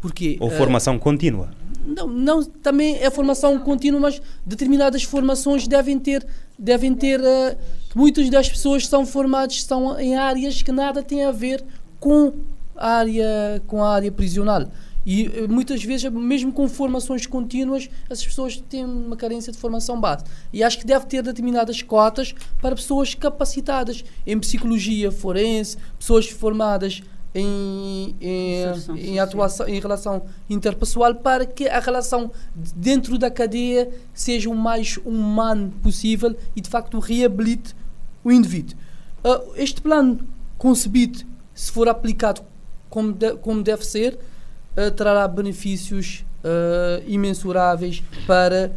Porque, 0.00 0.36
ou 0.38 0.50
formação 0.50 0.96
uh, 0.96 1.00
contínua. 1.00 1.50
Não, 1.84 2.06
não, 2.06 2.44
também 2.44 2.96
é 2.96 3.10
formação 3.10 3.58
contínua, 3.58 3.98
mas 3.98 4.20
determinadas 4.44 5.02
formações 5.02 5.66
devem 5.66 5.98
ter 5.98 6.24
devem 6.58 6.94
ter 6.94 7.20
uh, 7.20 7.56
muitas 7.94 8.28
das 8.30 8.48
pessoas 8.48 8.86
são 8.86 9.04
formadas 9.06 9.56
estão 9.56 9.98
em 9.98 10.16
áreas 10.16 10.62
que 10.62 10.72
nada 10.72 11.02
têm 11.02 11.24
a 11.24 11.32
ver 11.32 11.64
com 12.00 12.32
a 12.74 12.90
área 12.90 13.62
com 13.66 13.82
a 13.82 13.94
área 13.94 14.12
prisional. 14.12 14.66
E 15.04 15.28
uh, 15.28 15.48
muitas 15.48 15.82
vezes 15.84 16.10
mesmo 16.10 16.52
com 16.52 16.68
formações 16.68 17.26
contínuas 17.26 17.88
as 18.10 18.24
pessoas 18.24 18.56
têm 18.56 18.84
uma 18.84 19.16
carência 19.16 19.52
de 19.52 19.58
formação 19.58 20.00
base. 20.00 20.24
E 20.52 20.62
acho 20.62 20.78
que 20.78 20.86
deve 20.86 21.06
ter 21.06 21.22
determinadas 21.22 21.82
cotas 21.82 22.34
para 22.60 22.74
pessoas 22.74 23.14
capacitadas 23.14 24.04
em 24.26 24.38
psicologia 24.38 25.12
forense 25.12 25.76
pessoas 25.98 26.28
formadas 26.28 27.02
em, 27.38 28.16
em, 28.18 28.64
em, 28.96 29.18
atuação, 29.18 29.68
em 29.68 29.78
relação 29.78 30.22
interpessoal 30.48 31.14
para 31.14 31.44
que 31.44 31.68
a 31.68 31.78
relação 31.78 32.30
dentro 32.74 33.18
da 33.18 33.30
cadeia 33.30 33.90
seja 34.14 34.48
o 34.48 34.54
mais 34.54 34.98
humano 35.04 35.70
possível 35.82 36.34
e 36.54 36.60
de 36.62 36.70
facto 36.70 36.98
reabilite 36.98 37.76
o 38.24 38.32
indivíduo. 38.32 38.76
Uh, 39.22 39.52
este 39.56 39.82
plano 39.82 40.20
concebido, 40.56 41.24
se 41.54 41.70
for 41.70 41.88
aplicado 41.88 42.40
como, 42.88 43.12
de, 43.12 43.36
como 43.36 43.62
deve 43.62 43.84
ser, 43.84 44.18
uh, 44.76 44.90
trará 44.92 45.28
benefícios 45.28 46.24
uh, 46.42 47.04
imensuráveis 47.06 48.02
para, 48.26 48.72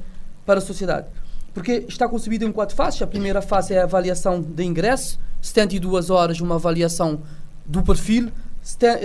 para 0.46 0.60
a 0.60 0.62
sociedade. 0.62 1.08
Porque 1.54 1.86
está 1.88 2.10
concebido 2.10 2.46
em 2.46 2.52
quatro 2.52 2.76
fases. 2.76 3.02
A 3.02 3.08
primeira 3.08 3.42
fase 3.42 3.74
é 3.74 3.80
a 3.80 3.84
avaliação 3.84 4.42
de 4.42 4.64
ingresso, 4.64 5.18
72 5.42 6.10
horas 6.10 6.42
uma 6.42 6.56
avaliação 6.56 7.22
do 7.66 7.82
perfil, 7.84 8.32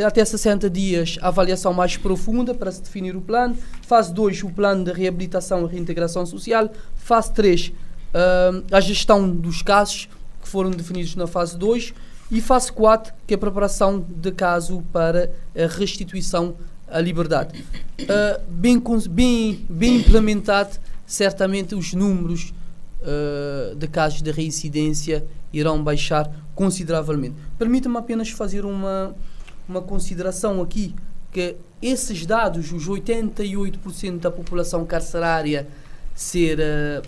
até 0.06 0.24
60 0.24 0.68
dias 0.68 1.18
a 1.20 1.28
avaliação 1.28 1.72
mais 1.72 1.96
profunda 1.96 2.54
para 2.54 2.70
se 2.70 2.82
definir 2.82 3.16
o 3.16 3.20
plano, 3.20 3.56
fase 3.82 4.12
2 4.12 4.42
o 4.42 4.50
plano 4.50 4.84
de 4.84 4.92
reabilitação 4.92 5.66
e 5.66 5.70
reintegração 5.70 6.26
social, 6.26 6.70
fase 6.96 7.32
3 7.32 7.68
uh, 7.68 7.72
a 8.70 8.80
gestão 8.80 9.28
dos 9.28 9.62
casos 9.62 10.08
que 10.42 10.48
foram 10.48 10.70
definidos 10.70 11.16
na 11.16 11.26
fase 11.26 11.58
2 11.58 11.94
e 12.30 12.40
fase 12.40 12.72
4 12.72 13.12
que 13.26 13.34
é 13.34 13.36
a 13.36 13.38
preparação 13.38 14.04
de 14.08 14.32
caso 14.32 14.82
para 14.92 15.30
a 15.56 15.66
restituição 15.66 16.56
à 16.88 17.00
liberdade. 17.00 17.64
Uh, 18.00 18.40
bem, 18.48 18.82
bem, 19.10 19.66
bem 19.68 19.96
implementado, 19.96 20.78
certamente 21.06 21.74
os 21.74 21.92
números 21.92 22.52
uh, 23.00 23.74
de 23.74 23.88
casos 23.88 24.22
de 24.22 24.30
reincidência 24.30 25.24
irão 25.52 25.82
baixar 25.82 26.30
consideravelmente. 26.54 27.36
Permita-me 27.58 27.96
apenas 27.96 28.30
fazer 28.30 28.64
uma, 28.64 29.14
uma 29.68 29.82
consideração 29.82 30.60
aqui, 30.60 30.94
que 31.32 31.56
esses 31.82 32.24
dados, 32.24 32.72
os 32.72 32.88
88% 32.88 34.20
da 34.20 34.30
população 34.30 34.84
carcerária 34.84 35.66
ser, 36.14 36.58
uh, 36.58 37.02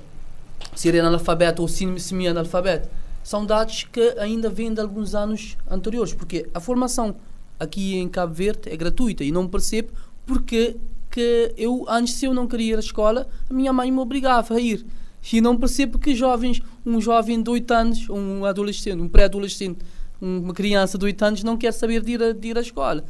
ser 0.74 0.98
analfabeto 1.00 1.62
ou 1.62 1.68
semi-analfabeto, 1.68 2.88
são 3.22 3.44
dados 3.44 3.84
que 3.84 4.14
ainda 4.18 4.48
vêm 4.48 4.72
de 4.72 4.80
alguns 4.80 5.14
anos 5.14 5.56
anteriores, 5.70 6.12
porque 6.14 6.48
a 6.54 6.60
formação 6.60 7.16
aqui 7.58 7.96
em 7.96 8.08
Cabo 8.08 8.34
Verde 8.34 8.70
é 8.70 8.76
gratuita 8.76 9.24
e 9.24 9.32
não 9.32 9.48
percebo 9.48 9.88
porque 10.24 10.76
que 11.10 11.52
eu, 11.56 11.86
antes 11.88 12.14
se 12.14 12.26
eu 12.26 12.34
não 12.34 12.46
queria 12.46 12.74
ir 12.74 12.76
à 12.76 12.80
escola, 12.80 13.26
a 13.48 13.54
minha 13.54 13.72
mãe 13.72 13.90
me 13.90 13.98
obrigava 13.98 14.54
a 14.54 14.60
ir. 14.60 14.84
E 15.32 15.40
não 15.40 15.56
percebo 15.56 15.98
que 15.98 16.14
jovens, 16.14 16.60
um 16.84 17.00
jovem 17.00 17.42
de 17.42 17.48
8 17.48 17.70
anos, 17.72 18.08
um 18.10 18.44
adolescente, 18.44 19.00
um 19.00 19.08
pré-adolescente, 19.08 19.78
uma 20.20 20.54
criança 20.54 20.96
de 20.96 21.04
8 21.04 21.24
anos 21.24 21.42
não 21.42 21.56
quer 21.56 21.72
saber 21.72 22.02
de 22.02 22.12
ir, 22.12 22.22
a, 22.22 22.32
de 22.32 22.48
ir 22.48 22.58
à 22.58 22.60
escola. 22.60 23.04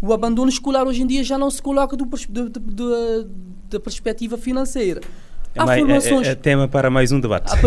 O 0.00 0.12
abandono 0.12 0.48
escolar 0.48 0.86
hoje 0.86 1.02
em 1.02 1.06
dia 1.06 1.24
já 1.24 1.36
não 1.36 1.50
se 1.50 1.60
coloca 1.60 1.96
da 1.96 3.80
perspectiva 3.80 4.38
financeira. 4.38 5.00
É, 5.54 5.64
mais, 5.64 5.80
formações, 5.80 6.26
é, 6.26 6.30
é, 6.30 6.34
tema 6.34 6.68
para 6.68 6.90
mais 6.90 7.10
um 7.10 7.18
debate. 7.18 7.52
uh, 7.52 7.58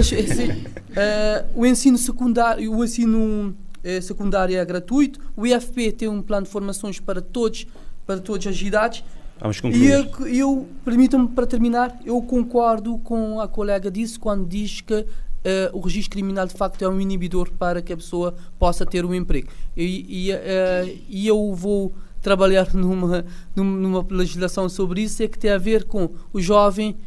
o 1.55 1.65
ensino 1.65 1.97
secundário, 1.97 2.71
o 2.71 2.83
ensino 2.83 3.49
uh, 3.83 4.01
secundário 4.01 4.57
é 4.57 4.63
gratuito, 4.63 5.19
o 5.35 5.45
IFP 5.45 5.91
tem 5.91 6.07
um 6.07 6.21
plano 6.21 6.45
de 6.45 6.51
formações 6.51 6.99
para 6.99 7.21
todos, 7.21 7.67
para 8.05 8.19
todas 8.19 8.47
as 8.47 8.61
idades. 8.61 9.03
Vamos 9.39 9.59
concluir. 9.59 9.83
E 9.83 9.91
eu, 9.91 10.27
eu 10.27 10.69
permitam-me 10.85 11.27
para 11.29 11.45
terminar, 11.47 11.99
eu 12.05 12.21
concordo 12.21 12.97
com 12.99 13.41
a 13.41 13.47
colega 13.47 13.89
disse 13.89 14.17
quando 14.17 14.47
diz 14.47 14.81
que 14.81 15.05
uh, 15.45 15.77
o 15.77 15.81
registro 15.81 16.11
criminal 16.11 16.45
de 16.45 16.53
facto 16.53 16.81
é 16.83 16.89
um 16.89 16.99
inibidor 16.99 17.51
para 17.51 17.81
que 17.81 17.93
a 17.93 17.97
pessoa 17.97 18.35
possa 18.57 18.85
ter 18.85 19.05
um 19.05 19.13
emprego. 19.13 19.49
E, 19.75 20.29
e, 20.29 20.33
uh, 20.33 21.01
e 21.09 21.27
eu 21.27 21.53
vou 21.53 21.93
trabalhar 22.21 22.71
numa, 22.75 23.25
numa 23.55 24.05
legislação 24.09 24.69
sobre 24.69 25.01
isso, 25.01 25.21
é 25.23 25.27
que 25.27 25.39
tem 25.39 25.51
a 25.51 25.57
ver 25.57 25.85
com 25.85 26.09
o 26.31 26.41
jovem, 26.41 26.97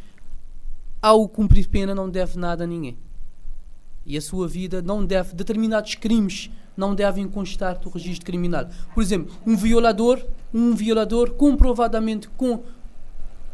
ao 1.01 1.27
cumprir 1.27 1.67
pena, 1.67 1.93
não 1.93 2.09
deve 2.09 2.37
nada 2.37 2.63
a 2.63 2.67
ninguém. 2.67 2.97
E 4.05 4.17
a 4.17 4.21
sua 4.21 4.47
vida 4.47 4.81
não 4.81 5.03
deve, 5.03 5.33
determinados 5.33 5.95
crimes 5.95 6.51
não 6.77 6.93
devem 6.93 7.27
constar 7.27 7.79
do 7.79 7.89
registro 7.89 8.25
criminal. 8.25 8.67
Por 8.93 9.01
exemplo, 9.01 9.33
um 9.45 9.55
violador, 9.55 10.23
um 10.53 10.75
violador 10.75 11.31
comprovadamente 11.31 12.27
com 12.29 12.63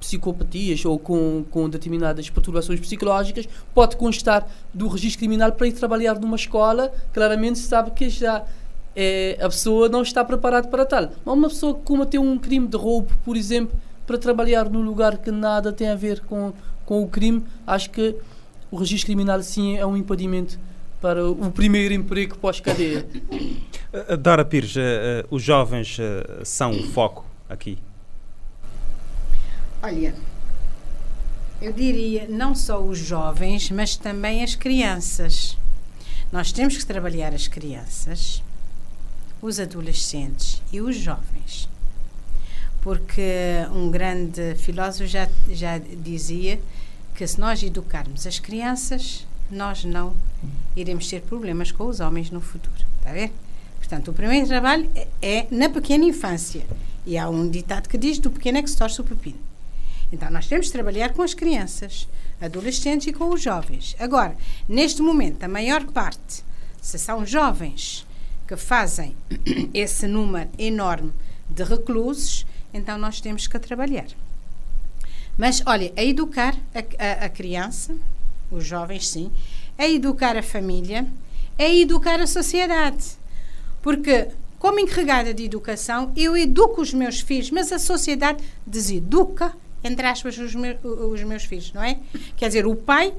psicopatias 0.02 0.84
ou 0.84 0.98
com, 0.98 1.46
com 1.52 1.70
determinadas 1.70 2.28
perturbações 2.30 2.80
psicológicas 2.80 3.48
pode 3.74 3.96
constar 3.96 4.48
do 4.74 4.88
registro 4.88 5.20
criminal 5.20 5.52
para 5.52 5.68
ir 5.68 5.74
trabalhar 5.74 6.20
numa 6.20 6.36
escola, 6.36 6.92
claramente 7.14 7.60
se 7.60 7.68
sabe 7.68 7.92
que 7.92 8.10
já 8.10 8.44
é, 8.96 9.38
a 9.40 9.48
pessoa 9.48 9.88
não 9.88 10.02
está 10.02 10.26
preparada 10.26 10.68
para 10.68 10.86
tal. 10.86 11.12
Mas 11.24 11.36
uma 11.36 11.48
pessoa 11.48 11.76
que 11.76 11.82
cometeu 11.84 12.22
um 12.22 12.38
crime 12.38 12.68
de 12.68 12.76
roubo, 12.76 13.12
por 13.24 13.38
exemplo, 13.38 13.78
para 14.08 14.18
trabalhar 14.18 14.68
num 14.70 14.82
lugar 14.82 15.18
que 15.18 15.30
nada 15.30 15.72
tem 15.72 15.88
a 15.88 15.96
ver 15.96 16.22
com, 16.22 16.52
com 16.84 17.04
o 17.04 17.08
crime, 17.08 17.44
acho 17.66 17.92
que 17.92 18.16
o 18.72 18.78
registro 18.78 19.06
criminal 19.06 19.42
sim 19.44 19.78
é 19.78 19.86
um 19.86 19.96
impedimento 19.96 20.60
para 21.00 21.24
o 21.30 21.52
primeiro 21.52 21.94
emprego 21.94 22.38
pós-cadeia. 22.38 23.06
Eh, 23.94 24.16
Dora 24.16 24.46
Pires, 24.46 24.74
uh, 24.78 24.80
os 25.30 25.44
jovens 25.44 25.98
são 26.46 26.72
o 26.72 26.82
foco 26.82 27.26
aqui? 27.50 27.78
Olha, 29.84 30.14
eu 31.60 31.74
diria 31.74 32.28
não 32.28 32.54
só 32.54 32.80
os 32.80 33.00
jovens, 33.00 33.72
mas 33.72 33.98
também 33.98 34.44
as 34.44 34.54
crianças. 34.54 35.58
Nós 36.32 36.52
temos 36.52 36.78
que 36.78 36.86
trabalhar 36.86 37.34
as 37.34 37.48
crianças, 37.48 38.44
os 39.42 39.60
adolescentes 39.60 40.62
e 40.72 40.80
os 40.80 40.96
jovens. 40.96 41.68
Porque 42.82 43.22
um 43.74 43.90
grande 43.90 44.54
filósofo 44.56 45.08
já, 45.08 45.28
já 45.50 45.80
dizia 45.80 46.62
que 47.16 47.26
se 47.26 47.40
nós 47.40 47.64
educarmos 47.64 48.28
as 48.28 48.38
crianças, 48.38 49.26
nós 49.50 49.84
não 49.84 50.16
iremos 50.76 51.08
ter 51.08 51.22
problemas 51.22 51.72
com 51.72 51.88
os 51.88 52.00
homens 52.00 52.30
no 52.30 52.40
futuro. 52.40 52.86
Está 53.00 53.10
a 53.10 53.14
ver? 53.14 53.32
Portanto, 53.78 54.12
o 54.12 54.14
primeiro 54.14 54.48
trabalho 54.48 54.90
é, 54.96 55.08
é 55.22 55.48
na 55.50 55.70
pequena 55.70 56.06
infância. 56.06 56.66
E 57.04 57.18
há 57.18 57.28
um 57.28 57.50
ditado 57.50 57.90
que 57.90 57.98
diz: 57.98 58.20
do 58.20 58.30
pequeno 58.30 58.60
é 58.60 58.62
que 58.62 58.70
se 58.70 58.78
torce 58.78 59.02
o 59.02 59.04
pepino. 59.04 59.51
Então, 60.12 60.30
nós 60.30 60.48
temos 60.48 60.68
de 60.68 60.72
trabalhar 60.74 61.14
com 61.14 61.22
as 61.22 61.34
crianças, 61.34 62.08
adolescentes 62.40 63.08
e 63.08 63.14
com 63.14 63.30
os 63.30 63.42
jovens. 63.42 63.96
Agora, 64.00 64.36
neste 64.68 65.02
momento, 65.02 65.44
a 65.44 65.48
maior 65.48 65.86
parte, 65.86 66.44
se 66.82 66.98
são 66.98 67.26
jovens 67.26 68.06
que 68.48 68.58
fazem 68.58 69.16
esse 69.74 70.08
número 70.08 70.50
enorme 70.58 71.14
de 71.50 71.64
reclusos, 71.64 72.46
então 72.74 72.98
nós 72.98 73.22
temos 73.22 73.48
que 73.48 73.58
trabalhar. 73.60 74.08
Mas, 75.38 75.62
olha, 75.66 75.94
a 75.96 76.04
educar 76.04 76.56
a, 76.76 76.80
a, 76.80 77.26
a 77.26 77.30
criança, 77.30 77.96
os 78.52 78.66
jovens, 78.66 79.08
sim, 79.08 79.32
a 79.78 79.88
educar 79.88 80.36
a 80.36 80.44
família, 80.44 81.08
a 81.58 81.64
educar 81.64 82.20
a 82.20 82.28
sociedade. 82.28 83.18
Porque, 83.82 84.28
como 84.60 84.80
encarregada 84.80 85.34
de 85.34 85.46
educação, 85.46 86.12
eu 86.16 86.36
educo 86.36 86.82
os 86.82 86.94
meus 86.94 87.22
filhos, 87.22 87.50
mas 87.50 87.72
a 87.72 87.80
sociedade 87.80 88.44
deseduca, 88.66 89.56
entre 89.84 90.06
aspas, 90.06 90.38
os, 90.38 90.54
meus, 90.56 90.78
os 90.84 91.24
meus 91.24 91.44
filhos, 91.44 91.74
não 91.74 91.84
é? 91.84 92.00
Quer 92.36 92.48
dizer, 92.48 92.66
o 92.66 92.76
pai 92.76 93.14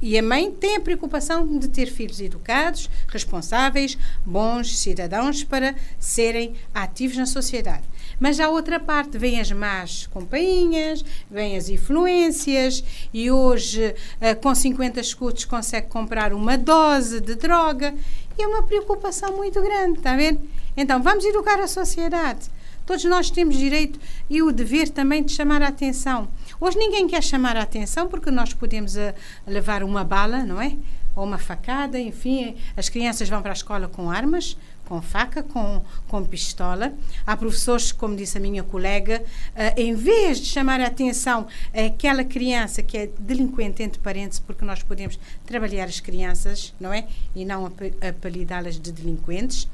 e 0.00 0.18
a 0.18 0.22
mãe 0.22 0.50
têm 0.50 0.76
a 0.76 0.80
preocupação 0.80 1.58
de 1.58 1.68
ter 1.68 1.86
filhos 1.86 2.20
educados, 2.20 2.90
responsáveis, 3.08 3.96
bons 4.24 4.78
cidadãos 4.78 5.42
para 5.42 5.74
serem 5.98 6.54
ativos 6.74 7.16
na 7.16 7.26
sociedade. 7.26 7.82
Mas 8.18 8.40
há 8.40 8.48
outra 8.48 8.78
parte, 8.78 9.18
vêm 9.18 9.40
as 9.40 9.50
más 9.52 10.06
companhias, 10.06 11.04
vêm 11.30 11.56
as 11.56 11.68
influências 11.68 12.82
e 13.12 13.30
hoje 13.30 13.94
uh, 14.20 14.40
com 14.40 14.54
50 14.54 15.00
escudos 15.00 15.44
consegue 15.44 15.88
comprar 15.88 16.32
uma 16.32 16.56
dose 16.56 17.20
de 17.20 17.34
droga 17.34 17.94
e 18.38 18.42
é 18.42 18.46
uma 18.46 18.62
preocupação 18.62 19.36
muito 19.36 19.60
grande, 19.62 19.98
está 19.98 20.12
a 20.12 20.16
ver? 20.16 20.38
Então 20.76 21.02
vamos 21.02 21.24
educar 21.24 21.58
a 21.58 21.66
sociedade. 21.66 22.50
Todos 22.86 23.04
nós 23.04 23.30
temos 23.30 23.56
direito 23.56 23.98
e 24.30 24.40
o 24.40 24.52
dever 24.52 24.88
também 24.88 25.20
de 25.20 25.32
chamar 25.32 25.60
a 25.60 25.66
atenção. 25.66 26.28
Hoje 26.60 26.78
ninguém 26.78 27.08
quer 27.08 27.20
chamar 27.20 27.56
a 27.56 27.62
atenção 27.62 28.06
porque 28.06 28.30
nós 28.30 28.54
podemos 28.54 28.94
uh, 28.94 29.12
levar 29.44 29.82
uma 29.82 30.04
bala, 30.04 30.44
não 30.44 30.62
é? 30.62 30.76
Ou 31.16 31.24
uma 31.24 31.36
facada, 31.36 31.98
enfim, 31.98 32.54
as 32.76 32.88
crianças 32.88 33.28
vão 33.28 33.42
para 33.42 33.50
a 33.50 33.54
escola 33.54 33.88
com 33.88 34.08
armas, 34.08 34.56
com 34.84 35.02
faca, 35.02 35.42
com, 35.42 35.82
com 36.06 36.24
pistola. 36.24 36.94
Há 37.26 37.36
professores, 37.36 37.90
como 37.90 38.14
disse 38.14 38.38
a 38.38 38.40
minha 38.40 38.62
colega, 38.62 39.20
uh, 39.20 39.80
em 39.80 39.92
vez 39.96 40.38
de 40.38 40.46
chamar 40.46 40.80
a 40.80 40.86
atenção 40.86 41.48
àquela 41.74 42.22
criança 42.22 42.84
que 42.84 42.96
é 42.96 43.10
delinquente, 43.18 43.82
entre 43.82 43.98
parênteses, 43.98 44.38
porque 44.38 44.64
nós 44.64 44.84
podemos 44.84 45.18
trabalhar 45.44 45.86
as 45.86 45.98
crianças, 45.98 46.72
não 46.78 46.92
é? 46.92 47.08
E 47.34 47.44
não 47.44 47.66
apelidá-las 48.00 48.78
de 48.78 48.92
delinquentes. 48.92 49.68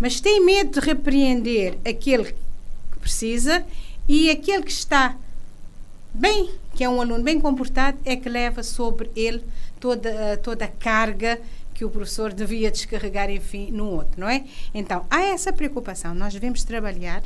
Mas 0.00 0.20
tem 0.20 0.44
medo 0.44 0.80
de 0.80 0.86
repreender 0.86 1.78
aquele 1.84 2.24
que 2.24 2.98
precisa 3.00 3.64
e 4.08 4.30
aquele 4.30 4.62
que 4.62 4.72
está 4.72 5.16
bem, 6.12 6.50
que 6.74 6.84
é 6.84 6.88
um 6.88 7.00
aluno 7.00 7.22
bem 7.22 7.40
comportado, 7.40 7.98
é 8.04 8.16
que 8.16 8.28
leva 8.28 8.62
sobre 8.62 9.10
ele 9.14 9.42
toda, 9.78 10.36
toda 10.38 10.64
a 10.64 10.68
carga 10.68 11.40
que 11.74 11.84
o 11.84 11.90
professor 11.90 12.32
devia 12.32 12.70
descarregar, 12.70 13.30
enfim, 13.30 13.70
no 13.70 13.86
outro, 13.86 14.20
não 14.20 14.28
é? 14.28 14.44
Então, 14.74 15.06
há 15.10 15.22
essa 15.22 15.52
preocupação. 15.52 16.14
Nós 16.14 16.32
devemos 16.32 16.62
trabalhar, 16.62 17.22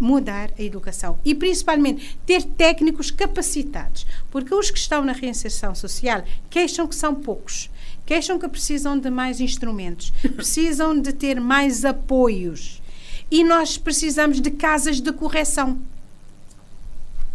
mudar 0.00 0.50
a 0.58 0.62
educação 0.62 1.18
e, 1.24 1.34
principalmente, 1.34 2.18
ter 2.26 2.42
técnicos 2.42 3.10
capacitados, 3.10 4.06
porque 4.30 4.54
os 4.54 4.70
que 4.70 4.78
estão 4.78 5.04
na 5.04 5.12
reinserção 5.12 5.74
social 5.74 6.24
queixam 6.50 6.86
que 6.86 6.94
são 6.96 7.14
poucos, 7.14 7.70
queixam 8.06 8.38
que 8.38 8.48
precisam 8.48 8.98
de 8.98 9.10
mais 9.10 9.40
instrumentos, 9.40 10.12
precisam 10.36 10.98
de 10.98 11.12
ter 11.12 11.40
mais 11.40 11.84
apoios. 11.84 12.82
E 13.30 13.42
nós 13.42 13.78
precisamos 13.78 14.40
de 14.40 14.50
casas 14.50 15.00
de 15.00 15.12
correção. 15.12 15.78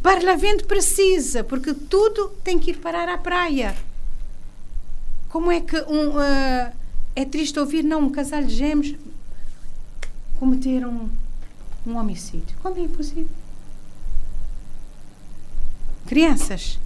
Parlamento 0.01 0.65
precisa, 0.65 1.43
porque 1.43 1.73
tudo 1.73 2.29
tem 2.43 2.57
que 2.57 2.71
ir 2.71 2.77
parar 2.77 3.09
à 3.09 3.17
praia. 3.17 3.75
Como 5.27 5.51
é 5.51 5.59
que 5.59 5.75
um. 5.81 6.09
Uh, 6.17 6.79
É 7.15 7.25
triste 7.25 7.59
ouvir, 7.59 7.83
não, 7.83 8.03
um 8.05 8.09
casal 8.09 8.41
de 8.43 8.55
gêmeos 8.55 8.95
cometeram 10.39 10.89
um, 11.85 11.91
um 11.91 11.97
homicídio. 11.97 12.55
Como 12.61 12.81
é 12.81 12.87
possível? 12.87 13.27
Crianças 16.07 16.79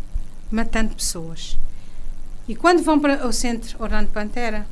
matando 0.50 0.96
pessoas. 0.96 1.56
E 2.48 2.56
quando 2.56 2.84
vão 2.84 3.00
para 3.00 3.26
o 3.26 3.32
centro 3.32 3.82
Orlando 3.82 4.12
Pantera, 4.12 4.68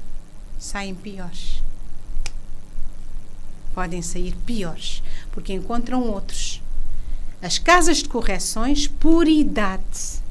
saem 0.59 0.93
piores. 0.93 1.61
Podem 3.73 4.01
sair 4.01 4.35
piores, 4.45 5.01
porque 5.31 5.53
encontram 5.53 6.03
outros. 6.09 6.61
As 7.41 7.57
casas 7.57 7.97
de 7.97 8.09
correções, 8.09 8.87
por 8.87 9.27
idade, 9.27 10.21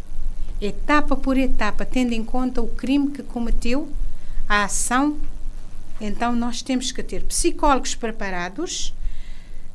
etapa 0.60 1.16
por 1.16 1.38
etapa, 1.38 1.86
tendo 1.86 2.12
em 2.12 2.22
conta 2.22 2.60
o 2.60 2.68
crime 2.68 3.10
que 3.10 3.22
cometeu, 3.22 3.90
a 4.48 4.64
ação, 4.64 5.16
então 6.00 6.36
nós 6.36 6.60
temos 6.60 6.92
que 6.92 7.02
ter 7.02 7.24
psicólogos 7.24 7.94
preparados, 7.94 8.94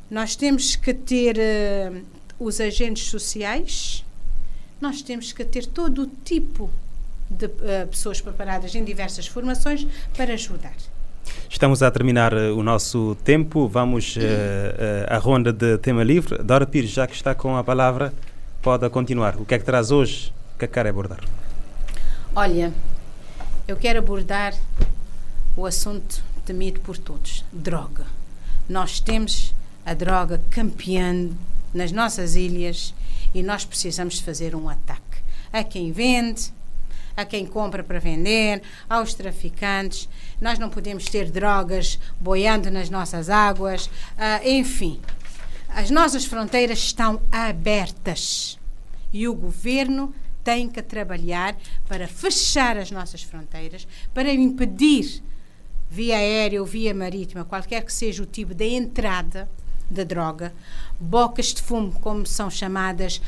nós 0.08 0.36
temos 0.36 0.76
que 0.76 0.94
ter 0.94 1.36
uh, 1.36 2.04
os 2.38 2.60
agentes 2.60 3.08
sociais, 3.08 4.04
nós 4.80 5.02
temos 5.02 5.32
que 5.32 5.44
ter 5.44 5.66
todo 5.66 6.02
o 6.02 6.06
tipo 6.06 6.68
de 6.68 6.85
uh, 7.30 7.86
pessoas 7.88 8.20
preparadas 8.20 8.74
em 8.74 8.84
diversas 8.84 9.26
formações 9.26 9.86
para 10.16 10.34
ajudar. 10.34 10.74
Estamos 11.48 11.82
a 11.82 11.90
terminar 11.90 12.34
uh, 12.34 12.56
o 12.56 12.62
nosso 12.62 13.16
tempo. 13.24 13.68
Vamos 13.68 14.16
uh, 14.16 14.20
à 15.08 15.18
ronda 15.18 15.52
de 15.52 15.78
tema 15.78 16.02
livre. 16.02 16.38
Dora 16.42 16.66
Pires, 16.66 16.90
já 16.90 17.06
que 17.06 17.14
está 17.14 17.34
com 17.34 17.56
a 17.56 17.64
palavra, 17.64 18.12
pode 18.62 18.88
continuar. 18.90 19.36
O 19.36 19.44
que 19.44 19.54
é 19.54 19.58
que 19.58 19.64
traz 19.64 19.90
hoje? 19.90 20.32
O 20.54 20.58
que 20.58 20.64
é 20.64 20.68
que 20.68 20.74
quer 20.74 20.86
abordar? 20.86 21.20
Olha, 22.34 22.72
eu 23.66 23.76
quero 23.76 23.98
abordar 23.98 24.54
o 25.56 25.66
assunto 25.66 26.22
temido 26.44 26.80
por 26.80 26.96
todos: 26.96 27.44
droga. 27.52 28.06
Nós 28.68 29.00
temos 29.00 29.54
a 29.84 29.94
droga 29.94 30.40
campeã 30.50 31.30
nas 31.72 31.92
nossas 31.92 32.34
ilhas 32.34 32.94
e 33.34 33.42
nós 33.42 33.64
precisamos 33.64 34.18
fazer 34.18 34.54
um 34.54 34.68
ataque 34.68 35.02
a 35.52 35.62
quem 35.62 35.92
vende, 35.92 36.52
a 37.16 37.24
quem 37.24 37.46
compra 37.46 37.82
para 37.82 37.98
vender, 37.98 38.62
aos 38.88 39.14
traficantes. 39.14 40.08
Nós 40.40 40.58
não 40.58 40.68
podemos 40.68 41.06
ter 41.08 41.30
drogas 41.30 41.98
boiando 42.20 42.70
nas 42.70 42.90
nossas 42.90 43.30
águas, 43.30 43.86
uh, 43.86 44.46
enfim. 44.46 45.00
As 45.68 45.90
nossas 45.90 46.24
fronteiras 46.24 46.78
estão 46.78 47.20
abertas 47.30 48.58
e 49.12 49.26
o 49.26 49.34
governo 49.34 50.14
tem 50.44 50.68
que 50.68 50.80
trabalhar 50.80 51.56
para 51.88 52.06
fechar 52.06 52.76
as 52.76 52.90
nossas 52.90 53.22
fronteiras, 53.22 53.86
para 54.14 54.32
impedir, 54.32 55.22
via 55.90 56.16
aérea 56.16 56.60
ou 56.60 56.66
via 56.66 56.94
marítima, 56.94 57.44
qualquer 57.44 57.84
que 57.84 57.92
seja 57.92 58.22
o 58.22 58.26
tipo 58.26 58.54
de 58.54 58.64
entrada 58.64 59.48
da 59.90 60.04
droga, 60.04 60.52
bocas 61.00 61.52
de 61.52 61.62
fumo, 61.62 61.92
como 62.00 62.26
são 62.26 62.50
chamadas, 62.50 63.20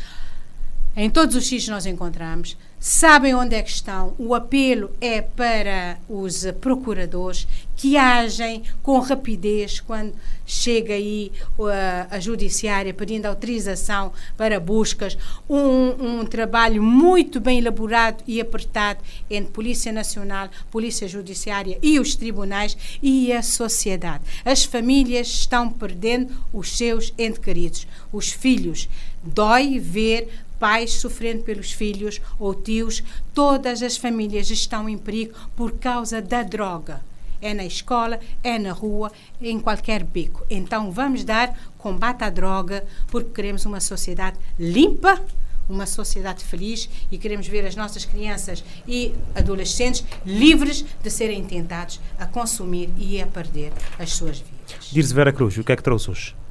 em 0.97 1.09
todos 1.09 1.37
os 1.37 1.45
sítios 1.45 1.69
nós 1.69 1.87
encontramos, 1.87 2.57
sabem 2.81 3.35
onde 3.35 3.55
é 3.55 3.63
que 3.63 3.71
estão. 3.71 4.15
O 4.19 4.35
apelo 4.35 4.91
é 5.01 5.21
para 5.21 5.99
os 6.09 6.45
procuradores 6.61 7.47
que 7.79 7.97
agem 7.97 8.65
com 8.83 8.99
rapidez 8.99 9.79
quando 9.79 10.13
chega 10.45 10.95
aí 10.95 11.31
a, 11.61 12.17
a 12.17 12.21
judiciária 12.21 12.93
pedindo 12.93 13.27
autorização 13.27 14.13
para 14.37 14.59
buscas. 14.59 15.17
Um, 15.49 16.21
um, 16.21 16.27
trabalho 16.27 16.83
muito 16.83 17.39
bem 17.39 17.59
elaborado 17.59 18.25
e 18.27 18.41
apertado 18.41 19.01
entre 19.31 19.53
Polícia 19.53 19.93
Nacional, 19.93 20.49
Polícia 20.71 21.07
Judiciária 21.07 21.79
e 21.81 22.01
os 22.01 22.17
tribunais 22.17 22.77
e 23.01 23.33
a 23.33 23.43
sociedade. 23.43 24.25
As 24.45 24.65
famílias 24.65 25.29
estão 25.29 25.71
perdendo 25.71 26.35
os 26.53 26.77
seus 26.77 27.15
entes 27.17 27.39
queridos, 27.39 27.87
os 28.13 28.31
filhos. 28.33 28.89
Dói 29.23 29.79
ver 29.79 30.29
pais 30.59 30.95
sofrendo 30.95 31.43
pelos 31.43 31.73
filhos 31.73 32.21
ou 32.39 32.55
tios, 32.55 33.03
todas 33.35 33.83
as 33.83 33.97
famílias 33.97 34.51
estão 34.51 34.89
em 34.89 34.99
perigo 34.99 35.35
por 35.57 35.73
causa 35.73 36.21
da 36.21 36.43
droga. 36.43 37.01
É 37.41 37.55
na 37.55 37.65
escola, 37.65 38.19
é 38.43 38.59
na 38.59 38.73
rua, 38.73 39.13
em 39.41 39.61
qualquer 39.61 40.03
beco. 40.03 40.45
Então 40.51 40.91
vamos 40.91 41.23
dar 41.23 41.57
combate 41.79 42.25
à 42.25 42.31
droga 42.31 42.85
porque 43.07 43.31
queremos 43.31 43.65
uma 43.65 43.81
sociedade 43.81 44.37
limpa, 44.59 45.25
uma 45.69 45.87
sociedade 45.87 46.45
feliz 46.45 46.89
e 47.13 47.19
queremos 47.19 47.47
ver 47.47 47.65
as 47.65 47.77
nossas 47.77 48.05
crianças 48.05 48.65
e 48.87 49.15
adolescentes 49.35 50.05
livres 50.25 50.85
de 51.03 51.11
serem 51.11 51.45
tentados 51.45 52.01
a 52.19 52.27
consumir 52.27 52.91
e 52.97 53.21
a 53.21 53.27
perder 53.27 53.73
as 53.99 54.13
suas 54.15 54.39
vidas. 54.39 54.91
Dirce 54.91 55.15
Vera 55.15 55.33
Cruz, 55.33 55.57
o 55.57 55.63
que 55.63 55.73
é 55.73 55.77
que 55.77 55.83
trouxe 55.83 56.11
hoje? 56.11 56.48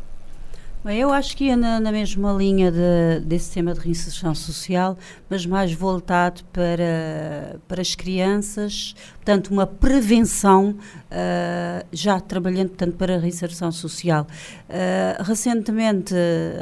Eu 0.90 1.12
acho 1.12 1.36
que 1.36 1.46
ia 1.46 1.58
na, 1.58 1.82
na 1.82 1.92
mesma 1.92 2.32
linha 2.32 2.72
de, 2.72 3.20
desse 3.26 3.52
tema 3.52 3.74
de 3.74 3.80
reinserção 3.82 4.34
social, 4.34 4.98
mas 5.30 5.46
mais 5.46 5.74
voltado 5.74 6.42
para, 6.54 7.60
para 7.68 7.82
as 7.82 7.94
crianças, 7.94 8.96
portanto, 9.16 9.50
uma 9.50 9.68
prevenção, 9.68 10.70
uh, 10.72 11.86
já 11.92 12.22
trabalhando 12.22 12.70
portanto, 12.70 12.96
para 12.96 13.16
a 13.16 13.20
reinserção 13.20 13.70
social. 13.70 14.26
Uh, 14.70 15.24
recentemente, 15.24 16.14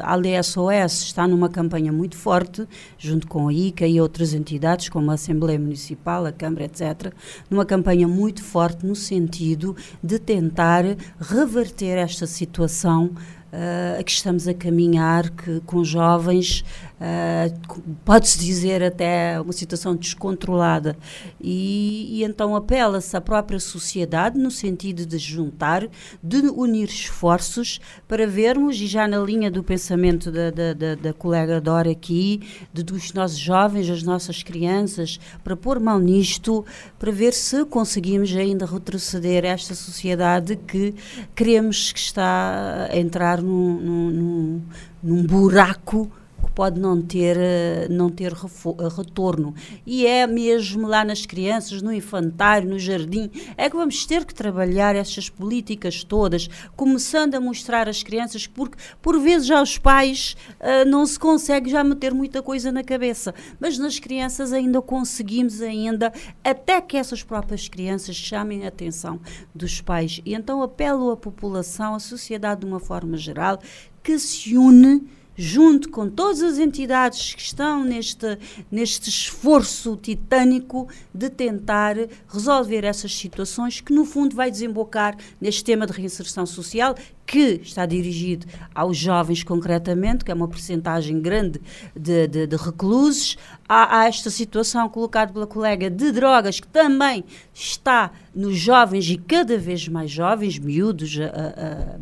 a 0.02 0.16
LSOS 0.16 1.04
está 1.04 1.28
numa 1.28 1.48
campanha 1.48 1.92
muito 1.92 2.18
forte, 2.18 2.68
junto 2.98 3.28
com 3.28 3.48
a 3.48 3.54
ICA 3.54 3.86
e 3.86 4.02
outras 4.02 4.34
entidades, 4.34 4.90
como 4.90 5.12
a 5.12 5.14
Assembleia 5.14 5.60
Municipal, 5.60 6.26
a 6.26 6.32
Câmara, 6.32 6.66
etc., 6.66 7.14
numa 7.48 7.66
campanha 7.66 8.08
muito 8.08 8.44
forte 8.44 8.88
no 8.88 8.96
sentido 8.96 9.76
de 10.02 10.18
tentar 10.18 10.84
reverter 11.20 12.00
esta 12.00 12.26
situação 12.26 13.12
uh, 13.56 14.00
a 14.00 14.04
que 14.04 14.12
estamos 14.12 14.48
a 14.48 14.54
caminhar, 14.54 15.30
que 15.30 15.62
com 15.62 15.84
jovens 15.84 16.64
uh, 17.00 17.82
pode-se 18.04 18.40
dizer 18.40 18.84
até 18.84 19.40
uma 19.40 19.54
situação 19.54 19.96
descontrolada. 19.96 20.98
E, 21.40 22.20
e 22.20 22.24
então 22.24 22.56
apela-se 22.56 23.16
à 23.16 23.22
própria 23.22 23.60
sociedade 23.60 24.38
no 24.38 24.52
sentido 24.52 25.06
de 25.06 25.18
juntar, 25.18 25.88
de 26.22 26.38
unir 26.50 26.90
esforços 26.90 27.80
para 28.08 28.28
vermos, 28.28 28.80
e 28.80 28.88
já 28.88 29.08
na 29.08 29.20
linha 29.20 29.50
do 29.52 29.64
pensamento 29.64 30.32
da, 30.32 30.52
da, 30.52 30.74
da, 30.74 30.96
da 30.96 31.14
colega 31.14 31.62
Dora 31.62 31.92
aqui, 31.92 32.42
de, 32.74 32.84
dos 32.84 33.14
nossos 33.14 33.38
jovens, 33.38 33.88
das 33.88 34.04
nossas 34.04 34.44
crianças, 34.44 35.20
para 35.44 35.56
pôr 35.56 35.80
mão 35.80 36.00
nisto, 36.00 36.66
para 36.98 37.12
ver 37.12 37.34
se 37.34 37.66
conseguimos 37.66 38.36
ainda 38.36 38.66
retroceder 38.66 39.46
esta 39.46 39.76
sociedade 39.76 40.56
que 40.56 40.94
queremos 41.36 41.92
que 41.92 42.00
está 42.00 42.88
a 42.92 42.98
entrar 42.98 43.42
num, 43.42 43.80
num, 43.80 44.62
num 45.04 45.24
buraco 45.24 46.12
pode 46.56 46.80
não 46.80 47.02
ter, 47.02 47.36
eh, 47.38 47.88
não 47.90 48.10
ter 48.10 48.32
eh, 48.32 48.88
retorno. 48.96 49.54
E 49.86 50.08
é 50.08 50.26
mesmo 50.26 50.88
lá 50.88 51.04
nas 51.04 51.26
crianças, 51.26 51.82
no 51.82 51.94
infantário, 51.94 52.70
no 52.70 52.80
jardim, 52.80 53.30
é 53.58 53.70
que 53.70 53.76
vamos 53.76 54.06
ter 54.06 54.24
que 54.24 54.34
trabalhar 54.34 54.96
essas 54.96 55.30
políticas 55.30 56.04
todas, 56.04 56.50
começando 56.76 57.36
a 57.36 57.42
mostrar 57.42 57.90
às 57.90 58.02
crianças, 58.02 58.48
porque 58.48 58.78
por 59.02 59.20
vezes 59.20 59.46
já 59.46 59.62
os 59.62 59.78
pais 59.78 60.38
uh, 60.62 60.90
não 60.90 61.06
se 61.06 61.20
consegue 61.20 61.70
já 61.70 61.84
meter 61.84 62.14
muita 62.14 62.42
coisa 62.42 62.72
na 62.72 62.84
cabeça, 62.84 63.36
mas 63.60 63.78
nas 63.78 64.00
crianças 64.00 64.54
ainda 64.54 64.82
conseguimos 64.82 65.62
ainda, 65.62 66.14
até 66.44 66.80
que 66.80 66.96
essas 66.96 67.22
próprias 67.22 67.68
crianças 67.68 68.16
chamem 68.16 68.64
a 68.64 68.70
atenção 68.70 69.20
dos 69.54 69.82
pais. 69.82 70.22
E 70.26 70.34
então 70.34 70.62
apelo 70.62 71.12
à 71.12 71.18
população, 71.18 71.96
à 71.96 72.00
sociedade 72.00 72.62
de 72.62 72.68
uma 72.68 72.80
forma 72.80 73.18
geral, 73.18 73.60
que 74.02 74.18
se 74.18 74.56
une 74.56 75.02
junto 75.36 75.90
com 75.90 76.10
todas 76.10 76.42
as 76.42 76.58
entidades 76.58 77.34
que 77.34 77.42
estão 77.42 77.84
neste, 77.84 78.38
neste 78.72 79.10
esforço 79.10 79.98
titânico 79.98 80.88
de 81.14 81.30
tentar 81.30 81.96
resolver 82.28 82.84
essas 82.84 83.16
situações, 83.16 83.82
que 83.82 83.94
no 83.94 84.06
fundo 84.06 84.36
vai 84.36 84.50
desembocar 84.50 85.18
neste 85.40 85.64
tema 85.64 85.86
de 85.86 85.94
reinserção 85.94 86.46
social, 86.46 86.96
que 87.26 87.60
está 87.64 87.86
dirigido 87.86 88.46
aos 88.74 88.98
jovens 88.98 89.44
concretamente, 89.44 90.24
que 90.24 90.32
é 90.32 90.34
uma 90.34 90.48
percentagem 90.48 91.20
grande 91.20 91.60
de, 91.96 92.28
de, 92.28 92.48
de 92.48 92.56
reclusos, 92.56 93.38
há, 93.68 94.00
há, 94.00 94.08
esta 94.08 94.30
situação 94.30 94.88
colocada 94.88 95.34
pela 95.34 95.48
colega 95.48 95.90
de 95.90 96.12
drogas, 96.12 96.60
que 96.60 96.68
também 96.68 97.24
está 97.54 98.12
nos 98.34 98.58
jovens 98.58 99.10
e 99.10 99.18
cada 99.18 99.58
vez 99.58 99.88
mais 99.88 100.12
jovens, 100.12 100.60
miúdos, 100.60 101.18
a, 101.20 102.00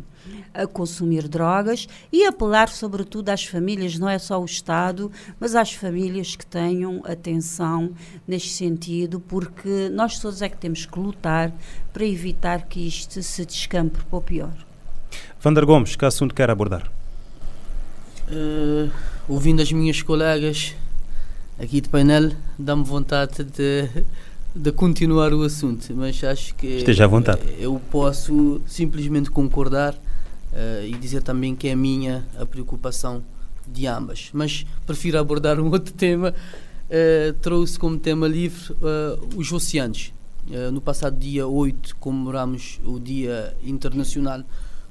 a 0.54 0.66
consumir 0.66 1.28
drogas 1.28 1.88
e 2.12 2.24
apelar, 2.24 2.68
sobretudo, 2.68 3.28
às 3.28 3.44
famílias, 3.44 3.98
não 3.98 4.08
é 4.08 4.18
só 4.18 4.40
o 4.40 4.44
Estado, 4.44 5.10
mas 5.38 5.54
às 5.54 5.72
famílias 5.72 6.36
que 6.36 6.46
tenham 6.46 7.02
atenção 7.04 7.90
neste 8.26 8.50
sentido, 8.50 9.20
porque 9.20 9.88
nós 9.90 10.18
todos 10.18 10.40
é 10.40 10.48
que 10.48 10.56
temos 10.56 10.86
que 10.86 10.98
lutar 10.98 11.52
para 11.92 12.04
evitar 12.04 12.62
que 12.62 12.86
isto 12.86 13.22
se 13.22 13.44
descampe 13.44 13.98
para 14.04 14.18
o 14.18 14.22
pior. 14.22 14.54
Vander 15.40 15.66
Gomes, 15.66 15.96
que 15.96 16.04
assunto 16.04 16.34
quer 16.34 16.48
abordar? 16.48 16.90
Uh, 18.28 18.90
ouvindo 19.28 19.60
as 19.60 19.70
minhas 19.70 20.00
colegas 20.00 20.74
aqui 21.58 21.80
de 21.80 21.88
painel, 21.88 22.32
dá-me 22.58 22.82
vontade 22.82 23.44
de 23.44 24.04
de 24.54 24.70
continuar 24.70 25.34
o 25.34 25.42
assunto, 25.42 25.92
mas 25.96 26.22
acho 26.22 26.54
que 26.54 26.76
esteja 26.76 27.04
à 27.04 27.06
vontade. 27.08 27.42
Eu 27.58 27.80
posso 27.90 28.60
simplesmente 28.66 29.30
concordar 29.30 29.96
uh, 30.54 30.86
e 30.86 30.92
dizer 30.92 31.22
também 31.22 31.54
que 31.54 31.68
é 31.68 31.74
minha 31.74 32.26
a 32.38 32.46
preocupação 32.46 33.22
de 33.66 33.86
ambas. 33.86 34.30
Mas 34.32 34.64
prefiro 34.86 35.18
abordar 35.18 35.60
um 35.60 35.70
outro 35.72 35.92
tema. 35.92 36.34
Uh, 36.84 37.32
trouxe 37.40 37.78
como 37.78 37.98
tema 37.98 38.28
livre 38.28 38.72
uh, 38.74 39.36
os 39.36 39.50
oceanos. 39.52 40.12
no 40.72 40.80
passado 40.80 41.18
dia 41.18 41.46
8 41.46 41.96
comemoramos 41.96 42.78
o 42.84 43.00
Dia 43.00 43.56
Internacional 43.64 44.44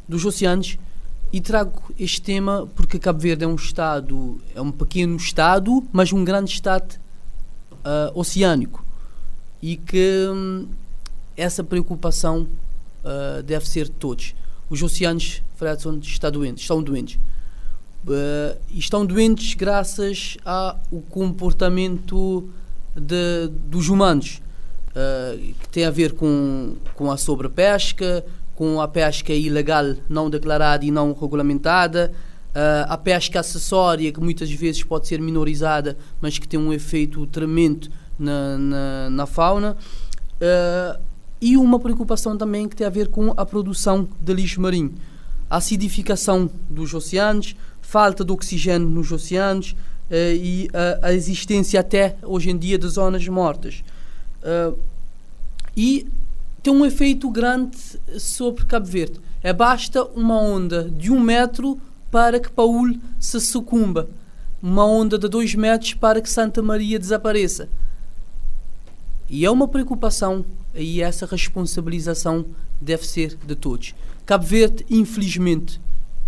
dos 0.09 0.25
Oceanos 0.25 0.79
e 1.31 1.39
trago 1.39 1.93
este 1.97 2.19
tema 2.21 2.67
porque 2.75 2.97
Cabo 2.97 3.19
Verde 3.19 3.43
é 3.43 3.47
um 3.47 3.55
estado, 3.55 4.41
é 4.55 4.59
um 4.59 4.71
pequeno 4.71 5.15
estado, 5.15 5.83
mas 5.93 6.11
um 6.11 6.23
grande 6.25 6.51
estado 6.51 6.99
oceânico 8.15 8.83
e 9.61 9.77
que 9.77 10.27
hum, 10.33 10.67
essa 11.37 11.63
preocupação 11.63 12.47
deve 13.45 13.67
ser 13.69 13.85
de 13.85 13.91
todos 13.91 14.33
os 14.73 14.81
oceanos, 14.81 15.43
Fredson, 15.63 15.99
está 16.01 16.29
doente, 16.29 16.61
estão 16.61 16.83
doentes. 16.83 17.15
Uh, 18.05 18.59
estão 18.69 19.05
doentes 19.05 19.53
graças 19.53 20.37
ao 20.43 20.77
comportamento 21.09 22.49
de, 22.93 23.49
dos 23.65 23.87
humanos, 23.87 24.41
uh, 24.89 25.37
que 25.37 25.69
tem 25.69 25.85
a 25.85 25.89
ver 25.91 26.11
com, 26.11 26.75
com 26.95 27.09
a 27.09 27.15
sobrepesca, 27.15 28.25
com 28.55 28.81
a 28.81 28.87
pesca 28.89 29.33
ilegal 29.33 29.95
não 30.09 30.29
declarada 30.29 30.83
e 30.83 30.91
não 30.91 31.13
regulamentada, 31.13 32.11
uh, 32.49 32.91
a 32.91 32.97
pesca 32.97 33.39
acessória, 33.39 34.11
que 34.11 34.19
muitas 34.19 34.51
vezes 34.51 34.83
pode 34.83 35.07
ser 35.07 35.21
minorizada, 35.21 35.97
mas 36.19 36.37
que 36.37 36.47
tem 36.47 36.59
um 36.59 36.73
efeito 36.73 37.25
tremendo 37.27 37.87
na, 38.19 38.57
na, 38.57 39.09
na 39.09 39.25
fauna. 39.25 39.77
E 41.39 41.55
uma 41.55 41.79
preocupação 41.79 42.37
também 42.37 42.67
que 42.67 42.75
tem 42.75 42.85
a 42.85 42.89
ver 42.89 43.07
com 43.07 43.33
a 43.37 43.45
produção 43.45 44.07
de 44.19 44.33
lixo 44.33 44.59
marinho. 44.59 44.93
A 45.49 45.57
acidificação 45.57 46.49
dos 46.69 46.93
oceanos, 46.93 47.55
falta 47.81 48.23
de 48.23 48.31
oxigênio 48.31 48.87
nos 48.87 49.11
oceanos 49.11 49.71
uh, 50.09 50.35
e 50.35 50.67
uh, 50.67 51.05
a 51.05 51.13
existência 51.13 51.79
até 51.79 52.15
hoje 52.23 52.49
em 52.49 52.57
dia 52.57 52.77
de 52.77 52.87
zonas 52.87 53.27
mortas. 53.27 53.83
Uh, 54.41 54.77
e 55.75 56.07
tem 56.61 56.73
um 56.73 56.85
efeito 56.85 57.29
grande 57.29 57.77
sobre 58.17 58.65
Cabo 58.65 58.85
Verde. 58.85 59.19
É 59.41 59.51
basta 59.51 60.03
uma 60.05 60.39
onda 60.39 60.89
de 60.89 61.11
um 61.11 61.19
metro 61.19 61.79
para 62.09 62.39
que 62.39 62.49
Paul 62.49 62.95
se 63.19 63.39
sucumba. 63.41 64.07
Uma 64.61 64.85
onda 64.85 65.17
de 65.17 65.27
dois 65.27 65.53
metros 65.55 65.93
para 65.93 66.21
que 66.21 66.29
Santa 66.29 66.61
Maria 66.61 66.97
desapareça. 66.97 67.67
E 69.29 69.43
é 69.43 69.51
uma 69.51 69.67
preocupação 69.67 70.45
e 70.73 71.01
essa 71.01 71.25
responsabilização 71.25 72.45
deve 72.79 73.05
ser 73.05 73.37
de 73.45 73.55
todos. 73.55 73.93
Cabo 74.25 74.45
Verde, 74.45 74.85
infelizmente, 74.89 75.81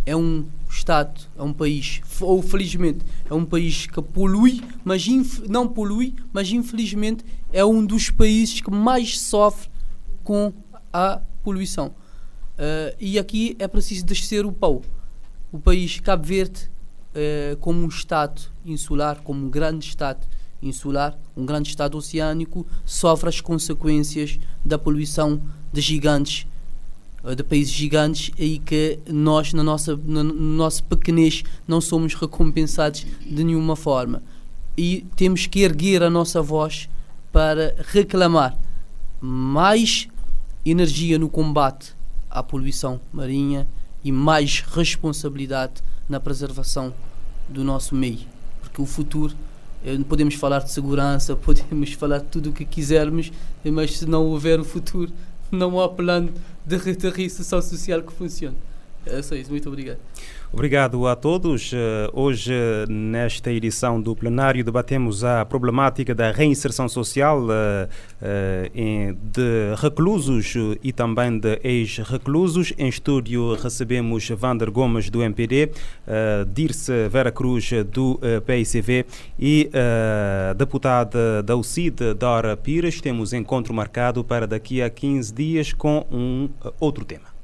é 0.06 0.16
um 0.16 0.46
Estado, 0.70 1.22
é 1.38 1.42
um 1.42 1.54
país, 1.54 2.02
ou 2.20 2.42
felizmente, 2.42 3.06
é 3.30 3.34
um 3.34 3.46
país 3.46 3.88
que 3.88 4.02
polui, 4.02 4.62
mas 4.84 5.08
não 5.48 5.68
polui, 5.68 6.14
mas 6.34 6.52
infelizmente 6.52 7.24
é 7.54 7.64
um 7.64 7.86
dos 7.86 8.10
países 8.10 8.60
que 8.60 8.70
mais 8.70 9.20
sofre 9.20 9.70
com 10.24 10.52
a 10.92 11.22
poluição. 11.44 11.88
Uh, 11.88 12.96
e 13.00 13.18
aqui 13.18 13.56
é 13.58 13.68
preciso 13.68 14.06
descer 14.06 14.46
o 14.46 14.52
pau. 14.52 14.82
O 15.52 15.58
país 15.60 16.00
Cabo 16.02 16.26
Verde, 16.26 16.70
uh, 17.12 17.56
como 17.58 17.82
um 17.82 17.88
Estado 17.88 18.42
insular, 18.66 19.22
como 19.22 19.46
um 19.46 19.50
grande 19.50 19.86
Estado 19.86 20.28
insular, 20.62 21.18
um 21.36 21.46
grande 21.46 21.70
estado 21.70 21.98
oceânico, 21.98 22.66
sofre 22.84 23.30
as 23.30 23.40
consequências 23.40 24.40
da 24.64 24.78
poluição 24.78 25.42
de 25.72 25.82
gigantes, 25.82 26.48
de 27.34 27.44
países 27.44 27.74
gigantes, 27.74 28.32
e 28.38 28.60
que 28.60 29.00
nós, 29.08 29.54
na 29.54 29.64
nossa, 29.64 29.96
no 29.96 30.24
nosso 30.24 30.84
pequenez, 30.84 31.44
não 31.68 31.82
somos 31.82 32.14
recompensados 32.14 33.06
de 33.26 33.44
nenhuma 33.44 33.76
forma. 33.76 34.22
E 34.78 35.06
temos 35.16 35.48
que 35.48 35.62
erguer 35.62 36.04
a 36.04 36.10
nossa 36.10 36.42
voz 36.42 36.90
para 37.32 37.76
reclamar 37.88 38.58
mais 39.20 40.08
energia 40.66 41.18
no 41.18 41.30
combate 41.30 41.96
à 42.30 42.44
poluição 42.44 43.00
marinha 43.12 43.68
e 44.04 44.12
mais 44.12 44.60
responsabilidade 44.60 45.82
na 46.08 46.20
preservação 46.20 46.94
do 47.50 47.64
nosso 47.64 47.96
meio, 47.96 48.28
porque 48.62 48.82
o 48.82 48.86
futuro 48.86 49.36
eh, 49.84 49.98
podemos 50.08 50.36
falar 50.36 50.60
de 50.60 50.72
segurança, 50.72 51.36
podemos 51.38 51.94
falar 51.94 52.20
de 52.20 52.26
tudo 52.26 52.50
o 52.50 52.54
que 52.54 52.66
quisermos, 52.66 53.32
mas 53.64 53.98
se 53.98 54.06
não 54.06 54.26
houver 54.26 54.60
o 54.60 54.64
futuro, 54.64 55.12
não 55.52 55.80
há 55.80 55.90
plano 55.90 56.32
de, 56.66 56.78
reinserção 57.10 57.62
social 57.62 58.02
que 58.02 58.12
funcione. 58.12 58.58
É 59.06 59.22
só 59.22 59.36
isso, 59.36 59.52
muito 59.52 59.70
obrigado. 59.70 60.00
Obrigado 60.52 61.06
a 61.06 61.16
todos. 61.16 61.72
Eh, 61.74 62.10
hoje, 62.14 62.54
nesta 62.88 63.52
edição 63.52 64.02
do 64.02 64.16
plenário, 64.16 64.64
debatemos 64.64 65.24
a 65.24 65.44
problemática 65.44 66.16
da 66.16 66.32
reinserção 66.32 66.88
social 66.88 67.44
uh, 67.44 67.50
uh, 67.50 69.18
de 69.22 69.76
reclusos 69.78 70.54
e 70.82 70.94
também 70.94 71.38
de 71.38 71.60
ex-reclusos. 71.62 72.74
Em 72.78 72.88
estúdio 72.88 73.54
recebemos 73.56 74.30
Vander 74.30 74.72
Gomes, 74.72 75.10
do 75.10 75.22
MPD, 75.22 75.72
Dirce 76.54 77.10
Vera 77.10 77.32
Cruz, 77.32 77.70
do 77.92 78.20
PICV 78.46 79.06
e 79.38 79.70
a 79.74 80.54
deputada 80.54 81.44
da 81.44 81.56
UCID, 81.56 82.14
Dora 82.18 82.56
Pires. 82.56 83.02
Temos 83.02 83.34
encontro 83.34 83.74
marcado 83.74 84.24
para 84.24 84.48
daqui 84.48 84.82
a 84.82 84.90
15 84.90 85.34
dias 85.34 85.74
com 85.74 86.06
um 86.10 86.50
outro 86.80 87.04
tema. 87.04 87.36